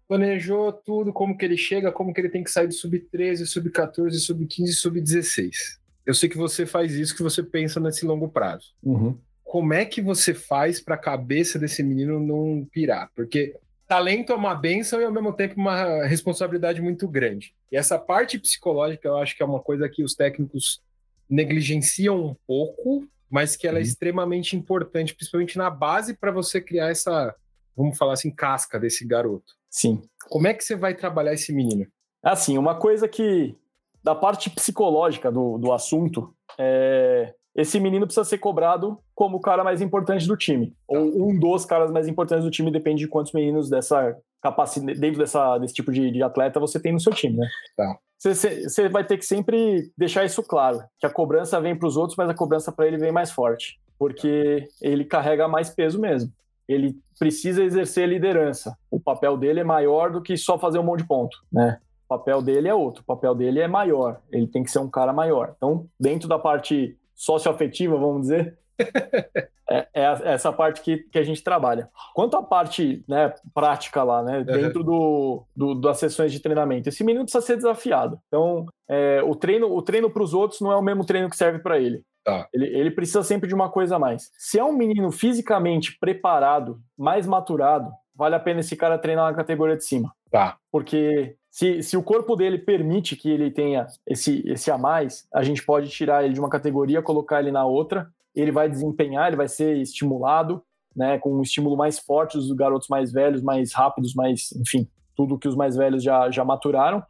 Planejou 0.08 0.72
tudo, 0.72 1.12
como 1.12 1.36
que 1.36 1.44
ele 1.44 1.58
chega, 1.58 1.92
como 1.92 2.14
que 2.14 2.20
ele 2.22 2.30
tem 2.30 2.42
que 2.42 2.50
sair 2.50 2.66
do 2.66 2.72
Sub-13, 2.72 3.44
Sub-14, 3.44 4.12
Sub-15, 4.12 4.68
Sub-16 4.68 5.79
eu 6.10 6.14
sei 6.14 6.28
que 6.28 6.36
você 6.36 6.66
faz 6.66 6.92
isso, 6.94 7.16
que 7.16 7.22
você 7.22 7.40
pensa 7.40 7.78
nesse 7.78 8.04
longo 8.04 8.28
prazo. 8.28 8.74
Uhum. 8.82 9.16
Como 9.44 9.72
é 9.72 9.84
que 9.84 10.02
você 10.02 10.34
faz 10.34 10.80
para 10.80 10.96
a 10.96 10.98
cabeça 10.98 11.56
desse 11.56 11.84
menino 11.84 12.18
não 12.18 12.66
pirar? 12.72 13.10
Porque 13.14 13.56
talento 13.86 14.32
é 14.32 14.34
uma 14.34 14.54
benção 14.54 15.00
e 15.00 15.04
ao 15.04 15.12
mesmo 15.12 15.32
tempo 15.32 15.54
uma 15.56 16.04
responsabilidade 16.04 16.82
muito 16.82 17.06
grande. 17.06 17.54
E 17.70 17.76
essa 17.76 17.96
parte 17.96 18.40
psicológica 18.40 19.06
eu 19.06 19.18
acho 19.18 19.36
que 19.36 19.42
é 19.42 19.46
uma 19.46 19.60
coisa 19.60 19.88
que 19.88 20.02
os 20.02 20.16
técnicos 20.16 20.82
negligenciam 21.28 22.24
um 22.24 22.36
pouco, 22.44 23.06
mas 23.30 23.54
que 23.54 23.68
ela 23.68 23.78
é 23.78 23.82
uhum. 23.82 23.86
é 23.86 23.88
extremamente 23.88 24.56
importante, 24.56 25.14
principalmente 25.14 25.56
na 25.56 25.70
base 25.70 26.14
para 26.14 26.32
você 26.32 26.60
criar 26.60 26.90
essa, 26.90 27.32
vamos 27.76 27.96
falar 27.96 28.14
assim, 28.14 28.32
casca 28.32 28.80
desse 28.80 29.06
garoto. 29.06 29.54
Sim. 29.70 30.02
Como 30.28 30.48
é 30.48 30.54
que 30.54 30.64
você 30.64 30.74
vai 30.74 30.92
trabalhar 30.92 31.34
esse 31.34 31.52
menino? 31.52 31.86
Assim, 32.20 32.58
uma 32.58 32.74
coisa 32.74 33.06
que 33.06 33.56
da 34.02 34.14
parte 34.14 34.50
psicológica 34.50 35.30
do, 35.30 35.58
do 35.58 35.72
assunto, 35.72 36.34
é, 36.58 37.34
esse 37.54 37.80
menino 37.80 38.06
precisa 38.06 38.24
ser 38.24 38.38
cobrado 38.38 38.98
como 39.14 39.36
o 39.36 39.40
cara 39.40 39.64
mais 39.64 39.80
importante 39.80 40.26
do 40.26 40.36
time. 40.36 40.74
Ou 40.88 41.28
um 41.28 41.38
dos 41.38 41.64
caras 41.64 41.90
mais 41.90 42.08
importantes 42.08 42.44
do 42.44 42.50
time, 42.50 42.70
depende 42.70 43.00
de 43.00 43.08
quantos 43.08 43.32
meninos 43.32 43.68
dessa 43.68 44.16
capacidade, 44.40 44.98
dentro 44.98 45.18
dessa, 45.18 45.58
desse 45.58 45.74
tipo 45.74 45.92
de, 45.92 46.10
de 46.10 46.22
atleta 46.22 46.60
você 46.60 46.80
tem 46.80 46.92
no 46.92 47.00
seu 47.00 47.12
time, 47.12 47.36
né? 47.36 47.46
Tá. 47.76 47.98
Você 48.18 48.88
vai 48.88 49.04
ter 49.04 49.16
que 49.16 49.24
sempre 49.24 49.90
deixar 49.96 50.24
isso 50.24 50.42
claro, 50.42 50.82
que 50.98 51.06
a 51.06 51.10
cobrança 51.10 51.60
vem 51.60 51.74
para 51.74 51.88
os 51.88 51.96
outros, 51.96 52.16
mas 52.16 52.28
a 52.28 52.34
cobrança 52.34 52.70
para 52.70 52.86
ele 52.86 52.98
vem 52.98 53.10
mais 53.10 53.30
forte, 53.30 53.80
porque 53.98 54.68
ele 54.80 55.04
carrega 55.04 55.48
mais 55.48 55.70
peso 55.70 55.98
mesmo. 55.98 56.30
Ele 56.68 56.96
precisa 57.18 57.64
exercer 57.64 58.08
liderança. 58.08 58.76
O 58.90 59.00
papel 59.00 59.36
dele 59.36 59.60
é 59.60 59.64
maior 59.64 60.12
do 60.12 60.22
que 60.22 60.36
só 60.36 60.58
fazer 60.58 60.78
um 60.78 60.84
monte 60.84 61.00
de 61.00 61.08
ponto, 61.08 61.36
né? 61.50 61.78
O 62.10 62.18
papel 62.18 62.42
dele 62.42 62.66
é 62.66 62.74
outro, 62.74 63.02
o 63.02 63.06
papel 63.06 63.36
dele 63.36 63.60
é 63.60 63.68
maior, 63.68 64.20
ele 64.32 64.48
tem 64.48 64.64
que 64.64 64.70
ser 64.70 64.80
um 64.80 64.90
cara 64.90 65.12
maior. 65.12 65.54
Então, 65.56 65.86
dentro 65.98 66.28
da 66.28 66.40
parte 66.40 66.98
socioafetiva, 67.14 67.96
vamos 67.96 68.22
dizer, 68.22 68.58
é, 69.70 69.86
é, 69.94 70.18
essa 70.24 70.52
parte 70.52 70.80
que, 70.80 70.96
que 70.96 71.18
a 71.20 71.22
gente 71.22 71.40
trabalha. 71.44 71.88
Quanto 72.12 72.36
à 72.36 72.42
parte 72.42 73.04
né, 73.08 73.32
prática 73.54 74.02
lá, 74.02 74.24
né, 74.24 74.42
dentro 74.42 74.82
do, 74.82 75.44
do, 75.54 75.74
das 75.76 75.98
sessões 76.00 76.32
de 76.32 76.40
treinamento, 76.40 76.88
esse 76.88 77.04
menino 77.04 77.24
precisa 77.24 77.46
ser 77.46 77.54
desafiado. 77.54 78.18
Então, 78.26 78.66
é, 78.88 79.22
o 79.22 79.36
treino 79.36 79.72
o 79.72 79.80
treino 79.80 80.10
para 80.10 80.24
os 80.24 80.34
outros 80.34 80.60
não 80.60 80.72
é 80.72 80.76
o 80.76 80.82
mesmo 80.82 81.04
treino 81.04 81.30
que 81.30 81.36
serve 81.36 81.60
para 81.60 81.78
ele. 81.78 82.02
Tá. 82.24 82.48
Ele, 82.52 82.66
ele 82.66 82.90
precisa 82.90 83.22
sempre 83.22 83.48
de 83.48 83.54
uma 83.54 83.70
coisa 83.70 83.94
a 83.94 83.98
mais. 84.00 84.32
Se 84.36 84.58
é 84.58 84.64
um 84.64 84.72
menino 84.72 85.12
fisicamente 85.12 85.96
preparado, 86.00 86.80
mais 86.98 87.24
maturado, 87.24 87.88
vale 88.16 88.34
a 88.34 88.40
pena 88.40 88.60
esse 88.60 88.76
cara 88.76 88.98
treinar 88.98 89.30
na 89.30 89.36
categoria 89.36 89.76
de 89.76 89.84
cima. 89.84 90.12
Tá. 90.30 90.58
Porque 90.70 91.36
se, 91.50 91.82
se 91.82 91.96
o 91.96 92.02
corpo 92.02 92.36
dele 92.36 92.58
permite 92.58 93.16
que 93.16 93.28
ele 93.28 93.50
tenha 93.50 93.86
esse, 94.06 94.42
esse 94.46 94.70
a 94.70 94.78
mais, 94.78 95.26
a 95.34 95.42
gente 95.42 95.64
pode 95.64 95.88
tirar 95.88 96.24
ele 96.24 96.32
de 96.32 96.40
uma 96.40 96.48
categoria, 96.48 97.02
colocar 97.02 97.40
ele 97.40 97.50
na 97.50 97.66
outra, 97.66 98.08
ele 98.34 98.52
vai 98.52 98.68
desempenhar, 98.68 99.26
ele 99.26 99.36
vai 99.36 99.48
ser 99.48 99.76
estimulado, 99.76 100.62
né, 100.94 101.18
com 101.18 101.36
um 101.36 101.42
estímulo 101.42 101.76
mais 101.76 101.98
forte 101.98 102.36
dos 102.36 102.52
garotos 102.52 102.88
mais 102.88 103.12
velhos, 103.12 103.42
mais 103.42 103.72
rápidos, 103.72 104.14
mais, 104.14 104.52
enfim, 104.52 104.88
tudo 105.16 105.38
que 105.38 105.48
os 105.48 105.56
mais 105.56 105.76
velhos 105.76 106.02
já, 106.02 106.30
já 106.30 106.44
maturaram, 106.44 107.02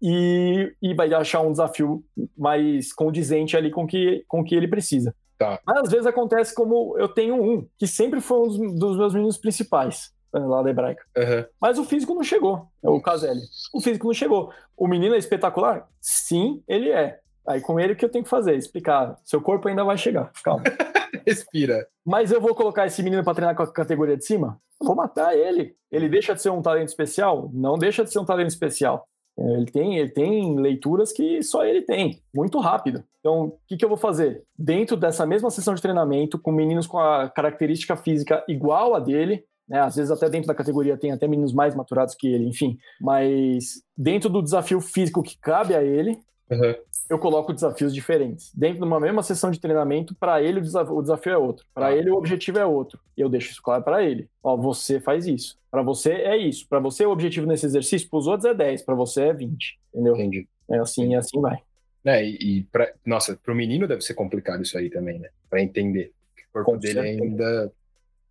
e, 0.00 0.74
e 0.82 0.94
vai 0.94 1.12
achar 1.12 1.40
um 1.40 1.50
desafio 1.50 2.02
mais 2.36 2.92
condizente 2.92 3.56
ali 3.56 3.70
com 3.70 3.86
que, 3.86 4.24
com 4.26 4.42
que 4.42 4.54
ele 4.54 4.68
precisa. 4.68 5.14
Tá. 5.38 5.60
Mas 5.66 5.78
às 5.78 5.90
vezes 5.90 6.06
acontece 6.06 6.54
como 6.54 6.96
eu 6.98 7.08
tenho 7.08 7.34
um, 7.34 7.66
que 7.78 7.86
sempre 7.86 8.20
foi 8.20 8.38
um 8.38 8.48
dos, 8.48 8.78
dos 8.78 8.96
meus 8.96 9.14
meninos 9.14 9.36
principais 9.36 10.13
lá 10.38 10.62
da 10.62 10.70
hebraica. 10.70 11.04
Uhum. 11.16 11.44
Mas 11.60 11.78
o 11.78 11.84
físico 11.84 12.14
não 12.14 12.22
chegou, 12.22 12.66
é 12.82 12.88
o 12.88 13.00
Caselli. 13.00 13.42
O 13.72 13.80
físico 13.80 14.06
não 14.06 14.14
chegou. 14.14 14.52
O 14.76 14.88
menino 14.88 15.14
é 15.14 15.18
espetacular? 15.18 15.88
Sim, 16.00 16.62
ele 16.66 16.90
é. 16.90 17.18
Aí 17.46 17.60
com 17.60 17.78
ele 17.78 17.92
o 17.92 17.96
que 17.96 18.04
eu 18.04 18.08
tenho 18.08 18.24
que 18.24 18.30
fazer? 18.30 18.56
Explicar. 18.56 19.16
Seu 19.24 19.40
corpo 19.40 19.68
ainda 19.68 19.84
vai 19.84 19.98
chegar. 19.98 20.32
Calma. 20.42 20.64
Respira. 21.26 21.86
Mas 22.04 22.32
eu 22.32 22.40
vou 22.40 22.54
colocar 22.54 22.86
esse 22.86 23.02
menino 23.02 23.22
para 23.22 23.34
treinar 23.34 23.54
com 23.54 23.62
a 23.62 23.72
categoria 23.72 24.16
de 24.16 24.24
cima? 24.24 24.58
Vou 24.80 24.96
matar 24.96 25.36
ele. 25.36 25.76
Ele 25.90 26.08
deixa 26.08 26.34
de 26.34 26.42
ser 26.42 26.50
um 26.50 26.62
talento 26.62 26.88
especial? 26.88 27.50
Não 27.52 27.78
deixa 27.78 28.02
de 28.02 28.10
ser 28.10 28.18
um 28.18 28.24
talento 28.24 28.48
especial. 28.48 29.06
Ele 29.36 29.66
tem, 29.66 29.98
ele 29.98 30.10
tem 30.10 30.58
leituras 30.60 31.12
que 31.12 31.42
só 31.42 31.64
ele 31.64 31.82
tem, 31.82 32.20
muito 32.32 32.60
rápido. 32.60 33.02
Então, 33.18 33.46
o 33.46 33.58
que, 33.66 33.76
que 33.76 33.84
eu 33.84 33.88
vou 33.88 33.98
fazer? 33.98 34.44
Dentro 34.56 34.96
dessa 34.96 35.26
mesma 35.26 35.50
sessão 35.50 35.74
de 35.74 35.82
treinamento, 35.82 36.38
com 36.38 36.52
meninos 36.52 36.86
com 36.86 36.98
a 36.98 37.28
característica 37.28 37.96
física 37.96 38.44
igual 38.46 38.94
a 38.94 39.00
dele, 39.00 39.44
né? 39.68 39.80
Às 39.80 39.96
vezes 39.96 40.10
até 40.10 40.28
dentro 40.28 40.48
da 40.48 40.54
categoria 40.54 40.96
tem 40.96 41.12
até 41.12 41.26
meninos 41.26 41.52
mais 41.52 41.74
maturados 41.74 42.14
que 42.14 42.26
ele, 42.26 42.46
enfim. 42.46 42.78
Mas 43.00 43.82
dentro 43.96 44.28
do 44.28 44.42
desafio 44.42 44.80
físico 44.80 45.22
que 45.22 45.38
cabe 45.38 45.74
a 45.74 45.82
ele, 45.82 46.18
Uhum. 46.50 46.74
Eu 47.08 47.18
coloco 47.18 47.52
desafios 47.52 47.94
diferentes. 47.94 48.50
Dentro 48.54 48.78
de 48.78 48.84
uma 48.84 49.00
mesma 49.00 49.22
sessão 49.22 49.50
de 49.50 49.60
treinamento, 49.60 50.14
para 50.14 50.42
ele 50.42 50.58
o 50.58 50.62
desafio, 50.62 50.96
o 50.96 51.02
desafio, 51.02 51.32
é 51.32 51.38
outro. 51.38 51.66
Para 51.74 51.86
ah. 51.88 51.92
ele 51.92 52.10
o 52.10 52.16
objetivo 52.16 52.58
é 52.58 52.64
outro. 52.64 52.98
E 53.16 53.20
eu 53.20 53.28
deixo 53.28 53.50
isso 53.50 53.62
claro 53.62 53.82
para 53.82 54.02
ele. 54.02 54.28
Ó, 54.42 54.56
você 54.56 55.00
faz 55.00 55.26
isso. 55.26 55.58
Para 55.70 55.82
você 55.82 56.12
é 56.12 56.36
isso. 56.36 56.66
Para 56.68 56.78
você 56.78 57.04
o 57.04 57.10
objetivo 57.10 57.46
nesse 57.46 57.66
exercício, 57.66 58.08
para 58.08 58.18
os 58.18 58.26
outros 58.26 58.50
é 58.50 58.54
10, 58.54 58.82
para 58.82 58.94
você 58.94 59.24
é 59.24 59.32
20. 59.34 59.78
Entendeu? 59.92 60.14
Entendi. 60.14 60.48
É 60.70 60.78
assim 60.78 61.12
e 61.12 61.14
assim 61.14 61.40
vai. 61.40 61.58
É, 62.06 62.24
e, 62.24 62.36
e 62.40 62.62
pra, 62.64 62.90
nossa, 63.04 63.36
pro 63.36 63.54
menino 63.54 63.86
deve 63.86 64.02
ser 64.02 64.14
complicado 64.14 64.62
isso 64.62 64.76
aí 64.78 64.88
também, 64.88 65.18
né? 65.18 65.28
Para 65.48 65.62
entender. 65.62 66.12
O 66.38 66.52
corpo 66.52 66.72
Com 66.72 66.78
dele 66.78 66.94
certeza. 66.94 67.22
ainda. 67.22 67.72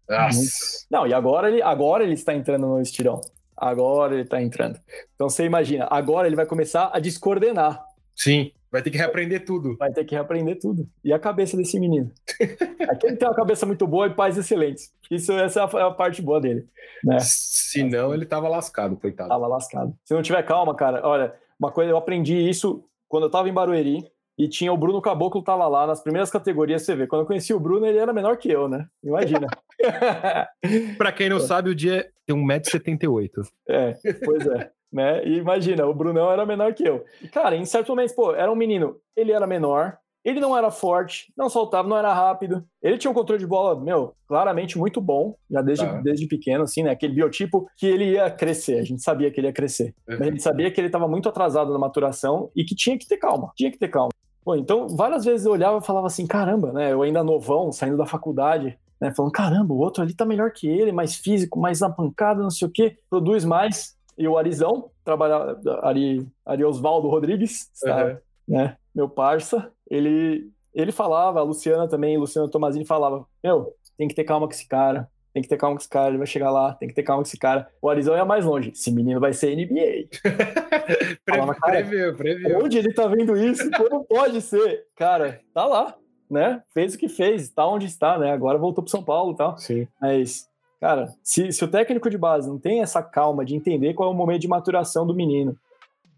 Nossa. 0.10 0.86
Não, 0.90 1.08
e 1.08 1.14
agora 1.14 1.50
ele, 1.50 1.62
agora 1.62 2.04
ele 2.04 2.14
está 2.14 2.34
entrando 2.34 2.68
no 2.68 2.82
estirão. 2.82 3.22
Agora 3.56 4.14
ele 4.14 4.24
está 4.24 4.42
entrando. 4.42 4.80
Então 5.16 5.30
você 5.30 5.46
imagina, 5.46 5.88
agora 5.90 6.28
ele 6.28 6.36
vai 6.36 6.46
começar 6.46 6.90
a 6.94 7.00
descoordenar. 7.00 7.84
Sim, 8.16 8.52
vai 8.72 8.82
ter 8.82 8.92
que 8.92 8.98
reaprender 8.98 9.46
tudo. 9.46 9.78
Vai 9.78 9.92
ter 9.92 10.04
que 10.04 10.16
reaprender 10.16 10.60
tudo. 10.60 10.88
E 11.04 11.14
a 11.14 11.20
cabeça 11.20 11.56
desse 11.56 11.80
menino? 11.80 12.12
Aqui 12.90 13.08
ele 13.08 13.16
tem 13.16 13.28
uma 13.28 13.36
cabeça 13.36 13.66
muito 13.66 13.88
boa 13.88 14.08
e 14.08 14.14
pais 14.14 14.38
excelentes. 14.38 14.92
Isso, 15.10 15.32
essa 15.34 15.62
é 15.62 15.64
a, 15.64 15.80
é 15.80 15.84
a 15.84 15.92
parte 15.92 16.22
boa 16.22 16.42
dele. 16.42 16.68
Né? 17.04 17.18
Se 17.20 17.84
não, 17.84 18.14
ele 18.14 18.26
tava 18.26 18.48
lascado, 18.48 18.98
coitado. 18.98 19.30
Tava 19.30 19.48
lascado. 19.48 19.96
Se 20.04 20.14
não 20.14 20.22
tiver 20.22 20.44
calma, 20.44 20.76
cara, 20.76 21.02
olha, 21.08 21.34
uma 21.60 21.72
coisa, 21.72 21.92
eu 21.92 21.98
aprendi 21.98 22.36
isso 22.36 22.84
quando 23.08 23.26
eu 23.26 23.30
tava 23.30 23.48
em 23.48 23.54
Barueri, 23.54 24.04
e 24.38 24.48
tinha 24.48 24.74
o 24.74 24.78
Bruno 24.78 25.02
Caboclo 25.02 25.44
tava 25.44 25.68
lá 25.68 25.86
nas 25.86 26.02
primeiras 26.02 26.32
categorias, 26.32 26.82
você 26.82 26.96
vê. 26.96 27.08
Quando 27.08 27.22
eu 27.22 27.28
conheci 27.28 27.54
o 27.54 27.60
Bruno, 27.60 27.86
ele 27.86 27.98
era 27.98 28.14
menor 28.14 28.38
que 28.38 28.50
eu, 28.50 28.68
né? 28.68 28.88
Imagina. 29.04 29.48
para 30.98 31.12
quem 31.12 31.30
não 31.30 31.40
sabe, 31.40 31.70
o 31.70 31.76
dia 31.76 32.10
tem 32.26 32.36
1,78m. 32.36 33.30
É, 33.70 33.96
pois 34.26 34.46
é. 34.48 34.72
né? 34.92 35.26
E 35.26 35.38
imagina, 35.38 35.86
o 35.86 35.94
Brunão 35.94 36.32
era 36.32 36.46
menor 36.46 36.74
que 36.74 36.84
eu. 36.88 37.04
E, 37.22 37.28
cara, 37.28 37.56
em 37.56 37.66
certos 37.66 37.90
momentos, 37.90 38.16
pô, 38.16 38.34
era 38.34 38.52
um 38.52 38.56
menino, 38.56 38.98
ele 39.16 39.32
era 39.32 39.46
menor, 39.46 39.98
ele 40.24 40.40
não 40.40 40.58
era 40.58 40.72
forte, 40.72 41.34
não 41.38 41.50
soltava, 41.50 41.88
não 41.88 41.98
era 41.98 42.14
rápido. 42.14 42.64
Ele 42.82 42.98
tinha 42.98 43.12
um 43.12 43.14
controle 43.14 43.40
de 43.40 43.48
bola, 43.48 43.80
meu, 43.80 44.16
claramente 44.26 44.78
muito 44.78 45.02
bom, 45.02 45.36
já 45.52 45.62
desde, 45.62 45.86
tá. 45.86 46.02
desde 46.02 46.28
pequeno, 46.28 46.64
assim, 46.64 46.82
né? 46.82 46.92
Aquele 46.92 47.14
biotipo 47.14 47.68
que 47.76 47.86
ele 47.86 48.14
ia 48.14 48.32
crescer. 48.32 48.80
A 48.80 48.84
gente 48.84 49.04
sabia 49.04 49.30
que 49.30 49.40
ele 49.40 49.48
ia 49.48 49.54
crescer. 49.54 49.94
Uhum. 50.08 50.18
A 50.20 50.24
gente 50.24 50.42
sabia 50.42 50.72
que 50.72 50.80
ele 50.80 50.88
estava 50.88 51.08
muito 51.08 51.28
atrasado 51.28 51.74
na 51.74 51.80
maturação 51.80 52.50
e 52.56 52.64
que 52.64 52.74
tinha 52.74 52.98
que 52.98 53.06
ter 53.06 53.18
calma. 53.18 53.52
Tinha 53.56 53.70
que 53.70 53.78
ter 53.78 53.90
calma. 53.90 54.12
Então, 54.58 54.88
várias 54.90 55.24
vezes 55.24 55.46
eu 55.46 55.52
olhava 55.52 55.78
e 55.78 55.86
falava 55.86 56.08
assim: 56.08 56.28
caramba, 56.28 56.72
né? 56.72 56.92
Eu 56.92 57.02
ainda 57.02 57.24
novão, 57.24 57.72
saindo 57.72 57.98
da 57.98 58.06
faculdade, 58.06 58.78
né? 59.00 59.14
Falando: 59.14 59.32
caramba, 59.32 59.74
o 59.74 59.78
outro 59.78 60.04
ali 60.04 60.14
tá 60.14 60.26
melhor 60.26 60.52
que 60.52 60.68
ele, 60.68 60.92
mais 60.92 61.16
físico, 61.16 61.60
mais 61.60 61.80
na 61.80 61.90
pancada, 61.90 62.42
não 62.42 62.50
sei 62.50 62.68
o 62.68 62.72
quê, 62.72 62.98
produz 63.10 63.46
mais. 63.46 63.96
E 64.18 64.28
o 64.28 64.38
Arizão, 64.38 64.92
trabalha, 65.04 65.58
Ari, 65.82 66.28
Ari 66.46 66.64
Osvaldo 66.64 67.08
Rodrigues, 67.08 67.70
uhum. 67.84 68.18
né? 68.48 68.78
Meu 68.94 69.10
parça, 69.10 69.72
ele, 69.90 70.52
ele 70.74 70.92
falava, 70.92 71.40
a 71.40 71.44
Luciana 71.44 71.88
também, 71.88 72.18
Luciana 72.18 72.48
Tomazini 72.48 72.86
falava, 72.86 73.26
meu, 73.44 73.74
tem 73.98 74.08
que 74.08 74.14
ter 74.14 74.24
calma 74.24 74.48
com 74.48 74.54
esse 74.54 74.68
cara, 74.68 75.10
tem 75.34 75.42
que 75.42 75.50
ter 75.50 75.58
calma 75.58 75.76
com 75.76 75.82
esse 75.82 75.90
cara, 75.90 76.10
ele 76.10 76.20
vai 76.20 76.28
chegar 76.28 76.52
lá, 76.52 76.74
tem 76.76 76.88
que 76.88 76.94
ter 76.94 77.02
calma 77.02 77.24
com 77.24 77.28
esse 77.28 77.38
cara. 77.38 77.68
O 77.82 77.90
Arizão 77.90 78.16
ia 78.16 78.24
mais 78.24 78.46
longe, 78.46 78.70
esse 78.70 78.92
menino 78.92 79.20
vai 79.20 79.34
ser 79.34 79.56
NBA. 79.56 80.08
Falava, 81.28 81.56
previu, 81.56 82.16
previu. 82.16 82.60
Onde 82.60 82.78
ele 82.78 82.94
tá 82.94 83.08
vendo 83.08 83.36
isso? 83.36 83.70
Como 83.72 84.06
pode 84.06 84.40
ser? 84.42 84.86
Cara, 84.96 85.42
tá 85.52 85.66
lá, 85.66 85.96
né? 86.30 86.62
Fez 86.72 86.94
o 86.94 86.98
que 86.98 87.10
fez, 87.10 87.50
tá 87.50 87.68
onde 87.68 87.88
está, 87.88 88.20
né? 88.20 88.32
Agora 88.32 88.60
voltou 88.60 88.84
pro 88.84 88.92
São 88.92 89.04
Paulo 89.04 89.34
e 89.34 89.38
tal. 89.38 89.58
Sim. 89.58 89.88
Mas, 90.00 90.48
cara, 90.80 91.12
se, 91.24 91.52
se 91.52 91.64
o 91.64 91.68
técnico 91.68 92.12
de 92.12 92.18
base 92.18 92.48
não 92.48 92.60
tem 92.60 92.82
essa 92.82 93.02
calma 93.02 93.44
de 93.44 93.56
entender 93.56 93.96
qual 93.96 94.10
é 94.10 94.12
o 94.12 94.16
momento 94.16 94.42
de 94.42 94.48
maturação 94.48 95.06
do 95.08 95.16
menino 95.16 95.58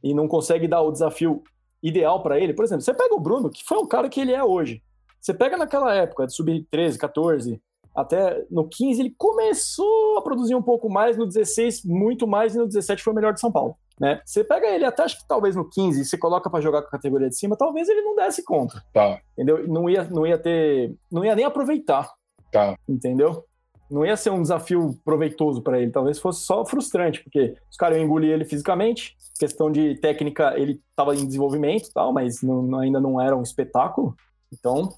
e 0.04 0.14
não 0.14 0.28
consegue 0.28 0.68
dar 0.68 0.82
o 0.82 0.92
desafio 0.92 1.42
ideal 1.82 2.22
para 2.22 2.38
ele. 2.38 2.54
Por 2.54 2.66
exemplo, 2.66 2.84
você 2.84 2.94
pega 2.94 3.16
o 3.16 3.20
Bruno, 3.20 3.50
que 3.50 3.64
foi 3.64 3.78
um 3.78 3.88
cara 3.88 4.10
que 4.10 4.20
ele 4.20 4.34
é 4.34 4.44
hoje. 4.44 4.84
Você 5.22 5.34
pega 5.34 5.58
naquela 5.58 5.94
época, 5.94 6.28
de 6.28 6.36
sub 6.36 6.68
13, 6.70 7.00
14, 7.00 7.62
até 7.96 8.46
no 8.52 8.68
15 8.68 9.02
ele 9.02 9.16
começou 9.18 10.18
a 10.18 10.22
produzir 10.22 10.56
um 10.56 10.62
pouco 10.62 10.90
mais, 10.90 11.18
no 11.18 11.26
16 11.26 11.86
muito 11.86 12.28
mais 12.28 12.54
e 12.54 12.58
no 12.58 12.68
17 12.68 13.02
foi 13.02 13.14
o 13.14 13.16
melhor 13.16 13.34
de 13.34 13.40
São 13.40 13.52
Paulo. 13.52 13.78
Né? 14.00 14.22
Você 14.26 14.44
pega 14.44 14.68
ele 14.68 14.84
até 14.84 15.04
acho 15.04 15.18
que 15.20 15.28
talvez 15.28 15.56
no 15.56 15.70
15 15.70 16.02
e 16.02 16.06
você 16.06 16.18
coloca 16.18 16.50
para 16.50 16.60
jogar 16.60 16.82
com 16.82 16.90
a 16.90 16.92
categoria 16.92 17.30
de 17.30 17.38
cima, 17.38 17.56
talvez 17.56 17.88
ele 17.88 18.02
não 18.02 18.16
desse 18.16 18.44
conta. 18.44 18.84
Tá. 18.94 19.22
Entendeu? 19.34 19.66
Não 19.68 19.90
ia, 19.90 20.04
não 20.04 20.28
ia 20.28 20.38
ter, 20.38 20.94
não 21.10 21.24
ia 21.24 21.36
nem 21.36 21.46
aproveitar. 21.46 22.12
Tá. 22.52 22.78
Entendeu? 22.88 23.46
Não 23.90 24.06
ia 24.06 24.18
ser 24.18 24.32
um 24.32 24.42
desafio 24.42 25.00
proveitoso 25.06 25.62
para 25.62 25.80
ele, 25.80 25.92
talvez 25.92 26.20
fosse 26.20 26.44
só 26.44 26.66
frustrante, 26.66 27.24
porque 27.24 27.56
os 27.70 27.78
caras 27.78 27.98
iam 27.98 28.06
engolir 28.06 28.32
ele 28.32 28.44
fisicamente, 28.44 29.16
questão 29.40 29.72
de 29.72 29.96
técnica, 30.00 30.56
ele 30.58 30.82
estava 30.90 31.16
em 31.16 31.26
desenvolvimento 31.26 31.92
tal, 31.94 32.12
mas 32.12 32.42
não, 32.42 32.80
ainda 32.80 33.00
não 33.00 33.22
era 33.22 33.38
um 33.38 33.44
espetáculo. 33.44 34.16
Então, 34.52 34.90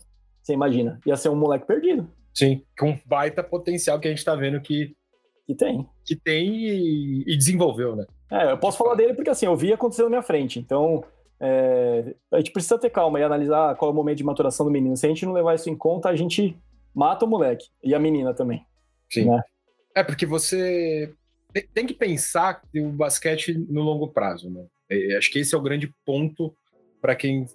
você 0.41 0.53
imagina, 0.53 0.99
ia 1.05 1.17
ser 1.17 1.29
um 1.29 1.35
moleque 1.35 1.67
perdido. 1.67 2.09
Sim, 2.37 2.61
com 2.77 2.95
baita 3.03 3.43
potencial 3.43 3.99
que 3.99 4.07
a 4.07 4.11
gente 4.11 4.19
está 4.19 4.35
vendo 4.35 4.61
que, 4.61 4.95
que 5.47 5.55
tem. 5.55 5.89
Que 6.05 6.15
tem 6.15 6.55
e, 6.55 7.23
e, 7.25 7.35
desenvolveu, 7.35 7.95
né? 7.95 8.05
É, 8.31 8.51
eu 8.51 8.57
posso 8.59 8.77
falar 8.77 8.93
dele 8.93 9.15
porque 9.15 9.31
assim, 9.31 9.47
eu 9.47 9.55
vi 9.55 9.73
acontecer 9.73 10.03
na 10.03 10.09
minha 10.09 10.21
frente. 10.21 10.59
Então, 10.59 11.03
é, 11.39 12.13
a 12.31 12.37
gente 12.37 12.51
precisa 12.51 12.77
ter 12.77 12.91
calma 12.91 13.19
e 13.19 13.23
analisar 13.23 13.75
qual 13.75 13.89
é 13.89 13.91
o 13.91 13.95
momento 13.95 14.19
de 14.19 14.23
maturação 14.23 14.67
do 14.67 14.71
menino. 14.71 14.95
Se 14.95 15.07
a 15.07 15.09
gente 15.09 15.25
não 15.25 15.33
levar 15.33 15.55
isso 15.55 15.67
em 15.67 15.75
conta, 15.75 16.09
a 16.09 16.15
gente 16.15 16.55
mata 16.93 17.25
o 17.25 17.27
moleque 17.27 17.65
e 17.83 17.95
a 17.95 17.99
menina 17.99 18.35
também. 18.35 18.63
Sim. 19.09 19.25
Né? 19.31 19.41
É, 19.95 20.03
porque 20.03 20.27
você 20.27 21.11
tem 21.73 21.87
que 21.87 21.93
pensar 21.95 22.61
o 22.75 22.89
basquete 22.89 23.57
no 23.67 23.81
longo 23.81 24.09
prazo, 24.09 24.47
né? 24.47 24.63
É, 24.91 25.17
acho 25.17 25.31
que 25.31 25.39
esse 25.39 25.55
é 25.55 25.57
o 25.57 25.61
grande 25.61 25.91
ponto 26.05 26.55
para 27.01 27.15
quem 27.15 27.47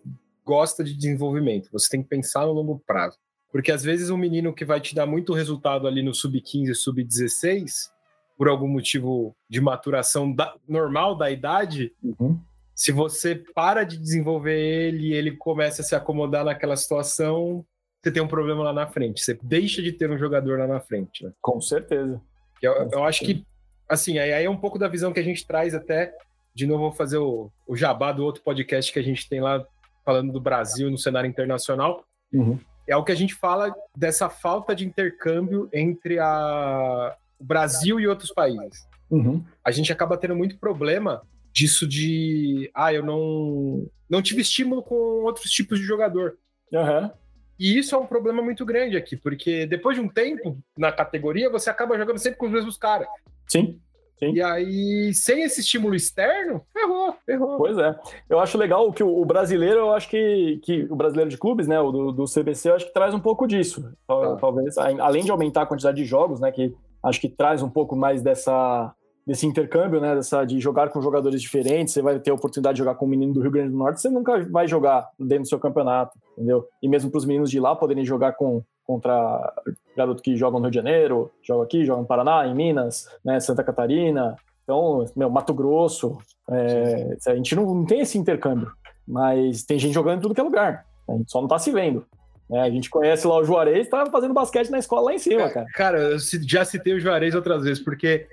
gosta 0.45 0.83
de 0.83 0.97
desenvolvimento. 0.97 1.71
Você 1.71 1.89
tem 1.89 2.03
que 2.03 2.09
pensar 2.09 2.47
no 2.47 2.53
longo 2.53 2.83
prazo. 2.85 3.17
Porque 3.53 3.71
às 3.71 3.85
vezes 3.85 4.09
um 4.09 4.17
menino 4.17 4.53
que 4.53 4.65
vai 4.65 4.81
te 4.81 4.95
dar 4.95 5.07
muito 5.07 5.35
resultado 5.35 5.87
ali 5.87 6.03
no 6.03 6.15
sub-15, 6.15 6.75
sub-16, 6.75 7.91
por 8.37 8.49
algum 8.49 8.67
motivo 8.67 9.37
de 9.49 9.61
maturação 9.61 10.33
da, 10.33 10.57
normal 10.67 11.15
da 11.15 11.31
idade, 11.31 11.93
uhum. 12.03 12.41
se 12.75 12.91
você 12.91 13.37
para 13.55 13.85
de 13.85 13.99
desenvolver 13.99 14.59
ele 14.59 15.09
e 15.09 15.13
ele 15.13 15.37
começa 15.37 15.83
a 15.83 15.85
se 15.85 15.95
acomodar 15.95 16.45
naquela 16.45 16.75
situação, 16.75 17.65
você 18.03 18.11
tem 18.11 18.23
um 18.23 18.27
problema 18.27 18.65
lá 18.65 18.73
na 18.73 18.87
frente. 18.87 19.23
Você 19.23 19.39
deixa 19.43 19.83
de 19.83 19.93
ter 19.93 20.11
um 20.11 20.19
jogador 20.19 20.59
lá 20.59 20.67
na 20.67 20.81
frente. 20.81 21.25
Né? 21.25 21.33
Com 21.41 21.61
certeza. 21.61 22.21
Eu, 22.61 22.75
Com 22.89 22.97
eu 22.99 23.05
acho 23.05 23.25
que 23.25 23.45
assim, 23.89 24.19
aí 24.19 24.45
é 24.45 24.51
um 24.51 24.57
pouco 24.57 24.79
da 24.79 24.89
visão 24.89 25.13
que 25.13 25.21
a 25.21 25.25
gente 25.25 25.47
traz 25.47 25.75
até, 25.75 26.15
de 26.55 26.67
novo, 26.67 26.85
vou 26.85 26.93
fazer 26.93 27.19
o, 27.19 27.51
o 27.67 27.77
jabá 27.77 28.11
do 28.11 28.25
outro 28.25 28.43
podcast 28.43 28.91
que 28.91 28.99
a 28.99 29.03
gente 29.03 29.29
tem 29.29 29.41
lá, 29.41 29.65
falando 30.05 30.33
do 30.33 30.41
Brasil 30.41 30.91
no 30.91 30.97
cenário 30.97 31.29
internacional. 31.29 32.03
Uhum. 32.33 32.59
É 32.87 32.97
o 32.97 33.05
que 33.05 33.13
a 33.13 33.17
gente 33.17 33.35
fala 33.35 33.75
dessa 33.97 34.29
falta 34.29 34.75
de 34.75 34.87
intercâmbio 34.87 35.69
entre 35.73 36.19
a, 36.19 37.17
o 37.39 37.45
Brasil 37.45 38.01
e 38.01 38.07
outros 38.07 38.33
países. 38.33 38.87
Uhum. 39.11 39.45
A 39.65 39.71
gente 39.71 39.93
acaba 39.93 40.17
tendo 40.17 40.35
muito 40.35 40.59
problema 40.59 41.23
disso 41.53 41.87
de, 41.87 42.71
ah, 42.75 42.93
eu 42.93 43.05
não, 43.05 43.87
não 44.09 44.23
tive 44.23 44.41
estímulo 44.41 44.83
com 44.83 44.95
outros 44.95 45.51
tipos 45.51 45.79
de 45.79 45.85
jogador. 45.85 46.39
Uhum. 46.73 47.11
E 47.59 47.79
isso 47.79 47.95
é 47.95 47.99
um 47.99 48.07
problema 48.07 48.43
muito 48.43 48.65
grande 48.65 48.97
aqui, 48.97 49.17
porque 49.17 49.67
depois 49.67 49.97
de 49.97 50.03
um 50.03 50.09
tempo 50.09 50.59
na 50.77 50.91
categoria, 50.91 51.51
você 51.51 51.71
acaba 51.71 51.97
jogando 51.99 52.19
sempre 52.19 52.39
com 52.39 52.47
os 52.47 52.53
mesmos 52.53 52.77
caras. 52.77 53.07
Sim. 53.47 53.79
Sim. 54.23 54.35
E 54.35 54.41
aí, 54.41 55.13
sem 55.13 55.43
esse 55.43 55.61
estímulo 55.61 55.97
externo, 55.97 56.63
ferrou, 56.73 57.15
ferrou. 57.27 57.57
Pois 57.57 57.77
é. 57.77 57.99
Eu 58.31 58.39
acho 58.39 58.57
legal 58.57 58.93
que 58.93 59.03
o, 59.03 59.25
brasileiro, 59.25 59.81
eu 59.81 59.93
acho 59.93 60.09
que, 60.09 60.61
que 60.63 60.87
o 60.89 60.95
brasileiro 60.95 61.29
de 61.29 61.37
clubes, 61.37 61.67
né, 61.67 61.81
o 61.81 61.91
do, 61.91 62.13
do 62.13 62.25
CBC, 62.25 62.71
eu 62.71 62.77
acho 62.77 62.87
que 62.87 62.95
traz 62.95 63.13
um 63.13 63.19
pouco 63.19 63.49
disso. 63.49 63.83
Tá. 64.07 64.37
Talvez, 64.37 64.79
além 64.79 65.25
de 65.25 65.31
aumentar 65.33 65.63
a 65.63 65.67
quantidade 65.67 65.97
de 65.97 66.05
jogos, 66.05 66.39
né, 66.39 66.53
que 66.53 66.73
acho 67.03 67.21
que 67.21 67.29
traz 67.29 67.65
um 67.65 67.69
pouco 67.69 67.97
mais 67.97 68.23
dessa, 68.23 68.95
desse 69.27 69.45
intercâmbio, 69.45 70.01
né, 70.01 70.15
dessa, 70.15 70.45
de 70.45 70.61
jogar 70.61 70.91
com 70.91 71.03
jogadores 71.03 71.43
diferentes, 71.43 71.93
você 71.93 72.01
vai 72.01 72.21
ter 72.21 72.31
a 72.31 72.35
oportunidade 72.35 72.77
de 72.77 72.79
jogar 72.79 72.95
com 72.95 73.07
um 73.07 73.09
menino 73.09 73.33
do 73.33 73.41
Rio 73.41 73.51
Grande 73.51 73.71
do 73.71 73.77
Norte, 73.77 74.01
você 74.01 74.09
nunca 74.09 74.45
vai 74.45 74.69
jogar 74.69 75.11
dentro 75.19 75.43
do 75.43 75.49
seu 75.49 75.59
campeonato, 75.59 76.17
entendeu? 76.39 76.65
E 76.81 76.89
mesmo 76.89 77.11
para 77.11 77.19
os 77.19 77.25
meninos 77.25 77.51
de 77.51 77.59
lá 77.59 77.75
poderem 77.75 78.05
jogar 78.05 78.35
com 78.35 78.63
contra 78.87 79.53
garoto 79.97 80.23
que 80.23 80.37
joga 80.37 80.59
no 80.59 80.65
Rio 80.65 80.71
de 80.71 80.77
Janeiro, 80.77 81.31
joga 81.43 81.65
aqui, 81.65 81.85
joga 81.85 82.03
no 82.03 82.07
Paraná, 82.07 82.47
em 82.47 82.55
Minas, 82.55 83.09
né, 83.25 83.39
Santa 83.41 83.63
Catarina, 83.63 84.37
então, 84.65 85.05
meu, 85.17 85.29
Mato 85.29 85.53
Grosso, 85.53 86.19
é, 86.51 87.17
a 87.27 87.35
gente 87.35 87.55
não, 87.55 87.75
não, 87.75 87.85
tem 87.85 88.01
esse 88.01 88.17
intercâmbio, 88.17 88.71
mas 89.07 89.65
tem 89.65 89.79
gente 89.79 89.95
jogando 89.95 90.19
em 90.19 90.23
tudo 90.23 90.35
que 90.35 90.41
é 90.41 90.45
lugar, 90.45 90.87
a 91.09 91.13
gente 91.13 91.31
só 91.31 91.41
não 91.41 91.49
tá 91.49 91.59
se 91.59 91.71
vendo. 91.71 92.07
É, 92.51 92.61
a 92.61 92.71
gente 92.71 92.91
conhece 92.91 93.27
lá 93.27 93.39
o 93.39 93.45
Juarez, 93.45 93.89
tá 93.89 94.05
fazendo 94.11 94.35
basquete 94.35 94.71
na 94.71 94.79
escola 94.79 95.07
lá 95.07 95.15
em 95.15 95.19
cima, 95.19 95.49
cara. 95.49 95.67
Cara, 95.75 95.99
eu 95.99 96.19
já 96.19 96.65
citei 96.65 96.93
o 96.93 97.01
Juarez 97.01 97.35
outras 97.35 97.65
vezes, 97.65 97.83
porque 97.83 98.27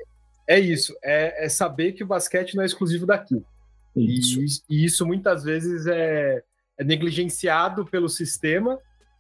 é 0.47 0.60
isso, 0.60 0.93
é, 1.04 1.45
é 1.45 1.50
saber 1.50 1.93
que 1.93 2.04
o 2.04 2.08
basquete 2.08 2.56
não 2.56 2.64
é 2.64 2.66
exclusivo 2.66 3.06
daqui. 3.06 3.41
Isso. 3.95 4.41
E, 4.41 4.82
e 4.82 4.86
isso 4.86 5.06
muitas 5.06 5.43
vezes 5.43 5.88
é, 5.88 6.43
é 6.78 6.84
negligenciado 6.84 7.86
pelo 7.86 8.10
sistema 8.10 8.78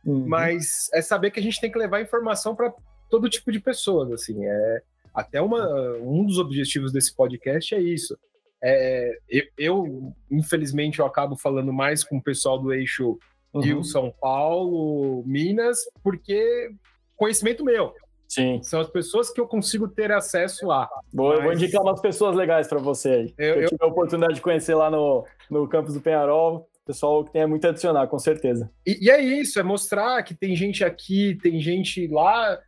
Uhum. 0.09 0.25
Mas 0.27 0.89
é 0.93 1.01
saber 1.01 1.31
que 1.31 1.39
a 1.39 1.43
gente 1.43 1.61
tem 1.61 1.71
que 1.71 1.77
levar 1.77 2.01
informação 2.01 2.55
para 2.55 2.73
todo 3.09 3.29
tipo 3.29 3.51
de 3.51 3.59
pessoas, 3.59 4.11
assim. 4.11 4.45
É 4.45 4.81
até 5.13 5.41
uma, 5.41 5.67
um 5.97 6.25
dos 6.25 6.37
objetivos 6.37 6.91
desse 6.91 7.15
podcast 7.15 7.75
é 7.75 7.79
isso. 7.79 8.17
É, 8.61 9.17
eu, 9.29 9.43
eu, 9.57 10.13
infelizmente, 10.31 10.99
eu 10.99 11.05
acabo 11.05 11.35
falando 11.35 11.71
mais 11.71 12.03
com 12.03 12.17
o 12.17 12.23
pessoal 12.23 12.59
do 12.59 12.73
eixo 12.73 13.17
uhum. 13.53 13.61
Rio, 13.61 13.83
São 13.83 14.13
Paulo, 14.19 15.23
Minas, 15.25 15.79
porque 16.03 16.71
conhecimento 17.15 17.63
meu. 17.63 17.93
Sim. 18.27 18.61
São 18.61 18.79
as 18.79 18.89
pessoas 18.89 19.31
que 19.31 19.41
eu 19.41 19.47
consigo 19.47 19.87
ter 19.87 20.11
acesso 20.11 20.67
lá. 20.67 20.87
Boa, 21.11 21.31
Mas... 21.31 21.39
Eu 21.39 21.43
vou 21.43 21.53
indicar 21.53 21.81
umas 21.81 21.99
pessoas 21.99 22.35
legais 22.35 22.67
para 22.67 22.79
você 22.79 23.09
aí. 23.09 23.33
Eu, 23.37 23.55
eu, 23.55 23.61
eu, 23.61 23.69
tive 23.69 23.83
a 23.83 23.87
oportunidade 23.87 24.35
de 24.35 24.41
conhecer 24.41 24.75
lá 24.75 24.91
no, 24.91 25.25
no 25.49 25.67
campus 25.67 25.95
do 25.95 26.01
Penharol. 26.01 26.68
Pessoal 26.89 27.23
que 27.23 27.31
tem 27.31 27.45
muito 27.45 27.67
a 27.67 27.69
adicionar, 27.69 28.07
com 28.07 28.17
certeza. 28.17 28.67
E, 28.83 29.05
e, 29.05 29.11
é 29.11 29.21
isso, 29.21 29.59
é 29.59 29.63
mostrar 29.63 30.23
que 30.23 30.33
tem 30.33 30.55
gente 30.55 30.83
aqui, 30.83 31.37
tem 31.39 31.61
gente 31.61 32.07
lá. 32.07 32.59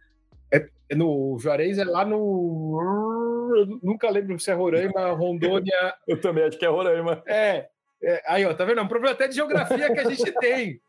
É, 0.53 0.69
é 0.89 0.95
no 0.95 1.39
Juarez 1.39 1.79
é 1.79 1.83
lá 1.83 2.05
no. 2.05 3.51
Eu 3.55 3.79
nunca 3.81 4.11
lembro 4.11 4.39
se 4.39 4.51
é 4.51 4.53
Roraima, 4.53 5.09
Rondônia. 5.17 5.95
eu 6.07 6.21
também 6.21 6.43
acho 6.43 6.59
que 6.59 6.63
é 6.63 6.69
Roraima. 6.69 7.23
É, 7.25 7.67
é. 8.03 8.23
Aí, 8.27 8.45
ó, 8.45 8.53
tá 8.53 8.63
vendo? 8.63 8.79
É 8.79 8.83
um 8.83 8.87
problema 8.87 9.15
até 9.15 9.27
de 9.27 9.33
geografia 9.33 9.91
que 9.91 9.99
a 9.99 10.07
gente 10.07 10.31
tem. 10.39 10.79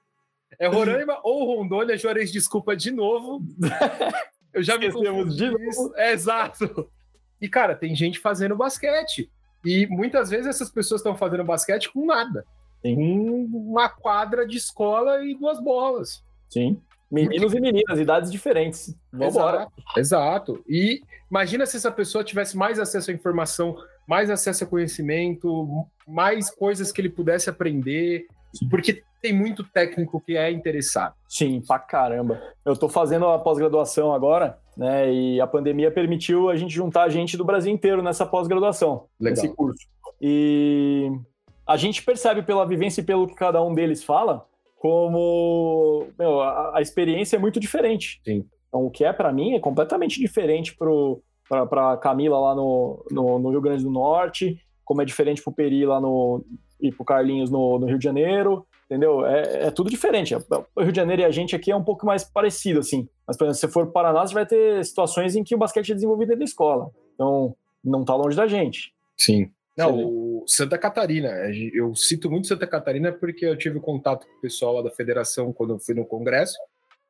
É 0.58 0.66
Roraima 0.66 1.18
ou 1.24 1.56
Rondônia, 1.56 1.96
Juarez, 1.96 2.30
desculpa 2.30 2.76
de 2.76 2.90
novo. 2.90 3.40
Eu 4.52 4.62
já 4.62 4.76
me 4.76 4.88
Esquecemos 4.88 5.34
de 5.34 5.48
novo. 5.48 5.94
É, 5.96 6.12
exato. 6.12 6.86
E, 7.40 7.48
cara, 7.48 7.74
tem 7.74 7.96
gente 7.96 8.18
fazendo 8.18 8.54
basquete. 8.54 9.32
E 9.64 9.86
muitas 9.86 10.28
vezes 10.28 10.48
essas 10.48 10.70
pessoas 10.70 11.00
estão 11.00 11.16
fazendo 11.16 11.44
basquete 11.44 11.90
com 11.90 12.04
nada. 12.04 12.44
Sim. 12.82 13.48
Uma 13.52 13.88
quadra 13.88 14.46
de 14.46 14.58
escola 14.58 15.24
e 15.24 15.34
duas 15.34 15.62
bolas. 15.62 16.22
Sim. 16.50 16.80
Meninos 17.10 17.52
e 17.54 17.60
meninas, 17.60 17.98
idades 17.98 18.32
diferentes. 18.32 18.96
Vambora. 19.12 19.68
Exato. 19.96 19.98
Exato. 19.98 20.64
E 20.66 21.02
imagina 21.30 21.66
se 21.66 21.76
essa 21.76 21.92
pessoa 21.92 22.24
tivesse 22.24 22.56
mais 22.56 22.78
acesso 22.78 23.10
à 23.10 23.14
informação, 23.14 23.76
mais 24.08 24.30
acesso 24.30 24.64
a 24.64 24.66
conhecimento, 24.66 25.86
mais 26.08 26.50
coisas 26.50 26.90
que 26.90 27.00
ele 27.00 27.10
pudesse 27.10 27.50
aprender. 27.50 28.26
Porque 28.70 29.02
tem 29.20 29.32
muito 29.32 29.62
técnico 29.62 30.20
que 30.20 30.36
é 30.36 30.50
interessado. 30.50 31.14
Sim, 31.28 31.62
pra 31.66 31.78
caramba. 31.78 32.42
Eu 32.64 32.76
tô 32.76 32.88
fazendo 32.88 33.26
a 33.28 33.38
pós-graduação 33.38 34.12
agora, 34.12 34.58
né? 34.76 35.12
E 35.12 35.40
a 35.40 35.46
pandemia 35.46 35.90
permitiu 35.90 36.48
a 36.50 36.56
gente 36.56 36.74
juntar 36.74 37.08
gente 37.08 37.36
do 37.36 37.44
Brasil 37.44 37.72
inteiro 37.72 38.02
nessa 38.02 38.26
pós-graduação, 38.26 39.04
nesse 39.20 39.48
curso. 39.48 39.86
E 40.20 41.10
a 41.66 41.76
gente 41.76 42.02
percebe 42.02 42.42
pela 42.42 42.66
vivência 42.66 43.00
e 43.00 43.04
pelo 43.04 43.26
que 43.26 43.34
cada 43.34 43.62
um 43.62 43.74
deles 43.74 44.02
fala, 44.02 44.46
como 44.78 46.06
meu, 46.18 46.40
a, 46.40 46.78
a, 46.78 46.82
experiência 46.82 47.36
é 47.36 47.38
muito 47.38 47.60
diferente. 47.60 48.20
Sim. 48.24 48.44
Então, 48.68 48.84
o 48.84 48.90
que 48.90 49.04
é 49.04 49.12
para 49.12 49.32
mim 49.32 49.54
é 49.54 49.60
completamente 49.60 50.18
diferente 50.18 50.76
para 51.46 51.96
Camila 51.98 52.38
lá 52.38 52.54
no, 52.54 53.04
no, 53.10 53.38
no, 53.38 53.50
Rio 53.50 53.60
Grande 53.60 53.84
do 53.84 53.90
Norte, 53.90 54.58
como 54.84 55.02
é 55.02 55.04
diferente 55.04 55.42
para 55.42 55.50
o 55.50 55.54
Peri 55.54 55.86
lá 55.86 56.00
no, 56.00 56.44
e 56.80 56.90
para 56.90 57.02
o 57.02 57.04
Carlinhos 57.04 57.50
no, 57.50 57.78
no 57.78 57.86
Rio 57.86 57.98
de 57.98 58.04
Janeiro, 58.04 58.66
entendeu? 58.86 59.24
É, 59.24 59.66
é, 59.66 59.70
tudo 59.70 59.88
diferente. 59.88 60.34
O 60.34 60.82
Rio 60.82 60.90
de 60.90 60.96
Janeiro 60.96 61.22
e 61.22 61.24
a 61.24 61.30
gente 61.30 61.54
aqui 61.54 61.70
é 61.70 61.76
um 61.76 61.84
pouco 61.84 62.04
mais 62.04 62.24
parecido, 62.24 62.80
assim. 62.80 63.08
Mas, 63.26 63.36
por 63.36 63.44
exemplo, 63.44 63.54
se 63.54 63.60
você 63.60 63.68
for 63.68 63.84
para 63.84 63.92
Paraná, 63.92 64.26
você 64.26 64.34
vai 64.34 64.46
ter 64.46 64.84
situações 64.84 65.36
em 65.36 65.44
que 65.44 65.54
o 65.54 65.58
basquete 65.58 65.92
é 65.92 65.94
desenvolvido 65.94 66.28
dentro 66.28 66.40
da 66.40 66.44
escola. 66.44 66.90
Então, 67.14 67.54
não 67.84 68.00
está 68.00 68.16
longe 68.16 68.36
da 68.36 68.46
gente. 68.46 68.92
Sim. 69.16 69.50
Não, 69.76 69.96
o 69.96 70.44
Santa 70.46 70.76
Catarina, 70.76 71.30
eu 71.72 71.94
cito 71.94 72.30
muito 72.30 72.46
Santa 72.46 72.66
Catarina 72.66 73.10
porque 73.10 73.46
eu 73.46 73.56
tive 73.56 73.80
contato 73.80 74.26
com 74.26 74.34
o 74.34 74.40
pessoal 74.40 74.74
lá 74.74 74.82
da 74.82 74.90
federação 74.90 75.52
quando 75.52 75.74
eu 75.74 75.78
fui 75.78 75.94
no 75.94 76.04
congresso. 76.04 76.58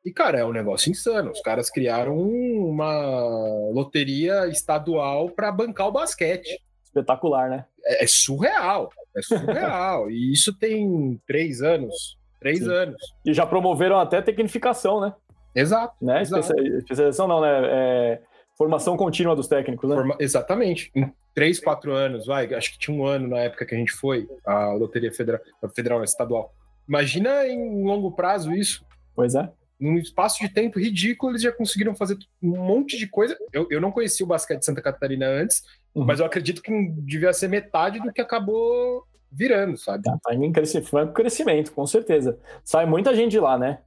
E, 0.05 0.11
cara, 0.11 0.39
é 0.39 0.45
um 0.45 0.51
negócio 0.51 0.91
insano. 0.91 1.31
Os 1.31 1.41
caras 1.41 1.69
criaram 1.69 2.17
uma 2.17 3.69
loteria 3.71 4.47
estadual 4.47 5.29
para 5.29 5.51
bancar 5.51 5.87
o 5.87 5.91
basquete. 5.91 6.59
Espetacular, 6.83 7.49
né? 7.49 7.65
É, 7.85 8.03
é 8.03 8.07
surreal. 8.07 8.89
É 9.15 9.21
surreal. 9.21 10.11
e 10.11 10.33
isso 10.33 10.53
tem 10.57 11.19
três 11.25 11.61
anos. 11.61 12.17
Três 12.39 12.59
Sim. 12.59 12.69
anos. 12.69 13.01
E 13.25 13.33
já 13.33 13.45
promoveram 13.45 13.97
até 13.97 14.21
tecnificação, 14.21 14.99
né? 14.99 15.13
Exato. 15.55 15.95
Né? 16.01 16.21
exato. 16.21 16.53
Especialização 16.59 17.27
não, 17.27 17.39
né? 17.39 17.61
É... 17.63 18.21
Formação 18.63 18.97
contínua 18.97 19.35
dos 19.35 19.47
técnicos, 19.47 19.89
né? 19.89 19.95
Forma... 19.95 20.15
Exatamente. 20.19 20.91
Em 20.95 21.11
três, 21.33 21.59
quatro 21.59 21.91
anos, 21.91 22.25
vai. 22.25 22.53
Acho 22.53 22.71
que 22.71 22.79
tinha 22.79 22.95
um 22.95 23.05
ano 23.05 23.27
na 23.27 23.39
época 23.39 23.65
que 23.65 23.75
a 23.75 23.77
gente 23.77 23.91
foi, 23.91 24.27
a 24.45 24.73
Loteria 24.73 25.11
Federal, 25.11 25.41
Federal 25.75 26.03
Estadual. 26.03 26.53
Imagina 26.87 27.47
em 27.47 27.83
longo 27.83 28.11
prazo 28.11 28.53
isso. 28.53 28.85
Pois 29.15 29.35
é 29.35 29.49
num 29.83 29.97
espaço 29.97 30.39
de 30.39 30.47
tempo 30.47 30.79
ridículo, 30.79 31.33
eles 31.33 31.41
já 31.41 31.51
conseguiram 31.51 31.93
fazer 31.93 32.17
um 32.41 32.51
monte 32.51 32.97
de 32.97 33.05
coisa. 33.05 33.37
Eu, 33.51 33.67
eu 33.69 33.81
não 33.81 33.91
conhecia 33.91 34.25
o 34.25 34.29
basquete 34.29 34.59
de 34.59 34.65
Santa 34.65 34.81
Catarina 34.81 35.27
antes, 35.27 35.61
uhum. 35.93 36.05
mas 36.05 36.19
eu 36.19 36.25
acredito 36.25 36.61
que 36.61 36.71
devia 36.99 37.33
ser 37.33 37.49
metade 37.49 37.99
do 37.99 38.13
que 38.13 38.21
acabou 38.21 39.03
virando, 39.29 39.75
sabe? 39.77 40.03
Tá, 40.03 40.17
tá 40.23 40.33
em 40.33 40.51
crescimento, 40.51 41.11
crescimento, 41.11 41.71
com 41.73 41.85
certeza. 41.85 42.39
Sai 42.63 42.85
muita 42.85 43.13
gente 43.13 43.31
de 43.31 43.39
lá, 43.39 43.57
né? 43.57 43.79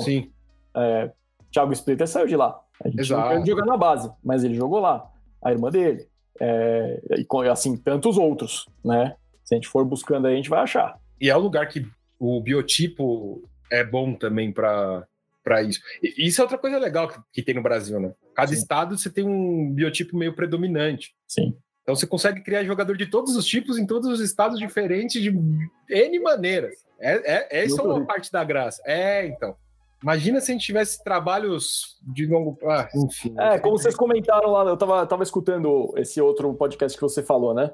Sim. 0.00 0.30
É, 0.76 1.10
Thiago 1.50 1.72
Splitter 1.72 2.06
saiu 2.06 2.26
de 2.26 2.36
lá. 2.36 2.60
A 2.84 2.88
gente 2.88 3.00
Exato. 3.00 3.34
não 3.34 3.46
jogar 3.46 3.66
na 3.66 3.76
base, 3.76 4.10
mas 4.22 4.44
ele 4.44 4.54
jogou 4.54 4.80
lá. 4.80 5.10
A 5.42 5.52
irmã 5.52 5.70
dele. 5.70 6.06
É, 6.40 7.00
e 7.16 7.48
assim, 7.48 7.76
tantos 7.76 8.16
outros, 8.16 8.66
né? 8.84 9.16
Se 9.44 9.54
a 9.54 9.56
gente 9.56 9.68
for 9.68 9.84
buscando 9.84 10.26
aí, 10.26 10.34
a 10.34 10.36
gente 10.36 10.50
vai 10.50 10.60
achar. 10.60 10.98
E 11.20 11.28
é 11.28 11.36
um 11.36 11.40
lugar 11.40 11.66
que 11.68 11.86
o 12.18 12.40
biotipo 12.40 13.42
é 13.70 13.84
bom 13.84 14.14
também 14.14 14.52
para 14.52 15.06
para 15.42 15.62
isso. 15.62 15.80
E 16.02 16.26
isso 16.26 16.42
é 16.42 16.44
outra 16.44 16.58
coisa 16.58 16.78
legal 16.78 17.08
que, 17.08 17.18
que 17.32 17.42
tem 17.42 17.54
no 17.54 17.62
Brasil, 17.62 17.98
né? 17.98 18.12
Cada 18.34 18.48
Sim. 18.52 18.58
estado 18.58 18.98
você 18.98 19.08
tem 19.08 19.24
um 19.24 19.72
biotipo 19.72 20.14
meio 20.14 20.34
predominante. 20.34 21.14
Sim. 21.26 21.56
Então 21.82 21.96
você 21.96 22.06
consegue 22.06 22.42
criar 22.42 22.64
jogador 22.64 22.94
de 22.98 23.06
todos 23.06 23.34
os 23.34 23.46
tipos 23.46 23.78
em 23.78 23.86
todos 23.86 24.10
os 24.10 24.20
estados 24.20 24.58
diferentes 24.58 25.22
de 25.22 25.30
N 25.30 26.20
maneiras. 26.20 26.74
É, 27.00 27.14
é, 27.34 27.64
essa 27.64 27.80
é 27.80 27.84
uma 27.84 28.04
parte 28.04 28.30
da 28.30 28.44
graça. 28.44 28.82
É, 28.84 29.26
então. 29.26 29.56
Imagina 30.02 30.40
se 30.40 30.50
a 30.50 30.54
gente 30.54 30.66
tivesse 30.66 31.02
trabalhos 31.02 31.98
de 32.02 32.26
longo 32.26 32.54
prazo, 32.54 32.88
ah, 32.94 32.98
enfim. 33.04 33.34
É, 33.38 33.58
como 33.58 33.76
vocês 33.76 33.96
comentaram 33.96 34.50
lá, 34.50 34.64
eu 34.64 34.76
tava, 34.76 35.06
tava 35.06 35.22
escutando 35.22 35.92
esse 35.96 36.20
outro 36.20 36.52
podcast 36.54 36.96
que 36.96 37.02
você 37.02 37.22
falou, 37.22 37.52
né? 37.52 37.70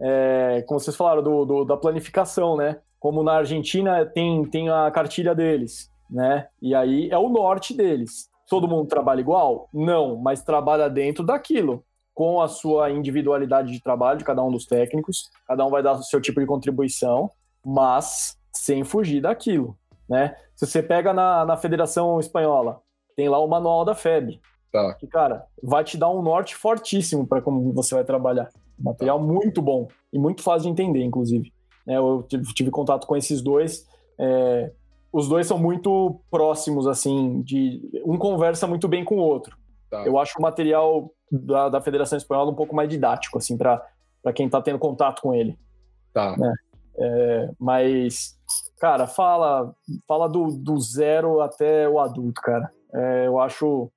É, 0.00 0.64
como 0.66 0.80
vocês 0.80 0.96
falaram 0.96 1.22
do, 1.22 1.44
do, 1.44 1.64
da 1.64 1.76
planificação, 1.76 2.56
né? 2.56 2.78
Como 2.98 3.22
na 3.22 3.34
Argentina 3.34 4.06
tem, 4.06 4.44
tem 4.44 4.70
a 4.70 4.90
cartilha 4.90 5.34
deles 5.34 5.90
né? 6.10 6.48
E 6.60 6.74
aí 6.74 7.08
é 7.10 7.18
o 7.18 7.28
norte 7.28 7.74
deles. 7.74 8.28
Todo 8.48 8.68
mundo 8.68 8.88
trabalha 8.88 9.20
igual? 9.20 9.68
Não, 9.72 10.16
mas 10.16 10.42
trabalha 10.42 10.88
dentro 10.88 11.24
daquilo, 11.24 11.84
com 12.14 12.40
a 12.40 12.48
sua 12.48 12.90
individualidade 12.90 13.72
de 13.72 13.82
trabalho 13.82 14.18
de 14.18 14.24
cada 14.24 14.42
um 14.42 14.50
dos 14.50 14.64
técnicos, 14.64 15.30
cada 15.46 15.64
um 15.66 15.70
vai 15.70 15.82
dar 15.82 15.92
o 15.92 16.02
seu 16.02 16.20
tipo 16.20 16.40
de 16.40 16.46
contribuição, 16.46 17.30
mas 17.64 18.38
sem 18.52 18.84
fugir 18.84 19.20
daquilo, 19.20 19.76
né? 20.08 20.34
Se 20.54 20.66
você 20.66 20.82
pega 20.82 21.12
na, 21.12 21.44
na 21.44 21.56
Federação 21.56 22.18
Espanhola, 22.18 22.80
tem 23.16 23.28
lá 23.28 23.38
o 23.38 23.48
manual 23.48 23.84
da 23.84 23.94
FEB, 23.94 24.40
tá. 24.72 24.94
que, 24.94 25.06
cara, 25.06 25.44
vai 25.62 25.84
te 25.84 25.96
dar 25.96 26.10
um 26.10 26.22
norte 26.22 26.54
fortíssimo 26.54 27.26
para 27.26 27.42
como 27.42 27.72
você 27.72 27.94
vai 27.94 28.04
trabalhar. 28.04 28.48
material 28.78 29.18
tá. 29.18 29.24
muito 29.24 29.60
bom 29.60 29.88
e 30.12 30.18
muito 30.18 30.42
fácil 30.42 30.62
de 30.62 30.68
entender, 30.68 31.02
inclusive. 31.02 31.52
É, 31.86 31.96
eu 31.96 32.24
tive, 32.28 32.44
tive, 32.54 32.70
contato 32.70 33.06
com 33.06 33.16
esses 33.16 33.42
dois. 33.42 33.86
É, 34.18 34.70
os 35.12 35.28
dois 35.28 35.46
são 35.46 35.58
muito 35.58 36.20
próximos, 36.30 36.86
assim, 36.86 37.40
de 37.42 38.02
um 38.04 38.18
conversa 38.18 38.66
muito 38.66 38.86
bem 38.86 39.04
com 39.04 39.16
o 39.16 39.22
outro. 39.22 39.56
Tá. 39.90 40.04
Eu 40.04 40.18
acho 40.18 40.38
o 40.38 40.42
material 40.42 41.10
da, 41.30 41.68
da 41.68 41.80
Federação 41.80 42.18
Espanhola 42.18 42.50
um 42.50 42.54
pouco 42.54 42.76
mais 42.76 42.88
didático, 42.88 43.38
assim, 43.38 43.56
para 43.56 43.82
quem 44.34 44.46
está 44.46 44.60
tendo 44.60 44.78
contato 44.78 45.22
com 45.22 45.34
ele. 45.34 45.58
Tá. 46.12 46.36
Né? 46.36 46.54
É, 46.98 47.50
mas, 47.58 48.37
cara, 48.80 49.06
fala, 49.06 49.74
fala 50.06 50.28
do, 50.28 50.48
do 50.48 50.78
zero 50.80 51.40
até 51.40 51.88
o 51.88 51.98
adulto, 51.98 52.40
cara. 52.40 52.70
É, 52.92 53.26
eu 53.26 53.38
acho 53.38 53.90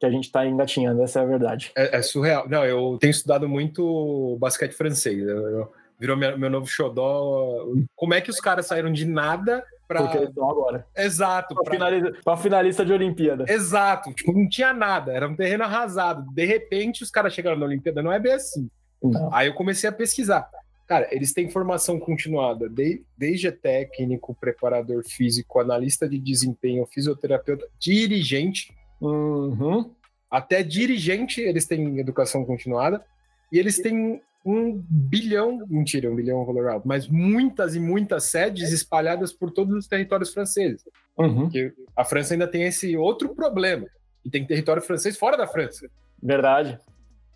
que 0.00 0.06
a 0.06 0.10
gente 0.10 0.24
está 0.24 0.46
engatinhando, 0.46 1.02
essa 1.02 1.20
é 1.20 1.22
a 1.22 1.26
verdade. 1.26 1.72
É, 1.76 1.98
é, 1.98 2.02
surreal. 2.02 2.48
Não, 2.48 2.64
eu 2.64 2.98
tenho 3.00 3.10
estudado 3.10 3.48
muito 3.48 4.36
basquete 4.40 4.72
francês. 4.72 5.18
Eu, 5.18 5.48
eu, 5.48 5.72
virou 5.98 6.16
meu, 6.16 6.38
meu 6.38 6.50
novo 6.50 6.66
xodó. 6.66 7.66
Como 7.96 8.14
é 8.14 8.20
que 8.20 8.30
os 8.30 8.40
caras 8.40 8.66
saíram 8.66 8.92
de 8.92 9.04
nada 9.04 9.64
Pra... 9.88 10.02
Porque 10.02 10.18
eles 10.18 10.28
estão 10.28 10.50
agora. 10.50 10.86
Exato. 10.94 11.54
Pra, 11.54 11.64
pra... 11.64 11.72
Finalista, 11.72 12.36
finalista 12.36 12.84
de 12.84 12.92
Olimpíada. 12.92 13.46
Exato. 13.48 14.12
Tipo, 14.12 14.34
não 14.34 14.46
tinha 14.46 14.74
nada, 14.74 15.10
era 15.12 15.26
um 15.26 15.34
terreno 15.34 15.64
arrasado. 15.64 16.30
De 16.30 16.44
repente, 16.44 17.02
os 17.02 17.10
caras 17.10 17.32
chegaram 17.32 17.56
na 17.56 17.64
Olimpíada, 17.64 18.02
não 18.02 18.12
é 18.12 18.18
bem 18.18 18.34
assim. 18.34 18.68
Não. 19.02 19.32
Aí 19.32 19.48
eu 19.48 19.54
comecei 19.54 19.88
a 19.88 19.92
pesquisar. 19.92 20.46
Cara, 20.88 21.06
eles 21.12 21.34
têm 21.34 21.50
formação 21.50 22.00
continuada, 22.00 22.66
de, 22.66 23.02
desde 23.16 23.52
técnico, 23.52 24.34
preparador 24.34 25.04
físico, 25.04 25.60
analista 25.60 26.08
de 26.08 26.18
desempenho, 26.18 26.86
fisioterapeuta, 26.86 27.68
dirigente. 27.78 28.72
Uhum. 28.98 29.90
Até 30.30 30.62
dirigente 30.62 31.42
eles 31.42 31.66
têm 31.66 31.98
educação 31.98 32.42
continuada. 32.42 33.04
E 33.52 33.58
eles 33.58 33.78
têm 33.78 34.22
um 34.42 34.82
bilhão, 34.88 35.62
mentira, 35.68 36.10
um 36.10 36.14
bilhão 36.14 36.38
é 36.38 36.42
um 36.42 36.46
valor 36.46 36.68
alto, 36.68 36.88
mas 36.88 37.06
muitas 37.06 37.74
e 37.74 37.80
muitas 37.80 38.24
sedes 38.24 38.72
espalhadas 38.72 39.30
por 39.30 39.50
todos 39.50 39.74
os 39.76 39.86
territórios 39.86 40.32
franceses. 40.32 40.82
Uhum. 41.18 41.42
Porque 41.42 41.74
a 41.94 42.02
França 42.02 42.32
ainda 42.32 42.48
tem 42.48 42.62
esse 42.62 42.96
outro 42.96 43.34
problema, 43.34 43.86
e 44.24 44.30
tem 44.30 44.46
território 44.46 44.80
francês 44.80 45.18
fora 45.18 45.36
da 45.36 45.46
França. 45.46 45.90
Verdade. 46.22 46.78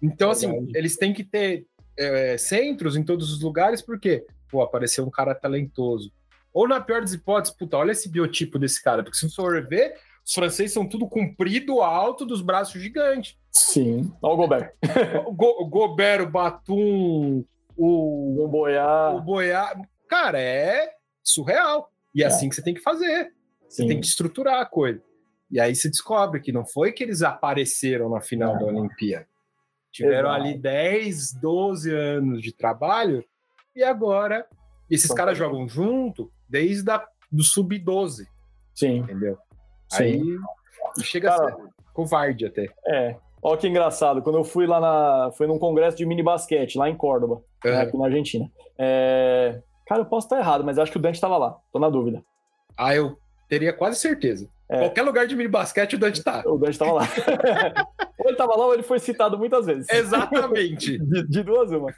Então, 0.00 0.30
assim, 0.30 0.46
Verdade. 0.46 0.70
assim, 0.70 0.78
eles 0.78 0.96
têm 0.96 1.12
que 1.12 1.22
ter 1.22 1.66
é, 1.96 2.36
centros 2.38 2.96
em 2.96 3.04
todos 3.04 3.32
os 3.32 3.40
lugares, 3.40 3.82
porque, 3.82 4.26
pô, 4.50 4.62
apareceu 4.62 5.04
um 5.04 5.10
cara 5.10 5.34
talentoso. 5.34 6.12
Ou 6.52 6.68
na 6.68 6.80
pior 6.80 7.00
das 7.00 7.12
hipóteses, 7.12 7.56
puta, 7.56 7.76
olha 7.76 7.92
esse 7.92 8.08
biotipo 8.08 8.58
desse 8.58 8.82
cara, 8.82 9.02
porque 9.02 9.16
se 9.16 9.28
você 9.28 9.34
for 9.34 9.66
ver, 9.66 9.94
os 10.24 10.34
franceses 10.34 10.72
são 10.72 10.86
tudo 10.86 11.08
comprido, 11.08 11.80
alto, 11.80 12.26
dos 12.26 12.42
braços 12.42 12.80
gigantes. 12.80 13.36
Sim. 13.50 14.12
Olha 14.20 14.34
o 14.34 14.36
Gobert. 14.36 14.72
o, 15.26 15.32
Go, 15.32 15.62
o 15.62 15.66
Gobert, 15.66 16.22
o 16.22 16.30
Batum, 16.30 17.44
o, 17.76 18.44
o 18.44 18.48
Boiá. 18.48 19.10
O 19.10 19.20
Boiá. 19.20 19.74
Cara, 20.08 20.40
é 20.40 20.90
surreal. 21.24 21.90
E 22.14 22.22
é, 22.22 22.24
é. 22.24 22.28
assim 22.28 22.48
que 22.48 22.54
você 22.54 22.62
tem 22.62 22.74
que 22.74 22.80
fazer. 22.80 23.32
Você 23.68 23.82
Sim. 23.82 23.88
tem 23.88 24.00
que 24.00 24.06
estruturar 24.06 24.60
a 24.60 24.66
coisa. 24.66 25.02
E 25.50 25.58
aí 25.58 25.74
você 25.74 25.88
descobre 25.88 26.40
que 26.40 26.52
não 26.52 26.64
foi 26.64 26.92
que 26.92 27.02
eles 27.02 27.22
apareceram 27.22 28.08
na 28.08 28.20
final 28.20 28.56
é. 28.56 28.58
da 28.58 28.64
Olimpíada. 28.66 29.26
Tiveram 29.92 30.30
Exato. 30.30 30.42
ali 30.42 30.58
10, 30.58 31.34
12 31.34 31.94
anos 31.94 32.42
de 32.42 32.52
trabalho 32.52 33.22
e 33.76 33.82
agora 33.82 34.46
esses 34.90 35.06
São 35.06 35.16
caras 35.16 35.36
jogam 35.36 35.68
junto 35.68 36.30
desde 36.48 36.90
a, 36.90 37.06
do 37.30 37.42
sub-12. 37.42 38.26
Sim. 38.74 38.98
Entendeu? 38.98 39.38
Sim. 39.88 40.04
Aí 40.04 41.02
chega 41.02 41.28
Cara, 41.28 41.48
a 41.48 41.56
ser 41.56 41.62
covarde 41.92 42.46
até. 42.46 42.68
É. 42.86 43.16
Olha 43.42 43.58
que 43.58 43.66
engraçado, 43.66 44.22
quando 44.22 44.38
eu 44.38 44.44
fui 44.44 44.66
lá 44.66 44.80
na. 44.80 45.32
Foi 45.32 45.46
num 45.46 45.58
congresso 45.58 45.96
de 45.96 46.06
mini 46.06 46.22
basquete, 46.22 46.78
lá 46.78 46.88
em 46.88 46.96
Córdoba, 46.96 47.42
uhum. 47.64 47.70
né, 47.70 47.80
aqui 47.80 47.96
na 47.96 48.04
Argentina. 48.04 48.50
É... 48.78 49.60
Cara, 49.86 50.02
eu 50.02 50.06
posso 50.06 50.26
estar 50.26 50.38
errado, 50.38 50.62
mas 50.64 50.78
acho 50.78 50.92
que 50.92 50.98
o 50.98 51.00
Dante 51.00 51.16
estava 51.16 51.36
lá, 51.36 51.58
tô 51.72 51.78
na 51.78 51.90
dúvida. 51.90 52.22
Ah, 52.76 52.94
eu 52.94 53.18
teria 53.48 53.72
quase 53.72 53.98
certeza. 53.98 54.48
É. 54.68 54.78
Qualquer 54.78 55.02
lugar 55.02 55.26
de 55.26 55.34
mini 55.34 55.48
basquete, 55.48 55.96
o 55.96 55.98
Dante 55.98 56.22
tá. 56.22 56.42
O 56.46 56.56
Dante 56.56 56.72
estava 56.72 56.92
lá. 56.92 57.02
ou 58.22 58.30
ele 58.30 58.34
estava 58.34 58.56
lá 58.56 58.66
ou 58.66 58.74
ele 58.74 58.82
foi 58.82 58.98
citado 58.98 59.38
muitas 59.38 59.66
vezes. 59.66 59.88
Exatamente. 59.90 60.98
de, 61.04 61.28
de 61.28 61.42
duas, 61.42 61.70
uma. 61.70 61.92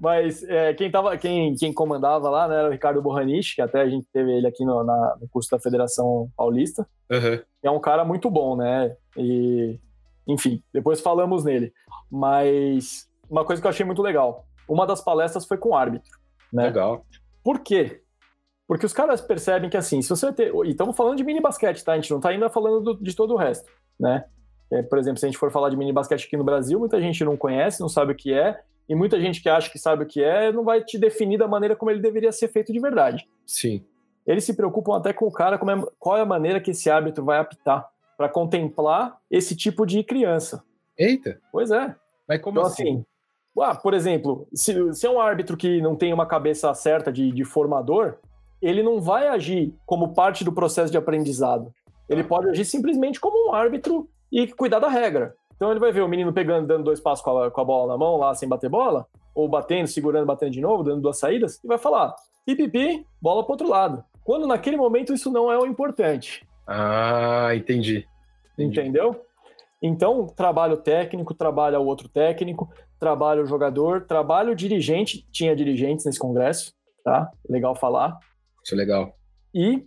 Mas 0.00 0.44
é, 0.44 0.72
quem, 0.74 0.90
tava, 0.90 1.16
quem, 1.18 1.54
quem 1.54 1.72
comandava 1.72 2.30
lá 2.30 2.46
né, 2.46 2.56
era 2.56 2.68
o 2.68 2.70
Ricardo 2.70 3.02
Borranich, 3.02 3.56
que 3.56 3.62
até 3.62 3.80
a 3.80 3.88
gente 3.88 4.06
teve 4.12 4.30
ele 4.30 4.46
aqui 4.46 4.64
no, 4.64 4.84
na, 4.84 5.16
no 5.20 5.28
curso 5.28 5.50
da 5.50 5.58
Federação 5.58 6.30
Paulista. 6.36 6.86
Uhum. 7.10 7.42
É 7.62 7.70
um 7.70 7.80
cara 7.80 8.04
muito 8.04 8.30
bom, 8.30 8.56
né? 8.56 8.94
E, 9.16 9.78
enfim, 10.26 10.62
depois 10.72 11.00
falamos 11.00 11.42
nele. 11.42 11.72
Mas 12.10 13.08
uma 13.28 13.44
coisa 13.44 13.60
que 13.60 13.66
eu 13.66 13.70
achei 13.70 13.84
muito 13.84 14.02
legal: 14.02 14.46
uma 14.68 14.86
das 14.86 15.00
palestras 15.00 15.44
foi 15.44 15.58
com 15.58 15.70
o 15.70 15.76
árbitro. 15.76 16.10
Né? 16.52 16.64
Legal. 16.66 17.04
Por 17.42 17.58
quê? 17.60 18.02
Porque 18.68 18.86
os 18.86 18.92
caras 18.92 19.20
percebem 19.20 19.70
que, 19.70 19.76
assim, 19.76 20.00
se 20.00 20.10
você 20.10 20.32
ter. 20.32 20.54
E 20.54 20.70
estamos 20.70 20.96
falando 20.96 21.16
de 21.16 21.24
mini 21.24 21.40
basquete, 21.40 21.82
tá? 21.82 21.92
A 21.92 21.96
gente 21.96 22.10
não 22.10 22.18
está 22.18 22.28
ainda 22.28 22.48
falando 22.48 22.80
do, 22.80 23.02
de 23.02 23.16
todo 23.16 23.34
o 23.34 23.36
resto, 23.36 23.68
né? 23.98 24.26
É, 24.70 24.82
por 24.82 24.98
exemplo, 24.98 25.18
se 25.18 25.26
a 25.26 25.28
gente 25.28 25.38
for 25.38 25.50
falar 25.50 25.70
de 25.70 25.76
mini 25.76 25.92
basquete 25.92 26.26
aqui 26.26 26.36
no 26.36 26.44
Brasil, 26.44 26.78
muita 26.78 27.00
gente 27.00 27.24
não 27.24 27.36
conhece, 27.36 27.80
não 27.80 27.88
sabe 27.88 28.12
o 28.12 28.16
que 28.16 28.32
é, 28.32 28.60
e 28.88 28.94
muita 28.94 29.20
gente 29.20 29.42
que 29.42 29.48
acha 29.48 29.70
que 29.70 29.78
sabe 29.78 30.04
o 30.04 30.06
que 30.06 30.22
é 30.22 30.52
não 30.52 30.64
vai 30.64 30.82
te 30.82 30.98
definir 30.98 31.38
da 31.38 31.48
maneira 31.48 31.76
como 31.76 31.90
ele 31.90 32.00
deveria 32.00 32.32
ser 32.32 32.48
feito 32.48 32.72
de 32.72 32.80
verdade. 32.80 33.28
Sim. 33.46 33.84
Eles 34.26 34.44
se 34.44 34.54
preocupam 34.54 34.96
até 34.96 35.12
com 35.12 35.26
o 35.26 35.32
cara, 35.32 35.56
é, 35.56 35.86
qual 35.98 36.18
é 36.18 36.20
a 36.20 36.26
maneira 36.26 36.60
que 36.60 36.72
esse 36.72 36.90
árbitro 36.90 37.24
vai 37.24 37.38
apitar 37.38 37.88
para 38.16 38.28
contemplar 38.28 39.18
esse 39.30 39.56
tipo 39.56 39.86
de 39.86 40.02
criança. 40.02 40.62
Eita! 40.98 41.40
Pois 41.52 41.70
é. 41.70 41.94
Mas 42.28 42.40
como 42.40 42.58
então, 42.58 42.70
assim? 42.70 42.82
assim 42.82 43.04
ah, 43.60 43.74
por 43.74 43.94
exemplo, 43.94 44.46
se, 44.52 44.94
se, 44.94 45.06
é 45.06 45.10
um 45.10 45.20
árbitro 45.20 45.56
que 45.56 45.80
não 45.80 45.96
tem 45.96 46.12
uma 46.12 46.26
cabeça 46.26 46.72
certa 46.74 47.12
de, 47.12 47.32
de 47.32 47.44
formador, 47.44 48.18
ele 48.60 48.82
não 48.82 49.00
vai 49.00 49.28
agir 49.28 49.74
como 49.86 50.14
parte 50.14 50.44
do 50.44 50.52
processo 50.52 50.90
de 50.90 50.98
aprendizado. 50.98 51.72
Ele 52.08 52.24
pode 52.24 52.48
agir 52.48 52.64
simplesmente 52.64 53.20
como 53.20 53.50
um 53.50 53.54
árbitro 53.54 54.08
e 54.30 54.46
cuidar 54.46 54.78
da 54.78 54.88
regra. 54.88 55.34
Então 55.56 55.70
ele 55.70 55.80
vai 55.80 55.90
ver 55.90 56.02
o 56.02 56.08
menino 56.08 56.32
pegando, 56.32 56.66
dando 56.66 56.84
dois 56.84 57.00
passos 57.00 57.24
com 57.24 57.36
a, 57.36 57.50
com 57.50 57.60
a 57.60 57.64
bola 57.64 57.92
na 57.92 57.98
mão 57.98 58.16
lá, 58.16 58.34
sem 58.34 58.48
bater 58.48 58.70
bola, 58.70 59.06
ou 59.34 59.48
batendo, 59.48 59.88
segurando, 59.88 60.26
batendo 60.26 60.52
de 60.52 60.60
novo, 60.60 60.84
dando 60.84 61.02
duas 61.02 61.18
saídas, 61.18 61.62
e 61.62 61.66
vai 61.66 61.78
falar: 61.78 62.14
pipipi, 62.46 63.04
bola 63.20 63.42
para 63.42 63.52
outro 63.52 63.68
lado. 63.68 64.04
Quando 64.22 64.46
naquele 64.46 64.76
momento 64.76 65.12
isso 65.12 65.32
não 65.32 65.50
é 65.50 65.58
o 65.58 65.66
importante. 65.66 66.46
Ah, 66.66 67.50
entendi. 67.54 68.06
entendi. 68.54 68.80
Entendeu? 68.80 69.24
Então, 69.82 70.26
trabalho 70.26 70.76
técnico, 70.76 71.32
trabalha 71.32 71.80
o 71.80 71.86
outro 71.86 72.08
técnico, 72.08 72.68
trabalha 72.98 73.42
o 73.42 73.46
jogador, 73.46 74.04
trabalha 74.04 74.52
o 74.52 74.54
dirigente. 74.54 75.26
Tinha 75.32 75.56
dirigentes 75.56 76.04
nesse 76.04 76.18
congresso, 76.18 76.74
tá? 77.04 77.30
Legal 77.48 77.74
falar. 77.74 78.18
Isso 78.62 78.74
é 78.74 78.76
legal. 78.76 79.16
E 79.54 79.86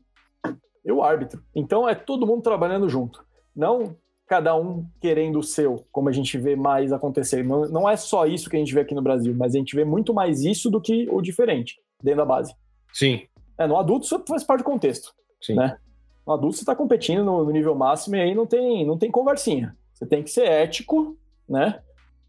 o 0.86 1.04
árbitro. 1.04 1.44
Então, 1.56 1.88
é 1.88 1.94
todo 1.94 2.26
mundo 2.26 2.42
trabalhando 2.42 2.90
junto. 2.90 3.24
Não 3.56 3.96
cada 4.32 4.56
um 4.56 4.86
querendo 5.02 5.40
o 5.40 5.44
seu, 5.44 5.86
como 5.92 6.08
a 6.08 6.12
gente 6.14 6.38
vê 6.38 6.56
mais 6.56 6.94
acontecer. 6.94 7.44
Não, 7.44 7.68
não 7.68 7.90
é 7.90 7.98
só 7.98 8.26
isso 8.26 8.50
que 8.50 8.56
a 8.56 8.60
gente 8.60 8.74
vê 8.74 8.80
aqui 8.80 8.96
no 8.96 9.02
Brasil, 9.02 9.36
mas 9.38 9.54
a 9.54 9.58
gente 9.58 9.76
vê 9.76 9.84
muito 9.84 10.14
mais 10.14 10.46
isso 10.46 10.72
do 10.72 10.80
que 10.80 11.06
o 11.12 11.22
diferente 11.22 11.82
dentro 12.02 12.20
da 12.20 12.26
base. 12.26 12.56
Sim. 12.94 13.24
É, 13.58 13.68
no 13.68 13.76
adulto 13.76 14.06
isso 14.06 14.24
faz 14.26 14.42
parte 14.42 14.62
do 14.62 14.64
contexto. 14.64 15.14
Sim. 15.42 15.56
Né? 15.56 15.78
No 16.26 16.32
adulto 16.32 16.56
você 16.56 16.62
está 16.62 16.74
competindo 16.74 17.26
no, 17.26 17.44
no, 17.44 17.52
nível 17.52 17.76
máximo 17.76 18.16
e 18.16 18.22
aí 18.22 18.34
não 18.34 18.46
tem, 18.46 18.86
não 18.86 18.98
tem 18.98 19.12
conversinha. 19.12 19.76
Você 19.94 20.06
tem 20.06 20.24
que 20.24 20.30
ser 20.30 20.46
ético, 20.46 21.18
né? 21.50 21.82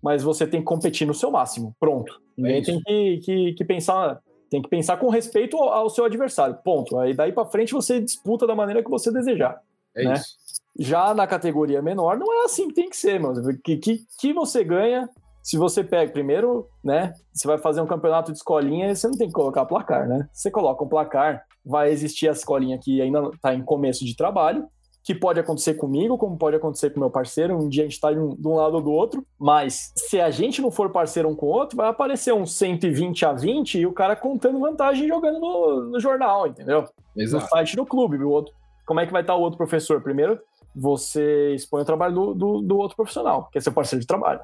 Mas 0.02 0.24
você 0.24 0.44
tem 0.44 0.58
que 0.58 0.66
competir 0.66 1.06
no 1.06 1.14
seu 1.14 1.30
máximo. 1.30 1.72
Pronto. 1.78 2.20
Ninguém 2.36 2.58
é 2.58 2.62
tem 2.62 2.80
que, 2.82 3.18
que, 3.18 3.52
que, 3.52 3.64
pensar. 3.64 4.20
Tem 4.50 4.60
que 4.60 4.68
pensar 4.68 4.96
com 4.96 5.08
respeito 5.08 5.56
ao, 5.56 5.88
seu 5.88 6.04
adversário. 6.04 6.58
Ponto. 6.64 6.98
Aí 6.98 7.14
daí 7.14 7.32
para 7.32 7.46
frente 7.46 7.72
você 7.72 8.00
disputa 8.00 8.44
da 8.44 8.56
maneira 8.56 8.82
que 8.82 8.90
você 8.90 9.12
desejar. 9.12 9.62
É 9.94 10.04
né? 10.04 10.14
isso. 10.14 10.41
Já 10.78 11.12
na 11.14 11.26
categoria 11.26 11.82
menor, 11.82 12.18
não 12.18 12.32
é 12.32 12.44
assim 12.44 12.68
que 12.68 12.74
tem 12.74 12.88
que 12.88 12.96
ser, 12.96 13.20
mano. 13.20 13.42
Que, 13.62 13.76
que, 13.76 14.06
que 14.18 14.32
você 14.32 14.64
ganha 14.64 15.08
se 15.42 15.56
você 15.56 15.82
pega 15.82 16.12
primeiro, 16.12 16.68
né? 16.82 17.12
Você 17.32 17.48
vai 17.48 17.58
fazer 17.58 17.80
um 17.80 17.86
campeonato 17.86 18.30
de 18.30 18.38
escolinha, 18.38 18.94
você 18.94 19.08
não 19.08 19.16
tem 19.16 19.26
que 19.26 19.34
colocar 19.34 19.66
placar, 19.66 20.08
né? 20.08 20.28
Você 20.32 20.50
coloca 20.50 20.84
um 20.84 20.88
placar, 20.88 21.44
vai 21.66 21.90
existir 21.90 22.28
a 22.28 22.32
escolinha 22.32 22.78
que 22.78 23.02
ainda 23.02 23.28
está 23.34 23.52
em 23.52 23.62
começo 23.62 24.04
de 24.04 24.16
trabalho, 24.16 24.68
que 25.02 25.12
pode 25.14 25.40
acontecer 25.40 25.74
comigo, 25.74 26.16
como 26.16 26.38
pode 26.38 26.54
acontecer 26.54 26.90
com 26.90 27.00
meu 27.00 27.10
parceiro. 27.10 27.56
Um 27.56 27.68
dia 27.68 27.82
a 27.82 27.86
gente 27.86 27.94
está 27.94 28.12
de, 28.12 28.20
um, 28.20 28.36
de 28.36 28.46
um 28.46 28.54
lado 28.54 28.74
ou 28.74 28.80
do 28.80 28.92
outro, 28.92 29.26
mas 29.36 29.92
se 29.96 30.20
a 30.20 30.30
gente 30.30 30.62
não 30.62 30.70
for 30.70 30.90
parceiro 30.90 31.28
um 31.28 31.34
com 31.34 31.46
o 31.46 31.50
outro, 31.50 31.76
vai 31.76 31.88
aparecer 31.88 32.32
um 32.32 32.46
120 32.46 33.26
a 33.26 33.32
20 33.32 33.80
e 33.80 33.86
o 33.86 33.92
cara 33.92 34.14
contando 34.14 34.60
vantagem 34.60 35.08
jogando 35.08 35.40
no, 35.40 35.90
no 35.90 36.00
jornal, 36.00 36.46
entendeu? 36.46 36.84
Exato. 37.16 37.42
No 37.42 37.50
site 37.50 37.74
do 37.74 37.84
clube. 37.84 38.16
O 38.18 38.30
outro, 38.30 38.54
como 38.86 39.00
é 39.00 39.06
que 39.06 39.12
vai 39.12 39.22
estar 39.22 39.32
tá 39.32 39.38
o 39.38 39.42
outro 39.42 39.58
professor? 39.58 40.00
Primeiro, 40.00 40.38
você 40.74 41.54
expõe 41.54 41.82
o 41.82 41.84
trabalho 41.84 42.14
do, 42.14 42.34
do, 42.34 42.60
do, 42.62 42.76
outro 42.78 42.96
profissional, 42.96 43.48
que 43.50 43.58
é 43.58 43.60
seu 43.60 43.72
parceiro 43.72 44.00
de 44.00 44.06
trabalho. 44.06 44.40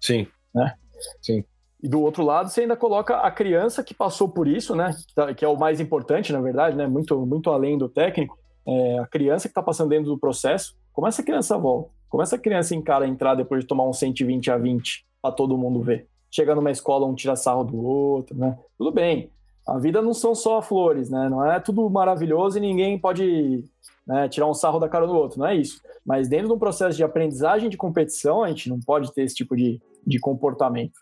Sim. 0.00 0.26
Né? 0.54 0.74
Sim. 1.20 1.44
E 1.82 1.88
do 1.88 2.00
outro 2.00 2.24
lado, 2.24 2.48
você 2.48 2.60
ainda 2.60 2.76
coloca 2.76 3.16
a 3.16 3.30
criança 3.30 3.82
que 3.82 3.92
passou 3.92 4.28
por 4.28 4.46
isso, 4.46 4.76
né? 4.76 4.94
Que, 5.06 5.14
tá, 5.14 5.46
é 5.46 5.48
o 5.48 5.56
mais 5.56 5.80
importante, 5.80 6.32
na 6.32 6.40
verdade, 6.40 6.76
né? 6.76 6.86
Muito, 6.86 7.26
muito 7.26 7.50
além 7.50 7.76
do 7.76 7.88
técnico. 7.88 8.38
É 8.66 8.98
a 9.00 9.06
criança 9.06 9.48
que 9.48 9.50
está 9.50 9.62
passando 9.62 9.88
dentro 9.88 10.06
do 10.06 10.18
processo. 10.18 10.76
Como 10.92 11.08
essa 11.08 11.22
criança 11.22 11.58
volta? 11.58 11.90
Como 12.08 12.22
essa 12.22 12.38
criança 12.38 12.74
encara 12.74 13.08
entrar 13.08 13.34
depois 13.34 13.62
de 13.62 13.66
tomar 13.66 13.84
um 13.84 13.92
120 13.92 14.50
a 14.50 14.58
20 14.58 15.04
para 15.20 15.32
todo 15.32 15.58
mundo 15.58 15.80
ver? 15.80 16.06
Chega 16.30 16.54
numa 16.54 16.70
escola, 16.70 17.06
um 17.06 17.14
tira 17.14 17.34
sarro 17.34 17.64
do 17.64 17.84
outro, 17.84 18.36
né? 18.36 18.56
Tudo 18.78 18.92
bem. 18.92 19.30
A 19.66 19.78
vida 19.78 20.00
não 20.00 20.14
são 20.14 20.34
só 20.34 20.62
flores, 20.62 21.10
né? 21.10 21.28
Não 21.28 21.44
é 21.44 21.58
tudo 21.58 21.88
maravilhoso 21.90 22.58
e 22.58 22.60
ninguém 22.60 22.98
pode 22.98 23.64
né, 24.06 24.28
tirar 24.28 24.48
um 24.48 24.54
sarro 24.54 24.78
da 24.78 24.88
cara 24.88 25.06
do 25.06 25.14
outro, 25.14 25.38
não 25.38 25.46
é 25.46 25.56
isso. 25.56 25.80
Mas 26.04 26.28
dentro 26.28 26.48
de 26.48 26.52
um 26.52 26.58
processo 26.58 26.96
de 26.96 27.04
aprendizagem 27.04 27.68
de 27.68 27.76
competição, 27.76 28.42
a 28.42 28.48
gente 28.48 28.68
não 28.68 28.80
pode 28.80 29.12
ter 29.12 29.22
esse 29.22 29.34
tipo 29.34 29.56
de, 29.56 29.80
de 30.06 30.18
comportamento. 30.18 31.00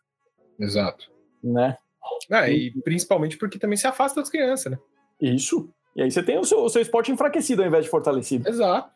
Exato. 0.59 1.11
Né? 1.43 1.77
Ah, 2.31 2.49
e, 2.49 2.71
principalmente 2.83 3.37
porque 3.37 3.59
também 3.59 3.77
se 3.77 3.87
afasta 3.87 4.21
das 4.21 4.31
crianças, 4.31 4.73
né? 4.73 4.79
Isso. 5.21 5.71
E 5.97 6.03
aí 6.03 6.11
você 6.11 6.23
tem 6.23 6.39
o 6.39 6.45
seu, 6.45 6.61
o 6.61 6.69
seu 6.69 6.83
esporte 6.83 7.11
enfraquecido 7.11 7.63
ao 7.63 7.69
invés 7.69 7.85
de 7.85 7.91
fortalecido. 7.91 8.49
Exato. 8.49 8.91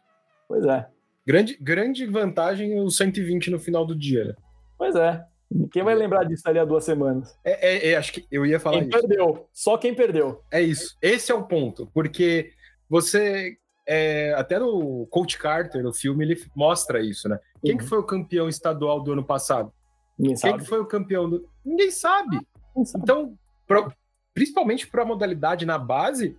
Pois 0.47 0.65
é. 0.65 0.87
Grande, 1.27 1.57
grande 1.61 2.07
vantagem 2.07 2.79
o 2.79 2.91
120 2.91 3.51
no 3.51 3.59
final 3.59 3.87
do 3.87 3.97
dia, 3.97 4.25
né? 4.25 4.35
Pois 4.77 4.95
é. 4.95 5.25
Quem 5.73 5.83
vai 5.83 5.95
lembrar 5.95 6.25
disso 6.25 6.43
ali 6.47 6.59
há 6.59 6.65
duas 6.65 6.85
semanas? 6.85 7.39
É, 7.45 7.89
é, 7.89 7.93
é 7.93 7.97
acho 7.97 8.13
que 8.13 8.27
eu 8.31 8.45
ia 8.45 8.59
falar 8.59 8.79
quem 8.79 8.89
isso. 8.89 8.99
perdeu. 8.99 9.49
Só 9.53 9.79
quem 9.79 9.95
perdeu. 9.95 10.43
É 10.51 10.61
isso. 10.61 10.97
Esse 11.01 11.31
é 11.31 11.35
o 11.35 11.45
ponto. 11.45 11.89
Porque 11.95 12.53
você 12.89 13.57
é, 13.87 14.32
até 14.35 14.59
no 14.59 15.07
Coach 15.11 15.39
Carter, 15.39 15.82
no 15.82 15.93
filme, 15.93 16.24
ele 16.24 16.43
mostra 16.55 17.03
isso, 17.03 17.28
né? 17.28 17.39
Quem 17.62 17.72
uhum. 17.72 17.78
que 17.78 17.85
foi 17.85 17.99
o 17.99 18.05
campeão 18.05 18.49
estadual 18.49 19.03
do 19.03 19.12
ano 19.12 19.24
passado? 19.24 19.72
Ninguém 20.18 20.37
Quem 20.37 20.51
sabe. 20.51 20.62
que 20.62 20.68
foi 20.68 20.80
o 20.80 20.87
campeão 20.87 21.28
do... 21.28 21.49
Ninguém 21.64 21.91
sabe. 21.91 22.37
sabe. 22.85 23.03
Então, 23.03 23.39
pro... 23.66 23.93
principalmente 24.32 24.87
para 24.87 25.03
a 25.03 25.07
modalidade 25.07 25.66
na 25.66 25.78
base, 25.78 26.37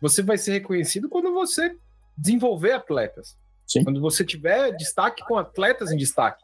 você 0.00 0.22
vai 0.22 0.38
ser 0.38 0.52
reconhecido 0.52 1.08
quando 1.08 1.32
você 1.32 1.76
desenvolver 2.16 2.72
atletas. 2.72 3.36
Sim. 3.66 3.82
Quando 3.82 4.00
você 4.00 4.24
tiver 4.24 4.72
destaque 4.72 5.24
com 5.24 5.36
atletas 5.36 5.90
em 5.90 5.96
destaque. 5.96 6.42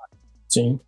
Sim. 0.48 0.80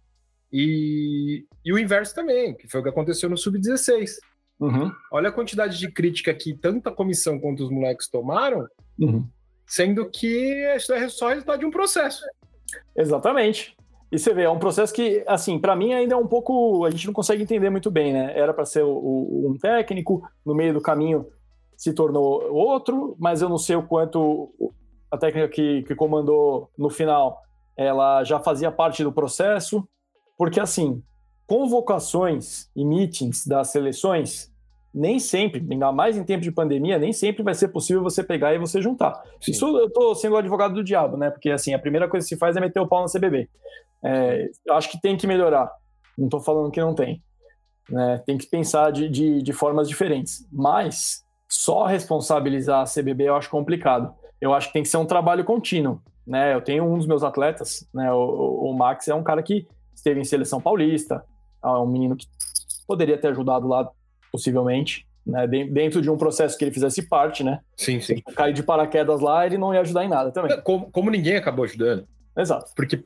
E, 0.53 1.47
e 1.65 1.73
o 1.73 1.79
inverso 1.79 2.15
também, 2.15 2.55
que 2.55 2.69
foi 2.69 2.81
o 2.81 2.83
que 2.83 2.89
aconteceu 2.89 3.29
no 3.29 3.37
Sub-16. 3.37 4.17
Uhum. 4.61 4.93
Olha 5.11 5.29
a 5.29 5.33
quantidade 5.33 5.79
de 5.79 5.91
crítica 5.91 6.33
que 6.33 6.55
tanto 6.55 6.89
a 6.89 6.95
comissão 6.95 7.39
quanto 7.39 7.65
os 7.65 7.71
moleques 7.71 8.09
tomaram, 8.09 8.67
uhum. 8.99 9.27
Sendo 9.67 10.09
que 10.11 10.55
isso 10.77 10.93
é 10.93 11.09
só 11.09 11.29
resultado 11.29 11.61
de 11.61 11.67
um 11.67 11.71
processo. 11.71 12.23
Exatamente. 12.97 13.77
E 14.11 14.19
você 14.19 14.35
vê, 14.35 14.43
é 14.43 14.51
um 14.51 14.59
processo 14.59 14.93
que, 14.93 15.25
assim, 15.27 15.59
para 15.59 15.75
mim 15.75 15.95
ainda 15.95 16.15
é 16.15 16.17
um 16.17 16.27
pouco. 16.27 16.85
A 16.85 16.91
gente 16.91 17.07
não 17.07 17.15
consegue 17.15 17.43
entender 17.43 17.71
muito 17.71 17.91
bem, 17.91 18.13
né? 18.13 18.39
Era 18.39 18.53
para 18.53 18.67
ser 18.67 18.83
o, 18.83 18.91
o, 18.91 19.51
um 19.51 19.57
técnico, 19.57 20.23
no 20.45 20.55
meio 20.55 20.75
do 20.75 20.81
caminho 20.81 21.27
se 21.77 21.93
tornou 21.93 22.43
outro, 22.53 23.17
mas 23.19 23.43
eu 23.43 23.49
não 23.49 23.59
sei 23.59 23.75
o 23.75 23.83
quanto 23.83 24.53
a 25.11 25.19
técnica 25.19 25.49
que, 25.49 25.83
que 25.83 25.97
comandou 25.97 26.71
no 26.79 26.89
final 26.89 27.43
ela 27.77 28.23
já 28.23 28.39
fazia 28.39 28.71
parte 28.71 29.03
do 29.03 29.13
processo, 29.13 29.87
porque, 30.37 30.61
assim, 30.61 31.03
convocações 31.47 32.69
e 32.77 32.85
meetings 32.85 33.47
das 33.47 33.71
seleções 33.71 34.52
nem 34.95 35.19
sempre, 35.19 35.67
ainda 35.71 35.91
mais 35.91 36.17
em 36.17 36.25
tempo 36.25 36.43
de 36.43 36.53
pandemia, 36.53 36.99
nem 36.99 37.13
sempre 37.13 37.43
vai 37.43 37.55
ser 37.55 37.69
possível 37.69 38.03
você 38.03 38.23
pegar 38.23 38.55
e 38.55 38.59
você 38.59 38.81
juntar. 38.81 39.23
Sim. 39.41 39.53
Isso 39.53 39.79
eu 39.79 39.91
tô 39.91 40.15
sendo 40.15 40.35
o 40.35 40.39
advogado 40.39 40.75
do 40.75 40.85
diabo, 40.85 41.17
né? 41.17 41.31
Porque 41.31 41.51
assim, 41.51 41.73
a 41.73 41.79
primeira 41.79 42.09
coisa 42.09 42.25
que 42.25 42.35
se 42.35 42.39
faz 42.39 42.57
é 42.57 42.61
meter 42.61 42.81
o 42.81 42.87
pau 42.87 43.03
no 43.03 43.11
CBB. 43.11 43.49
É, 44.05 44.51
eu 44.67 44.75
acho 44.75 44.91
que 44.91 45.01
tem 45.01 45.17
que 45.17 45.27
melhorar. 45.27 45.71
Não 46.19 46.27
estou 46.27 46.41
falando 46.41 46.71
que 46.71 46.81
não 46.81 46.95
tem. 46.95 47.23
Né? 47.89 48.23
Tem 48.27 48.37
que 48.37 48.47
pensar 48.47 48.91
de, 48.91 49.09
de, 49.09 49.43
de, 49.43 49.53
formas 49.53 49.89
diferentes. 49.89 50.47
Mas 50.53 51.25
só 51.49 51.87
responsabilizar 51.87 52.83
a 52.83 52.85
CBB 52.85 53.29
eu 53.29 53.37
acho 53.37 53.49
complicado. 53.49 54.15
Eu 54.41 54.53
acho 54.53 54.67
que 54.69 54.73
tem 54.75 54.83
que 54.83 54.89
ser 54.89 54.99
um 54.99 55.07
trabalho 55.07 55.45
contínuo. 55.45 56.01
Né? 56.27 56.55
Eu 56.55 56.61
tenho 56.61 56.85
um 56.85 56.99
dos 56.99 57.07
meus 57.07 57.23
atletas, 57.23 57.89
né? 57.95 58.13
o, 58.13 58.71
o 58.71 58.77
Max 58.77 59.09
é 59.09 59.15
um 59.15 59.23
cara 59.23 59.43
que 59.43 59.67
esteve 59.95 60.21
em 60.21 60.25
seleção 60.25 60.61
paulista, 60.61 61.25
é 61.65 61.69
um 61.69 61.87
menino 61.87 62.17
que 62.17 62.27
poderia 62.87 63.19
ter 63.19 63.29
ajudado 63.29 63.67
lá 63.67 63.89
possivelmente, 64.33 65.07
né? 65.25 65.47
Dentro 65.47 66.01
de 66.01 66.11
um 66.11 66.17
processo 66.17 66.59
que 66.59 66.65
ele 66.65 66.73
fizesse 66.73 67.03
parte, 67.03 67.45
né? 67.45 67.61
Sim, 67.77 68.01
sim. 68.01 68.21
Cair 68.35 68.55
de 68.55 68.63
paraquedas 68.63 69.21
lá, 69.21 69.47
ele 69.47 69.59
não 69.59 69.73
ia 69.73 69.81
ajudar 69.83 70.05
em 70.05 70.09
nada 70.09 70.33
também. 70.33 70.61
Como, 70.63 70.91
como 70.91 71.11
ninguém 71.11 71.37
acabou 71.37 71.65
ajudando. 71.65 72.09
Exato. 72.37 72.73
Porque, 72.75 73.01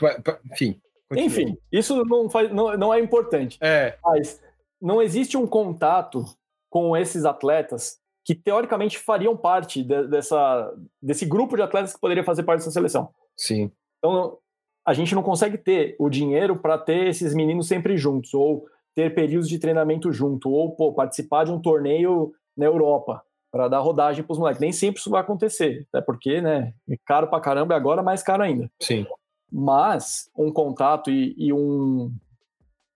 enfim. 0.52 0.80
Continua. 1.08 1.26
Enfim, 1.26 1.58
isso 1.70 2.04
não, 2.04 2.28
faz, 2.28 2.50
não, 2.52 2.76
não 2.76 2.94
é 2.94 2.98
importante. 3.00 3.58
É. 3.60 3.96
Mas 4.04 4.40
não 4.80 5.00
existe 5.00 5.36
um 5.36 5.46
contato 5.46 6.24
com 6.68 6.96
esses 6.96 7.24
atletas 7.24 7.98
que 8.24 8.34
teoricamente 8.34 8.98
fariam 8.98 9.36
parte 9.36 9.84
de, 9.84 10.08
dessa, 10.08 10.74
desse 11.00 11.24
grupo 11.24 11.54
de 11.54 11.62
atletas 11.62 11.94
que 11.94 12.00
poderia 12.00 12.24
fazer 12.24 12.42
parte 12.42 12.58
dessa 12.58 12.72
seleção. 12.72 13.10
Sim. 13.36 13.70
Então, 13.98 14.36
a 14.84 14.92
gente 14.92 15.14
não 15.14 15.22
consegue 15.22 15.56
ter 15.56 15.94
o 15.98 16.10
dinheiro 16.10 16.56
para 16.56 16.76
ter 16.76 17.06
esses 17.06 17.34
meninos 17.34 17.68
sempre 17.68 17.96
juntos, 17.96 18.34
ou 18.34 18.66
ter 18.96 19.14
períodos 19.14 19.46
de 19.46 19.58
treinamento 19.58 20.10
junto, 20.10 20.50
ou 20.50 20.74
pô, 20.74 20.90
participar 20.90 21.44
de 21.44 21.52
um 21.52 21.60
torneio 21.60 22.32
na 22.56 22.64
Europa 22.64 23.22
para 23.52 23.68
dar 23.68 23.80
rodagem 23.80 24.24
para 24.24 24.32
os 24.32 24.38
moleques. 24.38 24.60
Nem 24.60 24.72
sempre 24.72 24.98
isso 24.98 25.10
vai 25.10 25.20
acontecer, 25.20 25.86
até 25.92 26.00
porque, 26.00 26.40
né, 26.40 26.72
é 26.88 26.96
caro 27.04 27.28
para 27.28 27.42
caramba 27.42 27.74
e 27.74 27.76
agora 27.76 28.02
mais 28.02 28.22
caro 28.22 28.42
ainda. 28.42 28.70
Sim. 28.80 29.06
Mas 29.52 30.30
um 30.36 30.50
contato 30.50 31.10
e, 31.10 31.34
e 31.36 31.52
um 31.52 32.10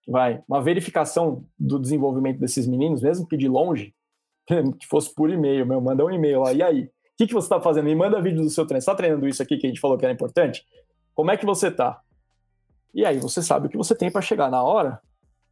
vai, 0.09 0.43
uma 0.49 0.63
verificação 0.63 1.45
do 1.59 1.79
desenvolvimento 1.79 2.41
desses 2.41 2.67
meninos, 2.67 3.03
mesmo 3.03 3.29
que 3.29 3.37
de 3.37 3.47
longe, 3.47 3.95
que 4.81 4.87
fosse 4.87 5.15
por 5.15 5.29
e-mail, 5.29 5.67
meu, 5.67 5.83
manda 5.83 6.03
um 6.03 6.11
e-mail 6.11 6.41
lá, 6.41 6.53
e 6.55 6.63
aí? 6.63 6.85
O 6.85 6.91
que, 7.19 7.27
que 7.27 7.35
você 7.35 7.45
está 7.45 7.61
fazendo? 7.61 7.85
Me 7.85 7.95
manda 7.95 8.23
vídeo 8.23 8.43
do 8.43 8.49
seu 8.49 8.65
treino. 8.67 8.81
Você 8.81 8.91
está 8.91 8.97
treinando 8.97 9.29
isso 9.29 9.43
aqui 9.43 9.59
que 9.59 9.67
a 9.67 9.69
gente 9.69 9.81
falou 9.81 9.99
que 9.99 10.07
era 10.07 10.15
importante? 10.15 10.65
Como 11.15 11.31
é 11.31 11.37
que 11.37 11.45
você 11.45 11.69
está? 11.69 12.01
E 12.95 13.05
aí 13.05 13.19
você 13.19 13.43
sabe 13.43 13.67
o 13.67 13.69
que 13.69 13.77
você 13.77 13.95
tem 13.95 14.11
para 14.11 14.23
chegar 14.23 14.51
na 14.51 14.63
hora 14.63 14.99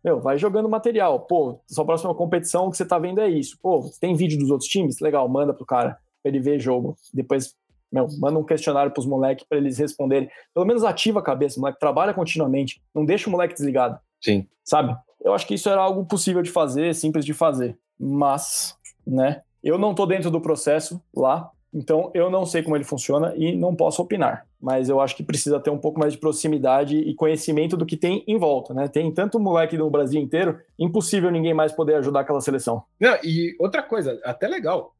meu, 0.08 0.20
vai 0.20 0.38
jogando 0.38 0.68
material. 0.68 1.20
Pô, 1.20 1.60
sua 1.66 1.84
próxima 1.84 2.14
competição 2.14 2.70
que 2.70 2.76
você 2.76 2.84
tá 2.84 2.98
vendo 2.98 3.20
é 3.20 3.28
isso. 3.28 3.58
Pô, 3.62 3.90
tem 4.00 4.14
vídeo 4.14 4.38
dos 4.38 4.50
outros 4.50 4.68
times? 4.68 5.00
Legal, 5.00 5.28
manda 5.28 5.52
pro 5.52 5.66
cara 5.66 5.98
pra 6.22 6.30
ele 6.30 6.40
ver 6.40 6.58
jogo. 6.58 6.96
Depois, 7.12 7.54
meu, 7.92 8.08
manda 8.18 8.38
um 8.38 8.44
questionário 8.44 8.90
pros 8.90 9.04
moleques 9.04 9.44
para 9.46 9.58
eles 9.58 9.76
responderem. 9.76 10.30
Pelo 10.54 10.66
menos 10.66 10.82
ativa 10.82 11.20
a 11.20 11.22
cabeça, 11.22 11.60
moleque 11.60 11.78
trabalha 11.78 12.14
continuamente. 12.14 12.80
Não 12.94 13.04
deixa 13.04 13.28
o 13.28 13.30
moleque 13.30 13.54
desligado. 13.54 13.98
Sim. 14.20 14.46
Sabe? 14.64 14.96
Eu 15.20 15.34
acho 15.34 15.46
que 15.46 15.54
isso 15.54 15.68
era 15.68 15.80
algo 15.80 16.06
possível 16.06 16.42
de 16.42 16.50
fazer, 16.50 16.94
simples 16.94 17.24
de 17.24 17.34
fazer. 17.34 17.76
Mas, 17.98 18.74
né, 19.06 19.42
eu 19.62 19.76
não 19.76 19.94
tô 19.94 20.06
dentro 20.06 20.30
do 20.30 20.40
processo 20.40 21.02
lá, 21.14 21.50
então 21.72 22.10
eu 22.14 22.30
não 22.30 22.46
sei 22.46 22.62
como 22.62 22.76
ele 22.76 22.84
funciona 22.84 23.34
e 23.36 23.56
não 23.56 23.74
posso 23.74 24.02
opinar 24.02 24.48
mas 24.60 24.88
eu 24.88 25.00
acho 25.00 25.16
que 25.16 25.22
precisa 25.22 25.60
ter 25.60 25.70
um 25.70 25.78
pouco 25.78 26.00
mais 26.00 26.12
de 26.12 26.18
proximidade 26.18 26.96
e 26.96 27.14
conhecimento 27.14 27.76
do 27.76 27.86
que 27.86 27.96
tem 27.96 28.24
em 28.26 28.36
volta, 28.36 28.74
né? 28.74 28.88
Tem 28.88 29.12
tanto 29.12 29.38
moleque 29.38 29.78
no 29.78 29.90
Brasil 29.90 30.20
inteiro, 30.20 30.58
impossível 30.78 31.30
ninguém 31.30 31.54
mais 31.54 31.72
poder 31.72 31.94
ajudar 31.94 32.20
aquela 32.20 32.40
seleção. 32.40 32.82
Não, 33.00 33.16
e 33.22 33.54
outra 33.58 33.82
coisa, 33.82 34.20
até 34.24 34.48
legal. 34.48 34.94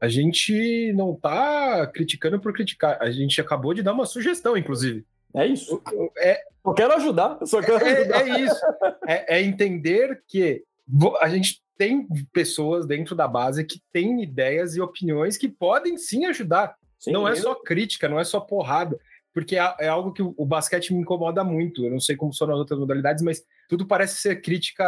A 0.00 0.08
gente 0.08 0.92
não 0.94 1.14
tá 1.14 1.86
criticando 1.88 2.40
por 2.40 2.52
criticar, 2.52 2.98
a 3.00 3.10
gente 3.10 3.40
acabou 3.40 3.74
de 3.74 3.82
dar 3.82 3.92
uma 3.92 4.06
sugestão, 4.06 4.56
inclusive. 4.56 5.04
É 5.34 5.46
isso. 5.46 5.82
É, 6.18 6.40
eu 6.64 6.72
quero 6.72 6.94
ajudar, 6.94 7.36
eu 7.40 7.46
só 7.46 7.60
quero 7.60 7.84
é, 7.84 8.00
ajudar. 8.00 8.28
É 8.28 8.40
isso. 8.40 8.60
É, 9.06 9.36
é 9.36 9.42
entender 9.42 10.22
que 10.26 10.62
a 11.20 11.28
gente 11.28 11.62
tem 11.76 12.06
pessoas 12.32 12.86
dentro 12.86 13.14
da 13.14 13.26
base 13.26 13.64
que 13.64 13.80
têm 13.92 14.22
ideias 14.22 14.76
e 14.76 14.80
opiniões 14.80 15.36
que 15.36 15.48
podem 15.48 15.96
sim 15.96 16.26
ajudar. 16.26 16.76
Sim, 16.98 17.12
não 17.12 17.26
é 17.26 17.34
só 17.34 17.54
crítica, 17.54 18.08
não 18.08 18.20
é 18.20 18.24
só 18.24 18.38
porrada, 18.38 18.98
porque 19.32 19.56
é, 19.56 19.74
é, 19.80 19.88
algo 19.88 20.12
que 20.12 20.22
o, 20.22 20.44
basquete 20.44 20.92
me 20.92 21.00
incomoda 21.00 21.42
muito. 21.42 21.84
Eu 21.84 21.90
não 21.90 22.00
sei 22.00 22.16
como 22.16 22.34
são 22.34 22.46
nas 22.46 22.58
outras 22.58 22.78
modalidades, 22.78 23.22
mas 23.22 23.42
tudo 23.68 23.86
parece 23.86 24.18
ser 24.20 24.42
crítica 24.42 24.84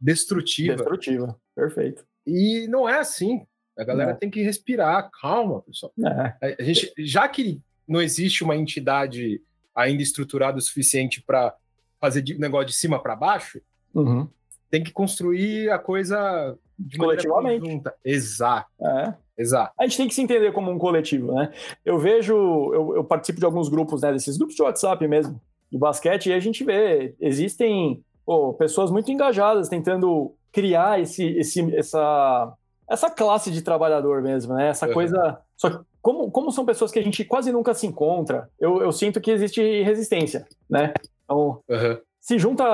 destrutiva. 0.00 0.76
Destrutiva, 0.76 1.36
perfeito. 1.54 2.06
E 2.26 2.68
não 2.68 2.88
é 2.88 2.98
assim. 2.98 3.44
A 3.76 3.82
galera 3.82 4.14
tem 4.14 4.30
que 4.30 4.42
respirar, 4.42 5.10
calma, 5.20 5.62
pessoal. 5.62 5.92
É. 6.40 6.54
A 6.60 6.62
gente, 6.62 6.92
já 6.98 7.26
que 7.26 7.60
não 7.88 8.00
existe 8.00 8.44
uma 8.44 8.54
entidade 8.54 9.42
ainda 9.74 10.02
estruturada 10.02 10.58
o 10.58 10.60
suficiente 10.60 11.22
para 11.22 11.54
fazer 11.98 12.22
de, 12.22 12.38
negócio 12.38 12.66
de 12.66 12.74
cima 12.74 13.02
para 13.02 13.16
baixo, 13.16 13.60
uhum. 13.94 14.28
Tem 14.70 14.82
que 14.82 14.92
construir 14.92 15.70
a 15.70 15.78
coisa 15.78 16.56
de 16.78 16.96
coletivamente. 16.96 17.82
Exato. 18.04 18.68
É. 18.80 19.14
Exato. 19.36 19.72
A 19.78 19.84
gente 19.84 19.96
tem 19.96 20.08
que 20.08 20.14
se 20.14 20.20
entender 20.20 20.52
como 20.52 20.70
um 20.70 20.78
coletivo, 20.78 21.32
né? 21.32 21.50
Eu 21.84 21.98
vejo, 21.98 22.34
eu, 22.34 22.96
eu 22.96 23.04
participo 23.04 23.40
de 23.40 23.46
alguns 23.46 23.70
grupos, 23.70 24.02
né? 24.02 24.12
Desses 24.12 24.36
grupos 24.36 24.54
de 24.54 24.62
WhatsApp 24.62 25.06
mesmo, 25.08 25.40
de 25.72 25.78
basquete, 25.78 26.28
e 26.28 26.32
a 26.34 26.38
gente 26.38 26.62
vê, 26.62 27.14
existem 27.18 28.04
pô, 28.24 28.52
pessoas 28.52 28.90
muito 28.90 29.10
engajadas 29.10 29.68
tentando 29.68 30.34
criar 30.52 31.00
esse, 31.00 31.24
esse, 31.38 31.74
essa, 31.74 32.52
essa 32.88 33.10
classe 33.10 33.50
de 33.50 33.62
trabalhador 33.62 34.20
mesmo, 34.20 34.54
né? 34.54 34.68
Essa 34.68 34.86
uhum. 34.86 34.92
coisa. 34.92 35.38
Só 35.56 35.70
que 35.70 35.78
como, 36.02 36.30
como 36.30 36.50
são 36.50 36.64
pessoas 36.64 36.90
que 36.90 36.98
a 36.98 37.02
gente 37.02 37.24
quase 37.24 37.52
nunca 37.52 37.74
se 37.74 37.86
encontra, 37.86 38.48
eu, 38.58 38.82
eu 38.82 38.92
sinto 38.92 39.20
que 39.20 39.30
existe 39.30 39.82
resistência, 39.82 40.46
né? 40.68 40.92
Então, 41.24 41.62
uhum. 41.68 41.98
Se 42.20 42.38
junta 42.38 42.64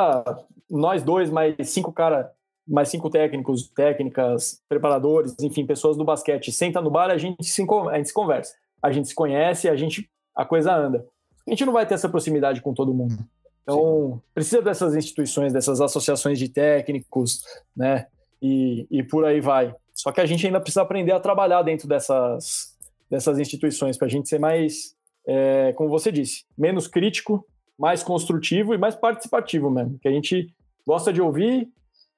nós 0.68 1.02
dois, 1.02 1.30
mais 1.30 1.54
cinco 1.68 1.92
caras 1.92 2.26
mais 2.66 2.88
cinco 2.88 3.08
técnicos, 3.08 3.68
técnicas, 3.68 4.60
preparadores, 4.68 5.36
enfim, 5.40 5.64
pessoas 5.64 5.96
do 5.96 6.04
basquete, 6.04 6.50
senta 6.50 6.80
no 6.80 6.90
bar, 6.90 7.10
a 7.10 7.16
gente 7.16 7.44
se, 7.44 7.62
a 7.62 7.96
gente 7.96 8.08
se 8.08 8.14
conversa, 8.14 8.54
a 8.82 8.90
gente 8.90 9.08
se 9.08 9.14
conhece, 9.14 9.68
a 9.68 9.76
gente 9.76 10.10
a 10.34 10.44
coisa 10.44 10.74
anda. 10.74 11.06
A 11.46 11.50
gente 11.50 11.64
não 11.64 11.72
vai 11.72 11.86
ter 11.86 11.94
essa 11.94 12.08
proximidade 12.08 12.60
com 12.60 12.74
todo 12.74 12.92
mundo. 12.92 13.16
Então, 13.62 14.14
Sim. 14.14 14.20
precisa 14.34 14.62
dessas 14.62 14.94
instituições, 14.94 15.52
dessas 15.52 15.80
associações 15.80 16.38
de 16.38 16.48
técnicos, 16.48 17.42
né? 17.74 18.06
E, 18.42 18.86
e 18.90 19.02
por 19.02 19.24
aí 19.24 19.40
vai. 19.40 19.74
Só 19.94 20.12
que 20.12 20.20
a 20.20 20.26
gente 20.26 20.44
ainda 20.46 20.60
precisa 20.60 20.82
aprender 20.82 21.12
a 21.12 21.20
trabalhar 21.20 21.62
dentro 21.62 21.88
dessas, 21.88 22.76
dessas 23.08 23.38
instituições, 23.38 23.96
para 23.96 24.06
a 24.06 24.10
gente 24.10 24.28
ser 24.28 24.38
mais, 24.38 24.94
é, 25.26 25.72
como 25.72 25.88
você 25.88 26.12
disse, 26.12 26.44
menos 26.58 26.86
crítico, 26.86 27.46
mais 27.78 28.02
construtivo 28.02 28.74
e 28.74 28.78
mais 28.78 28.94
participativo 28.94 29.70
mesmo. 29.70 29.98
Que 29.98 30.08
a 30.08 30.12
gente 30.12 30.52
gosta 30.86 31.12
de 31.12 31.20
ouvir, 31.20 31.68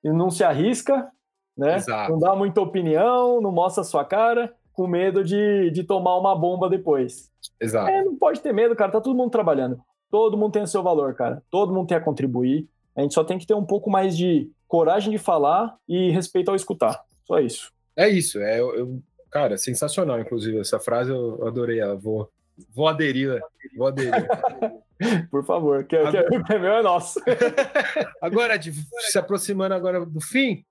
e 0.03 0.11
não 0.11 0.31
se 0.31 0.45
arrisca, 0.45 1.09
né? 1.57 1.77
Exato. 1.77 2.13
Não 2.13 2.19
dá 2.19 2.35
muita 2.35 2.61
opinião, 2.61 3.41
não 3.41 3.51
mostra 3.51 3.81
a 3.81 3.85
sua 3.85 4.05
cara, 4.05 4.53
com 4.73 4.87
medo 4.87 5.25
de, 5.25 5.71
de 5.71 5.83
tomar 5.83 6.17
uma 6.17 6.37
bomba 6.37 6.69
depois. 6.69 7.31
Exato. 7.61 7.91
É, 7.91 8.05
não 8.05 8.17
pode 8.17 8.41
ter 8.41 8.53
medo, 8.53 8.77
cara, 8.77 8.93
tá 8.93 9.01
todo 9.01 9.17
mundo 9.17 9.31
trabalhando. 9.31 9.81
Todo 10.11 10.37
mundo 10.37 10.53
tem 10.53 10.63
o 10.63 10.67
seu 10.67 10.83
valor, 10.83 11.15
cara. 11.15 11.43
Todo 11.51 11.75
mundo 11.75 11.89
tem 11.89 11.97
a 11.97 12.01
contribuir. 12.01 12.69
A 12.97 13.03
gente 13.03 13.15
só 13.15 13.25
tem 13.25 13.39
que 13.39 13.47
ter 13.47 13.55
um 13.55 13.65
pouco 13.65 13.91
mais 13.91 14.17
de 14.17 14.51
coragem 14.67 15.11
de 15.11 15.19
falar 15.19 15.77
e 15.89 16.11
respeito 16.11 16.49
ao 16.49 16.57
escutar. 16.57 17.03
Só 17.25 17.41
isso. 17.41 17.73
É 17.97 18.09
isso. 18.09 18.39
É, 18.39 18.61
eu, 18.61 18.75
eu 18.75 19.03
cara, 19.31 19.57
sensacional, 19.59 20.21
inclusive. 20.21 20.61
Essa 20.61 20.79
frase 20.79 21.11
eu 21.11 21.47
adorei 21.47 21.81
ela. 21.81 21.97
Vou, 21.97 22.31
vou 22.75 22.89
aderir. 22.89 23.41
Vou 23.77 23.89
aderir. 23.89 24.27
Por 25.31 25.45
favor, 25.45 25.85
que, 25.85 25.97
agora... 25.97 26.29
que, 26.29 26.43
que 26.43 26.59
meu 26.59 26.73
é 26.73 26.83
nosso. 26.83 27.21
agora, 28.21 28.61
se 28.61 29.19
aproximando 29.19 29.75
agora 29.75 30.05
do 30.05 30.21
fim, 30.21 30.65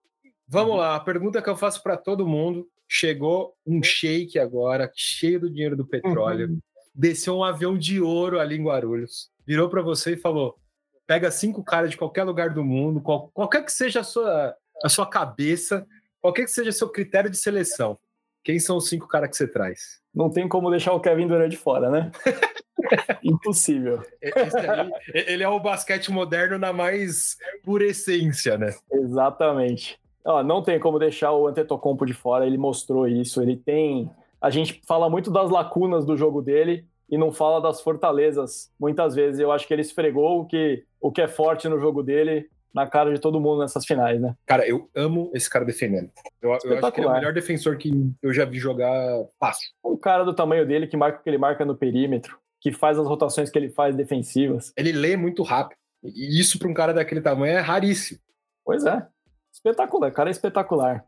vamos 0.48 0.78
lá. 0.78 0.96
A 0.96 1.00
pergunta 1.00 1.42
que 1.42 1.50
eu 1.50 1.56
faço 1.56 1.82
para 1.82 1.96
todo 1.96 2.28
mundo: 2.28 2.68
chegou 2.90 3.56
um 3.66 3.82
shake 3.82 4.38
agora, 4.38 4.92
cheio 4.94 5.40
do 5.40 5.50
dinheiro 5.50 5.78
do 5.78 5.88
petróleo, 5.88 6.50
uhum. 6.50 6.60
desceu 6.94 7.38
um 7.38 7.44
avião 7.44 7.78
de 7.78 8.02
ouro 8.02 8.40
ali 8.40 8.58
em 8.58 8.64
Guarulhos, 8.64 9.30
virou 9.46 9.70
para 9.70 9.82
você 9.82 10.14
e 10.14 10.18
falou: 10.18 10.58
pega 11.06 11.32
cinco 11.32 11.64
caras 11.64 11.92
de 11.92 11.98
qualquer 11.98 12.24
lugar 12.24 12.50
do 12.50 12.64
mundo, 12.64 13.00
qual, 13.00 13.30
qualquer 13.30 13.64
que 13.64 13.72
seja 13.72 14.02
a 14.02 14.04
sua, 14.04 14.54
a 14.84 14.90
sua 14.90 15.10
cabeça, 15.10 15.88
qualquer 16.22 16.44
que 16.44 16.52
seja 16.52 16.72
seu 16.74 16.90
critério 16.90 17.30
de 17.30 17.38
seleção. 17.38 17.98
Quem 18.44 18.60
são 18.60 18.78
os 18.78 18.88
cinco 18.88 19.08
caras 19.08 19.30
que 19.30 19.38
você 19.38 19.48
traz? 19.48 20.00
Não 20.18 20.32
tem 20.32 20.48
como 20.48 20.72
deixar 20.72 20.94
o 20.94 21.00
Kevin 21.00 21.28
Durant 21.28 21.52
de 21.52 21.58
fora, 21.58 21.92
né? 21.92 22.12
Impossível. 23.24 24.02
Aí, 24.24 24.90
ele 25.14 25.44
é 25.44 25.48
o 25.48 25.60
basquete 25.60 26.12
moderno 26.12 26.58
na 26.58 26.74
mais 26.74 27.38
pura 27.64 27.86
essência, 27.86 28.58
né? 28.58 28.74
Exatamente. 28.92 30.00
Ó, 30.26 30.42
não 30.42 30.64
tem 30.64 30.80
como 30.80 30.98
deixar 30.98 31.32
o 31.34 31.46
Antetokounmpo 31.46 32.04
de 32.04 32.14
fora, 32.14 32.48
ele 32.48 32.58
mostrou 32.58 33.08
isso, 33.08 33.44
ele 33.44 33.56
tem... 33.56 34.10
A 34.42 34.50
gente 34.50 34.82
fala 34.88 35.08
muito 35.08 35.30
das 35.30 35.52
lacunas 35.52 36.04
do 36.04 36.18
jogo 36.18 36.42
dele 36.42 36.84
e 37.08 37.16
não 37.16 37.32
fala 37.32 37.62
das 37.62 37.80
fortalezas. 37.80 38.72
Muitas 38.80 39.14
vezes 39.14 39.40
eu 39.40 39.52
acho 39.52 39.68
que 39.68 39.74
ele 39.74 39.82
esfregou 39.82 40.42
o 40.42 40.46
que, 40.46 40.84
o 41.00 41.12
que 41.12 41.22
é 41.22 41.28
forte 41.28 41.70
no 41.70 41.80
jogo 41.80 42.02
dele 42.02 42.50
na 42.78 42.86
cara 42.86 43.12
de 43.12 43.20
todo 43.20 43.40
mundo 43.40 43.62
nessas 43.62 43.84
finais, 43.84 44.22
né? 44.22 44.36
Cara, 44.46 44.68
eu 44.68 44.88
amo 44.96 45.32
esse 45.34 45.50
cara 45.50 45.66
defendendo. 45.66 46.12
Eu, 46.40 46.52
eu 46.52 46.54
acho 46.54 46.62
que 46.92 47.00
ele 47.00 47.08
é 47.08 47.10
o 47.10 47.14
melhor 47.14 47.34
defensor 47.34 47.76
que 47.76 47.92
eu 48.22 48.32
já 48.32 48.46
vi 48.46 48.60
jogar 48.60 48.94
fácil. 49.40 49.68
Um 49.84 49.98
cara 49.98 50.24
do 50.24 50.32
tamanho 50.32 50.64
dele 50.64 50.86
que 50.86 50.96
marca 50.96 51.20
o 51.20 51.24
que 51.24 51.30
ele 51.30 51.40
marca 51.40 51.66
no 51.66 51.76
perímetro, 51.76 52.38
que 52.62 52.72
faz 52.72 53.00
as 53.00 53.08
rotações 53.08 53.50
que 53.50 53.58
ele 53.58 53.72
faz 53.72 53.96
defensivas. 53.96 54.72
Ele 54.78 54.92
lê 54.92 55.18
muito 55.18 55.42
rápido. 55.42 55.80
E 56.04 56.40
isso 56.40 56.60
para 56.60 56.68
um 56.68 56.74
cara 56.74 56.94
daquele 56.94 57.20
tamanho 57.20 57.58
é 57.58 57.60
raríssimo. 57.60 58.20
Pois 58.64 58.86
é. 58.86 59.08
Espetacular, 59.52 60.12
cara 60.12 60.30
é 60.30 60.32
espetacular. 60.32 61.04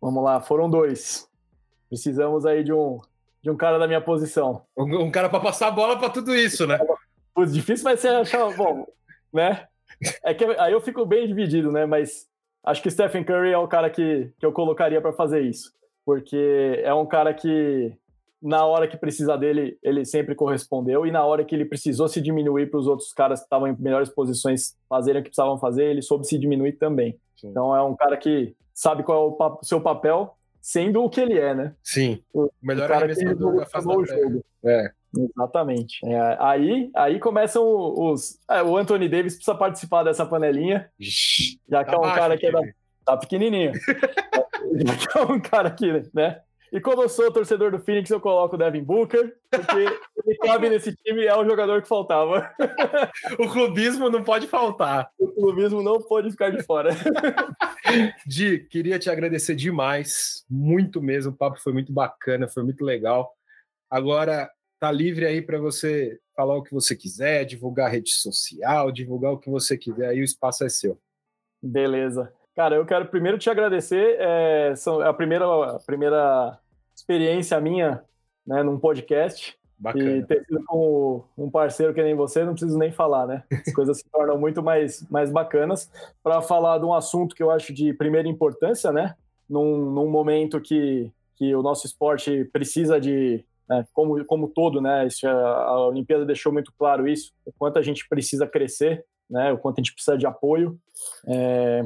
Vamos 0.00 0.22
lá, 0.22 0.40
foram 0.40 0.70
dois. 0.70 1.28
Precisamos 1.88 2.46
aí 2.46 2.62
de 2.62 2.72
um 2.72 3.00
de 3.42 3.50
um 3.50 3.56
cara 3.56 3.78
da 3.78 3.86
minha 3.86 4.00
posição. 4.00 4.64
Um, 4.76 5.02
um 5.02 5.10
cara 5.10 5.28
para 5.28 5.40
passar 5.40 5.68
a 5.68 5.72
bola 5.72 5.98
para 5.98 6.08
tudo 6.08 6.34
isso, 6.34 6.66
né? 6.66 6.78
Putz, 7.34 7.52
difícil 7.52 7.84
vai 7.84 7.96
ser 7.96 8.08
achar, 8.08 8.56
bom, 8.56 8.86
né? 9.32 9.66
É 10.22 10.34
que 10.34 10.44
aí 10.44 10.72
eu 10.72 10.80
fico 10.80 11.04
bem 11.04 11.26
dividido, 11.26 11.70
né? 11.70 11.86
Mas 11.86 12.26
acho 12.64 12.82
que 12.82 12.90
Stephen 12.90 13.24
Curry 13.24 13.52
é 13.52 13.58
o 13.58 13.68
cara 13.68 13.90
que, 13.90 14.30
que 14.38 14.46
eu 14.46 14.52
colocaria 14.52 15.00
para 15.00 15.12
fazer 15.12 15.42
isso, 15.42 15.72
porque 16.04 16.80
é 16.82 16.92
um 16.94 17.06
cara 17.06 17.32
que 17.32 17.96
na 18.44 18.66
hora 18.66 18.86
que 18.86 18.98
precisa 18.98 19.38
dele, 19.38 19.78
ele 19.82 20.04
sempre 20.04 20.34
correspondeu, 20.34 21.06
e 21.06 21.10
na 21.10 21.24
hora 21.24 21.42
que 21.42 21.54
ele 21.54 21.64
precisou 21.64 22.06
se 22.08 22.20
diminuir 22.20 22.70
para 22.70 22.78
os 22.78 22.86
outros 22.86 23.10
caras 23.10 23.40
que 23.40 23.46
estavam 23.46 23.66
em 23.66 23.76
melhores 23.78 24.10
posições 24.10 24.76
fazerem 24.86 25.22
o 25.22 25.24
que 25.24 25.30
precisavam 25.30 25.58
fazer, 25.58 25.84
ele 25.84 26.02
soube 26.02 26.26
se 26.26 26.38
diminuir 26.38 26.72
também. 26.72 27.18
Sim. 27.34 27.48
Então 27.48 27.74
é 27.74 27.82
um 27.82 27.96
cara 27.96 28.18
que 28.18 28.54
sabe 28.74 29.02
qual 29.02 29.34
é 29.40 29.44
o 29.44 29.58
seu 29.62 29.80
papel, 29.80 30.36
sendo 30.60 31.02
o 31.02 31.08
que 31.08 31.22
ele 31.22 31.38
é, 31.38 31.54
né? 31.54 31.74
Sim. 31.82 32.22
O, 32.34 32.50
melhor 32.62 32.84
o 32.84 32.92
cara 32.92 33.06
da 33.06 33.66
face 33.66 33.88
o 33.88 34.04
jogo. 34.04 34.44
É. 34.62 34.90
Exatamente. 35.16 36.04
É, 36.04 36.36
aí, 36.40 36.90
aí 36.94 37.18
começam 37.18 37.64
os. 37.64 38.38
É, 38.48 38.62
o 38.62 38.76
Anthony 38.76 39.08
Davis 39.08 39.34
precisa 39.34 39.56
participar 39.56 40.02
dessa 40.02 40.26
panelinha. 40.26 40.90
Já 40.98 41.84
que 41.84 41.90
tá 41.90 41.96
é 41.96 41.98
um 41.98 42.02
baixo, 42.02 42.16
cara 42.16 42.36
que 42.38 42.46
é 42.46 42.52
da, 42.52 42.60
tá 43.04 43.16
pequenininho. 43.16 43.72
já 44.86 44.96
que 44.96 45.18
é 45.18 45.22
um 45.22 45.40
cara 45.40 45.68
aqui, 45.68 45.90
né? 46.12 46.40
E 46.74 46.80
como 46.80 47.02
eu 47.02 47.08
sou 47.08 47.30
torcedor 47.30 47.70
do 47.70 47.78
Phoenix, 47.78 48.10
eu 48.10 48.20
coloco 48.20 48.56
o 48.56 48.58
Devin 48.58 48.82
Booker, 48.82 49.32
porque 49.48 49.96
ele 50.26 50.38
cabe 50.38 50.68
nesse 50.68 50.92
time 50.92 51.24
é 51.24 51.36
o 51.36 51.44
jogador 51.44 51.80
que 51.80 51.86
faltava. 51.86 52.50
o 53.38 53.48
clubismo 53.48 54.10
não 54.10 54.24
pode 54.24 54.48
faltar. 54.48 55.08
O 55.16 55.28
clubismo 55.28 55.84
não 55.84 56.02
pode 56.02 56.32
ficar 56.32 56.50
de 56.50 56.64
fora. 56.64 56.90
Di, 58.26 58.58
queria 58.58 58.98
te 58.98 59.08
agradecer 59.08 59.54
demais, 59.54 60.44
muito 60.50 61.00
mesmo. 61.00 61.30
O 61.30 61.36
papo 61.36 61.60
foi 61.60 61.72
muito 61.72 61.92
bacana, 61.92 62.48
foi 62.48 62.64
muito 62.64 62.84
legal. 62.84 63.32
Agora, 63.88 64.50
tá 64.84 64.92
livre 64.92 65.24
aí 65.24 65.40
para 65.40 65.58
você 65.58 66.20
falar 66.36 66.58
o 66.58 66.62
que 66.62 66.74
você 66.74 66.94
quiser, 66.94 67.46
divulgar 67.46 67.90
rede 67.90 68.10
social, 68.10 68.92
divulgar 68.92 69.32
o 69.32 69.38
que 69.38 69.48
você 69.48 69.78
quiser, 69.78 70.08
aí 70.08 70.20
o 70.20 70.24
espaço 70.24 70.62
é 70.62 70.68
seu. 70.68 70.98
Beleza. 71.62 72.30
Cara, 72.54 72.76
eu 72.76 72.84
quero 72.84 73.06
primeiro 73.06 73.38
te 73.38 73.48
agradecer. 73.48 74.16
É, 74.20 74.76
são 74.76 75.00
a 75.00 75.14
primeira, 75.14 75.46
a 75.46 75.78
primeira 75.78 76.58
experiência 76.94 77.58
minha 77.60 78.04
né, 78.46 78.62
num 78.62 78.78
podcast. 78.78 79.56
Bacana. 79.78 80.18
E 80.18 80.26
ter 80.26 80.44
sido 80.44 80.62
com 80.66 81.24
um 81.36 81.50
parceiro 81.50 81.94
que 81.94 82.02
nem 82.02 82.14
você, 82.14 82.44
não 82.44 82.52
preciso 82.52 82.78
nem 82.78 82.92
falar, 82.92 83.26
né? 83.26 83.42
As 83.66 83.72
coisas 83.72 83.96
se 83.96 84.04
tornam 84.10 84.38
muito 84.38 84.62
mais, 84.62 85.08
mais 85.08 85.32
bacanas 85.32 85.90
para 86.22 86.42
falar 86.42 86.78
de 86.78 86.84
um 86.84 86.92
assunto 86.92 87.34
que 87.34 87.42
eu 87.42 87.50
acho 87.50 87.72
de 87.72 87.94
primeira 87.94 88.28
importância, 88.28 88.92
né? 88.92 89.14
Num, 89.48 89.90
num 89.90 90.10
momento 90.10 90.60
que, 90.60 91.10
que 91.36 91.54
o 91.54 91.62
nosso 91.62 91.86
esporte 91.86 92.44
precisa 92.52 93.00
de, 93.00 93.44
né, 93.68 93.84
como, 93.92 94.24
como 94.24 94.48
todo, 94.48 94.80
né? 94.80 95.06
Isso, 95.06 95.26
a 95.26 95.86
Olimpíada 95.88 96.24
deixou 96.24 96.52
muito 96.52 96.72
claro 96.78 97.08
isso, 97.08 97.32
o 97.44 97.52
quanto 97.52 97.78
a 97.78 97.82
gente 97.82 98.08
precisa 98.08 98.46
crescer, 98.46 99.04
né? 99.28 99.52
O 99.52 99.58
quanto 99.58 99.78
a 99.78 99.82
gente 99.82 99.94
precisa 99.94 100.18
de 100.18 100.26
apoio. 100.26 100.78
É, 101.26 101.82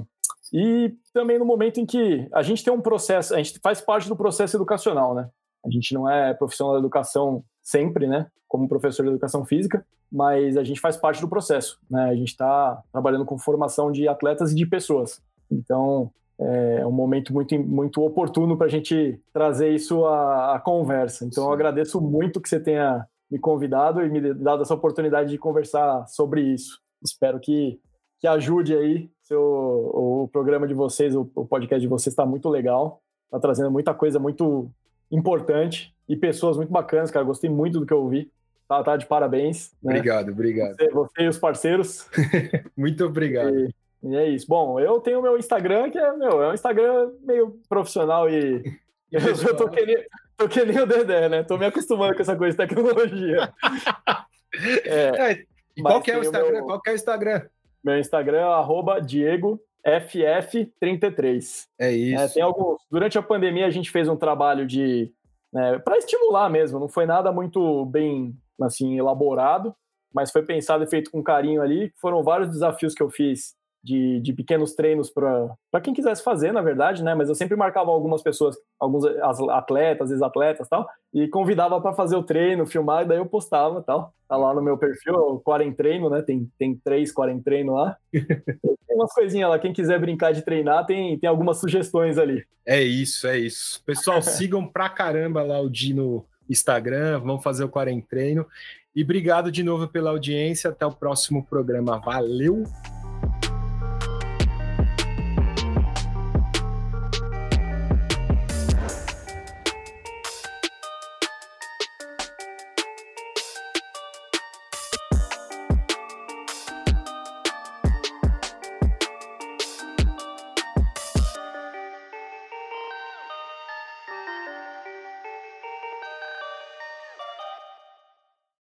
e 0.53 0.95
também 1.13 1.39
no 1.39 1.45
momento 1.45 1.79
em 1.79 1.87
que 1.87 2.27
a 2.33 2.43
gente 2.43 2.65
tem 2.65 2.73
um 2.73 2.81
processo, 2.81 3.35
a 3.35 3.39
gente 3.39 3.59
faz 3.63 3.81
parte 3.81 4.09
do 4.09 4.17
processo 4.17 4.57
educacional, 4.57 5.15
né? 5.15 5.29
A 5.65 5.71
gente 5.71 5.93
não 5.93 6.09
é 6.09 6.33
profissional 6.35 6.75
da 6.75 6.81
educação 6.81 7.45
sempre, 7.63 8.07
né? 8.07 8.27
Como 8.47 8.69
professor 8.69 9.03
de 9.03 9.11
educação 9.11 9.45
física, 9.45 9.87
mas 10.11 10.57
a 10.57 10.65
gente 10.65 10.81
faz 10.81 10.97
parte 10.97 11.21
do 11.21 11.29
processo, 11.29 11.79
né? 11.91 12.05
A 12.05 12.15
gente 12.15 12.29
está 12.29 12.83
trabalhando 12.91 13.27
com 13.27 13.39
formação 13.39 13.93
de 13.93 14.09
atletas 14.09 14.53
e 14.53 14.55
de 14.55 14.67
pessoas. 14.67 15.21
Então, 15.51 16.11
é 16.41 16.87
um 16.87 16.93
momento 16.93 17.33
muito, 17.33 17.59
muito 17.59 18.03
oportuno 18.03 18.57
para 18.57 18.67
a 18.67 18.71
gente 18.71 19.21
trazer 19.33 19.71
isso 19.71 20.05
à, 20.05 20.55
à 20.55 20.61
conversa. 20.61 21.25
Então, 21.25 21.45
Sim. 21.45 21.49
eu 21.49 21.53
agradeço 21.53 22.01
muito 22.01 22.41
que 22.41 22.49
você 22.49 22.61
tenha 22.61 23.05
me 23.31 23.39
convidado 23.39 24.03
e 24.03 24.09
me 24.09 24.33
dado 24.35 24.63
essa 24.63 24.75
oportunidade 24.75 25.31
de 25.31 25.39
conversar 25.39 26.07
sobre 26.07 26.41
isso. 26.43 26.81
Espero 27.03 27.41
que, 27.41 27.81
que 28.21 28.27
ajude 28.27 28.75
aí 28.75 29.11
seu, 29.23 29.43
o 29.43 30.29
programa 30.33 30.67
de 30.67 30.75
vocês, 30.75 31.15
o, 31.15 31.31
o 31.35 31.45
podcast 31.45 31.81
de 31.81 31.89
vocês 31.89 32.13
está 32.13 32.25
muito 32.25 32.49
legal. 32.49 33.03
Está 33.27 33.39
trazendo 33.39 33.71
muita 33.71 33.93
coisa 33.93 34.19
muito 34.19 34.71
importante 35.11 35.95
e 36.09 36.17
pessoas 36.17 36.57
muito 36.57 36.73
bacanas, 36.73 37.11
cara. 37.11 37.25
Gostei 37.25 37.51
muito 37.51 37.81
do 37.81 37.87
que 37.87 37.93
eu 37.93 38.03
ouvi. 38.03 38.31
Tá, 38.67 38.83
tá 38.83 38.97
de 38.97 39.07
parabéns. 39.07 39.73
Né? 39.83 39.95
Obrigado, 39.95 40.31
obrigado. 40.31 40.77
Você, 40.77 40.89
você, 40.89 41.23
e 41.23 41.29
os 41.29 41.39
parceiros. 41.39 42.09
muito 42.77 43.05
obrigado. 43.05 43.55
E, 43.55 43.75
e, 44.03 44.17
é 44.17 44.29
isso. 44.29 44.47
Bom, 44.49 44.79
eu 44.79 45.01
tenho 45.01 45.23
meu 45.23 45.37
Instagram, 45.37 45.91
que 45.91 45.99
é, 45.99 46.17
meu, 46.17 46.41
é 46.43 46.51
um 46.51 46.55
Instagram 46.55 47.11
meio 47.23 47.61
profissional 47.69 48.31
e. 48.31 48.63
eu, 49.11 49.21
eu 49.21 49.57
tô, 49.57 49.69
que 49.69 49.85
nem, 49.85 49.97
tô 50.37 50.49
que 50.49 50.65
nem 50.65 50.81
o 50.81 50.87
Dedé, 50.87 51.29
né? 51.29 51.43
Tô 51.43 51.59
me 51.59 51.67
acostumando 51.67 52.15
com 52.15 52.23
essa 52.23 52.37
coisa 52.37 52.57
de 52.57 52.67
tecnologia. 52.67 53.53
é, 54.85 55.33
é, 55.33 55.45
qual 55.83 56.01
que 56.01 56.11
é 56.11 56.19
o 56.19 56.23
Instagram? 56.23 56.53
Meu... 56.53 56.65
Qual 56.65 56.81
que 56.81 56.91
é 56.91 56.93
o 56.93 56.97
Instagram? 56.97 57.43
Meu 57.85 57.99
Instagram 57.99 58.41
é 58.41 59.01
DiegoFF33. 59.01 61.67
É 61.79 61.93
isso. 61.93 62.23
É, 62.23 62.29
tem 62.29 62.43
alguns. 62.43 62.81
Durante 62.91 63.19
a 63.19 63.23
pandemia, 63.23 63.67
a 63.67 63.71
gente 63.71 63.91
fez 63.91 64.09
um 64.09 64.17
trabalho 64.17 64.67
de. 64.67 65.13
Né, 65.53 65.79
para 65.79 65.97
estimular 65.97 66.51
mesmo, 66.51 66.79
não 66.79 66.89
foi 66.89 67.07
nada 67.07 67.33
muito 67.33 67.87
bem 67.87 68.37
assim 68.61 68.99
elaborado, 68.99 69.75
mas 70.13 70.31
foi 70.31 70.43
pensado 70.43 70.85
e 70.85 70.87
feito 70.87 71.11
com 71.11 71.23
carinho 71.23 71.63
ali. 71.63 71.91
Foram 71.97 72.23
vários 72.23 72.51
desafios 72.51 72.95
que 72.95 73.03
eu 73.03 73.09
fiz 73.09 73.57
de, 73.83 74.21
de 74.21 74.33
pequenos 74.33 74.75
treinos 74.75 75.11
para 75.11 75.81
quem 75.83 75.95
quisesse 75.95 76.23
fazer, 76.23 76.53
na 76.53 76.61
verdade, 76.61 77.03
né? 77.03 77.15
Mas 77.15 77.29
eu 77.29 77.35
sempre 77.35 77.57
marcava 77.57 77.91
algumas 77.91 78.23
pessoas, 78.23 78.57
alguns 78.79 79.05
atletas, 79.51 80.11
ex-atletas 80.11 80.69
tal, 80.69 80.89
e 81.13 81.29
convidava 81.29 81.81
para 81.81 81.93
fazer 81.93 82.17
o 82.17 82.23
treino, 82.23 82.67
filmar, 82.67 83.05
e 83.05 83.09
daí 83.09 83.19
eu 83.19 83.27
postava 83.27 83.83
tal. 83.83 84.13
Tá 84.29 84.37
lá 84.37 84.53
no 84.53 84.63
meu 84.63 84.77
perfil, 84.77 85.15
o 85.15 85.41
Quarentreino, 85.41 86.11
né? 86.11 86.23
Tem, 86.23 86.51
tem 86.59 86.75
três 86.77 87.13
Quarentreino 87.13 87.75
lá. 87.75 87.97
tem 88.13 88.97
umas 88.97 89.13
coisinhas 89.13 89.49
lá, 89.49 89.59
quem 89.59 89.73
quiser 89.73 89.99
brincar 89.99 90.33
de 90.33 90.43
treinar, 90.43 90.85
tem, 90.85 91.19
tem 91.19 91.29
algumas 91.29 91.59
sugestões 91.59 92.19
ali. 92.19 92.45
É 92.67 92.83
isso, 92.83 93.27
é 93.27 93.39
isso. 93.39 93.83
Pessoal, 93.85 94.21
sigam 94.23 94.67
pra 94.67 94.89
caramba 94.89 95.43
lá 95.43 95.61
o 95.61 95.71
Dino 95.71 96.27
Instagram, 96.51 97.21
vamos 97.21 97.43
fazer 97.43 97.65
o 97.65 97.69
Quarentreino. 97.69 98.47
E 98.95 99.03
obrigado 99.03 99.53
de 99.53 99.63
novo 99.63 99.87
pela 99.87 100.11
audiência. 100.11 100.71
Até 100.71 100.85
o 100.85 100.91
próximo 100.91 101.45
programa. 101.45 102.01
Valeu! 102.01 102.65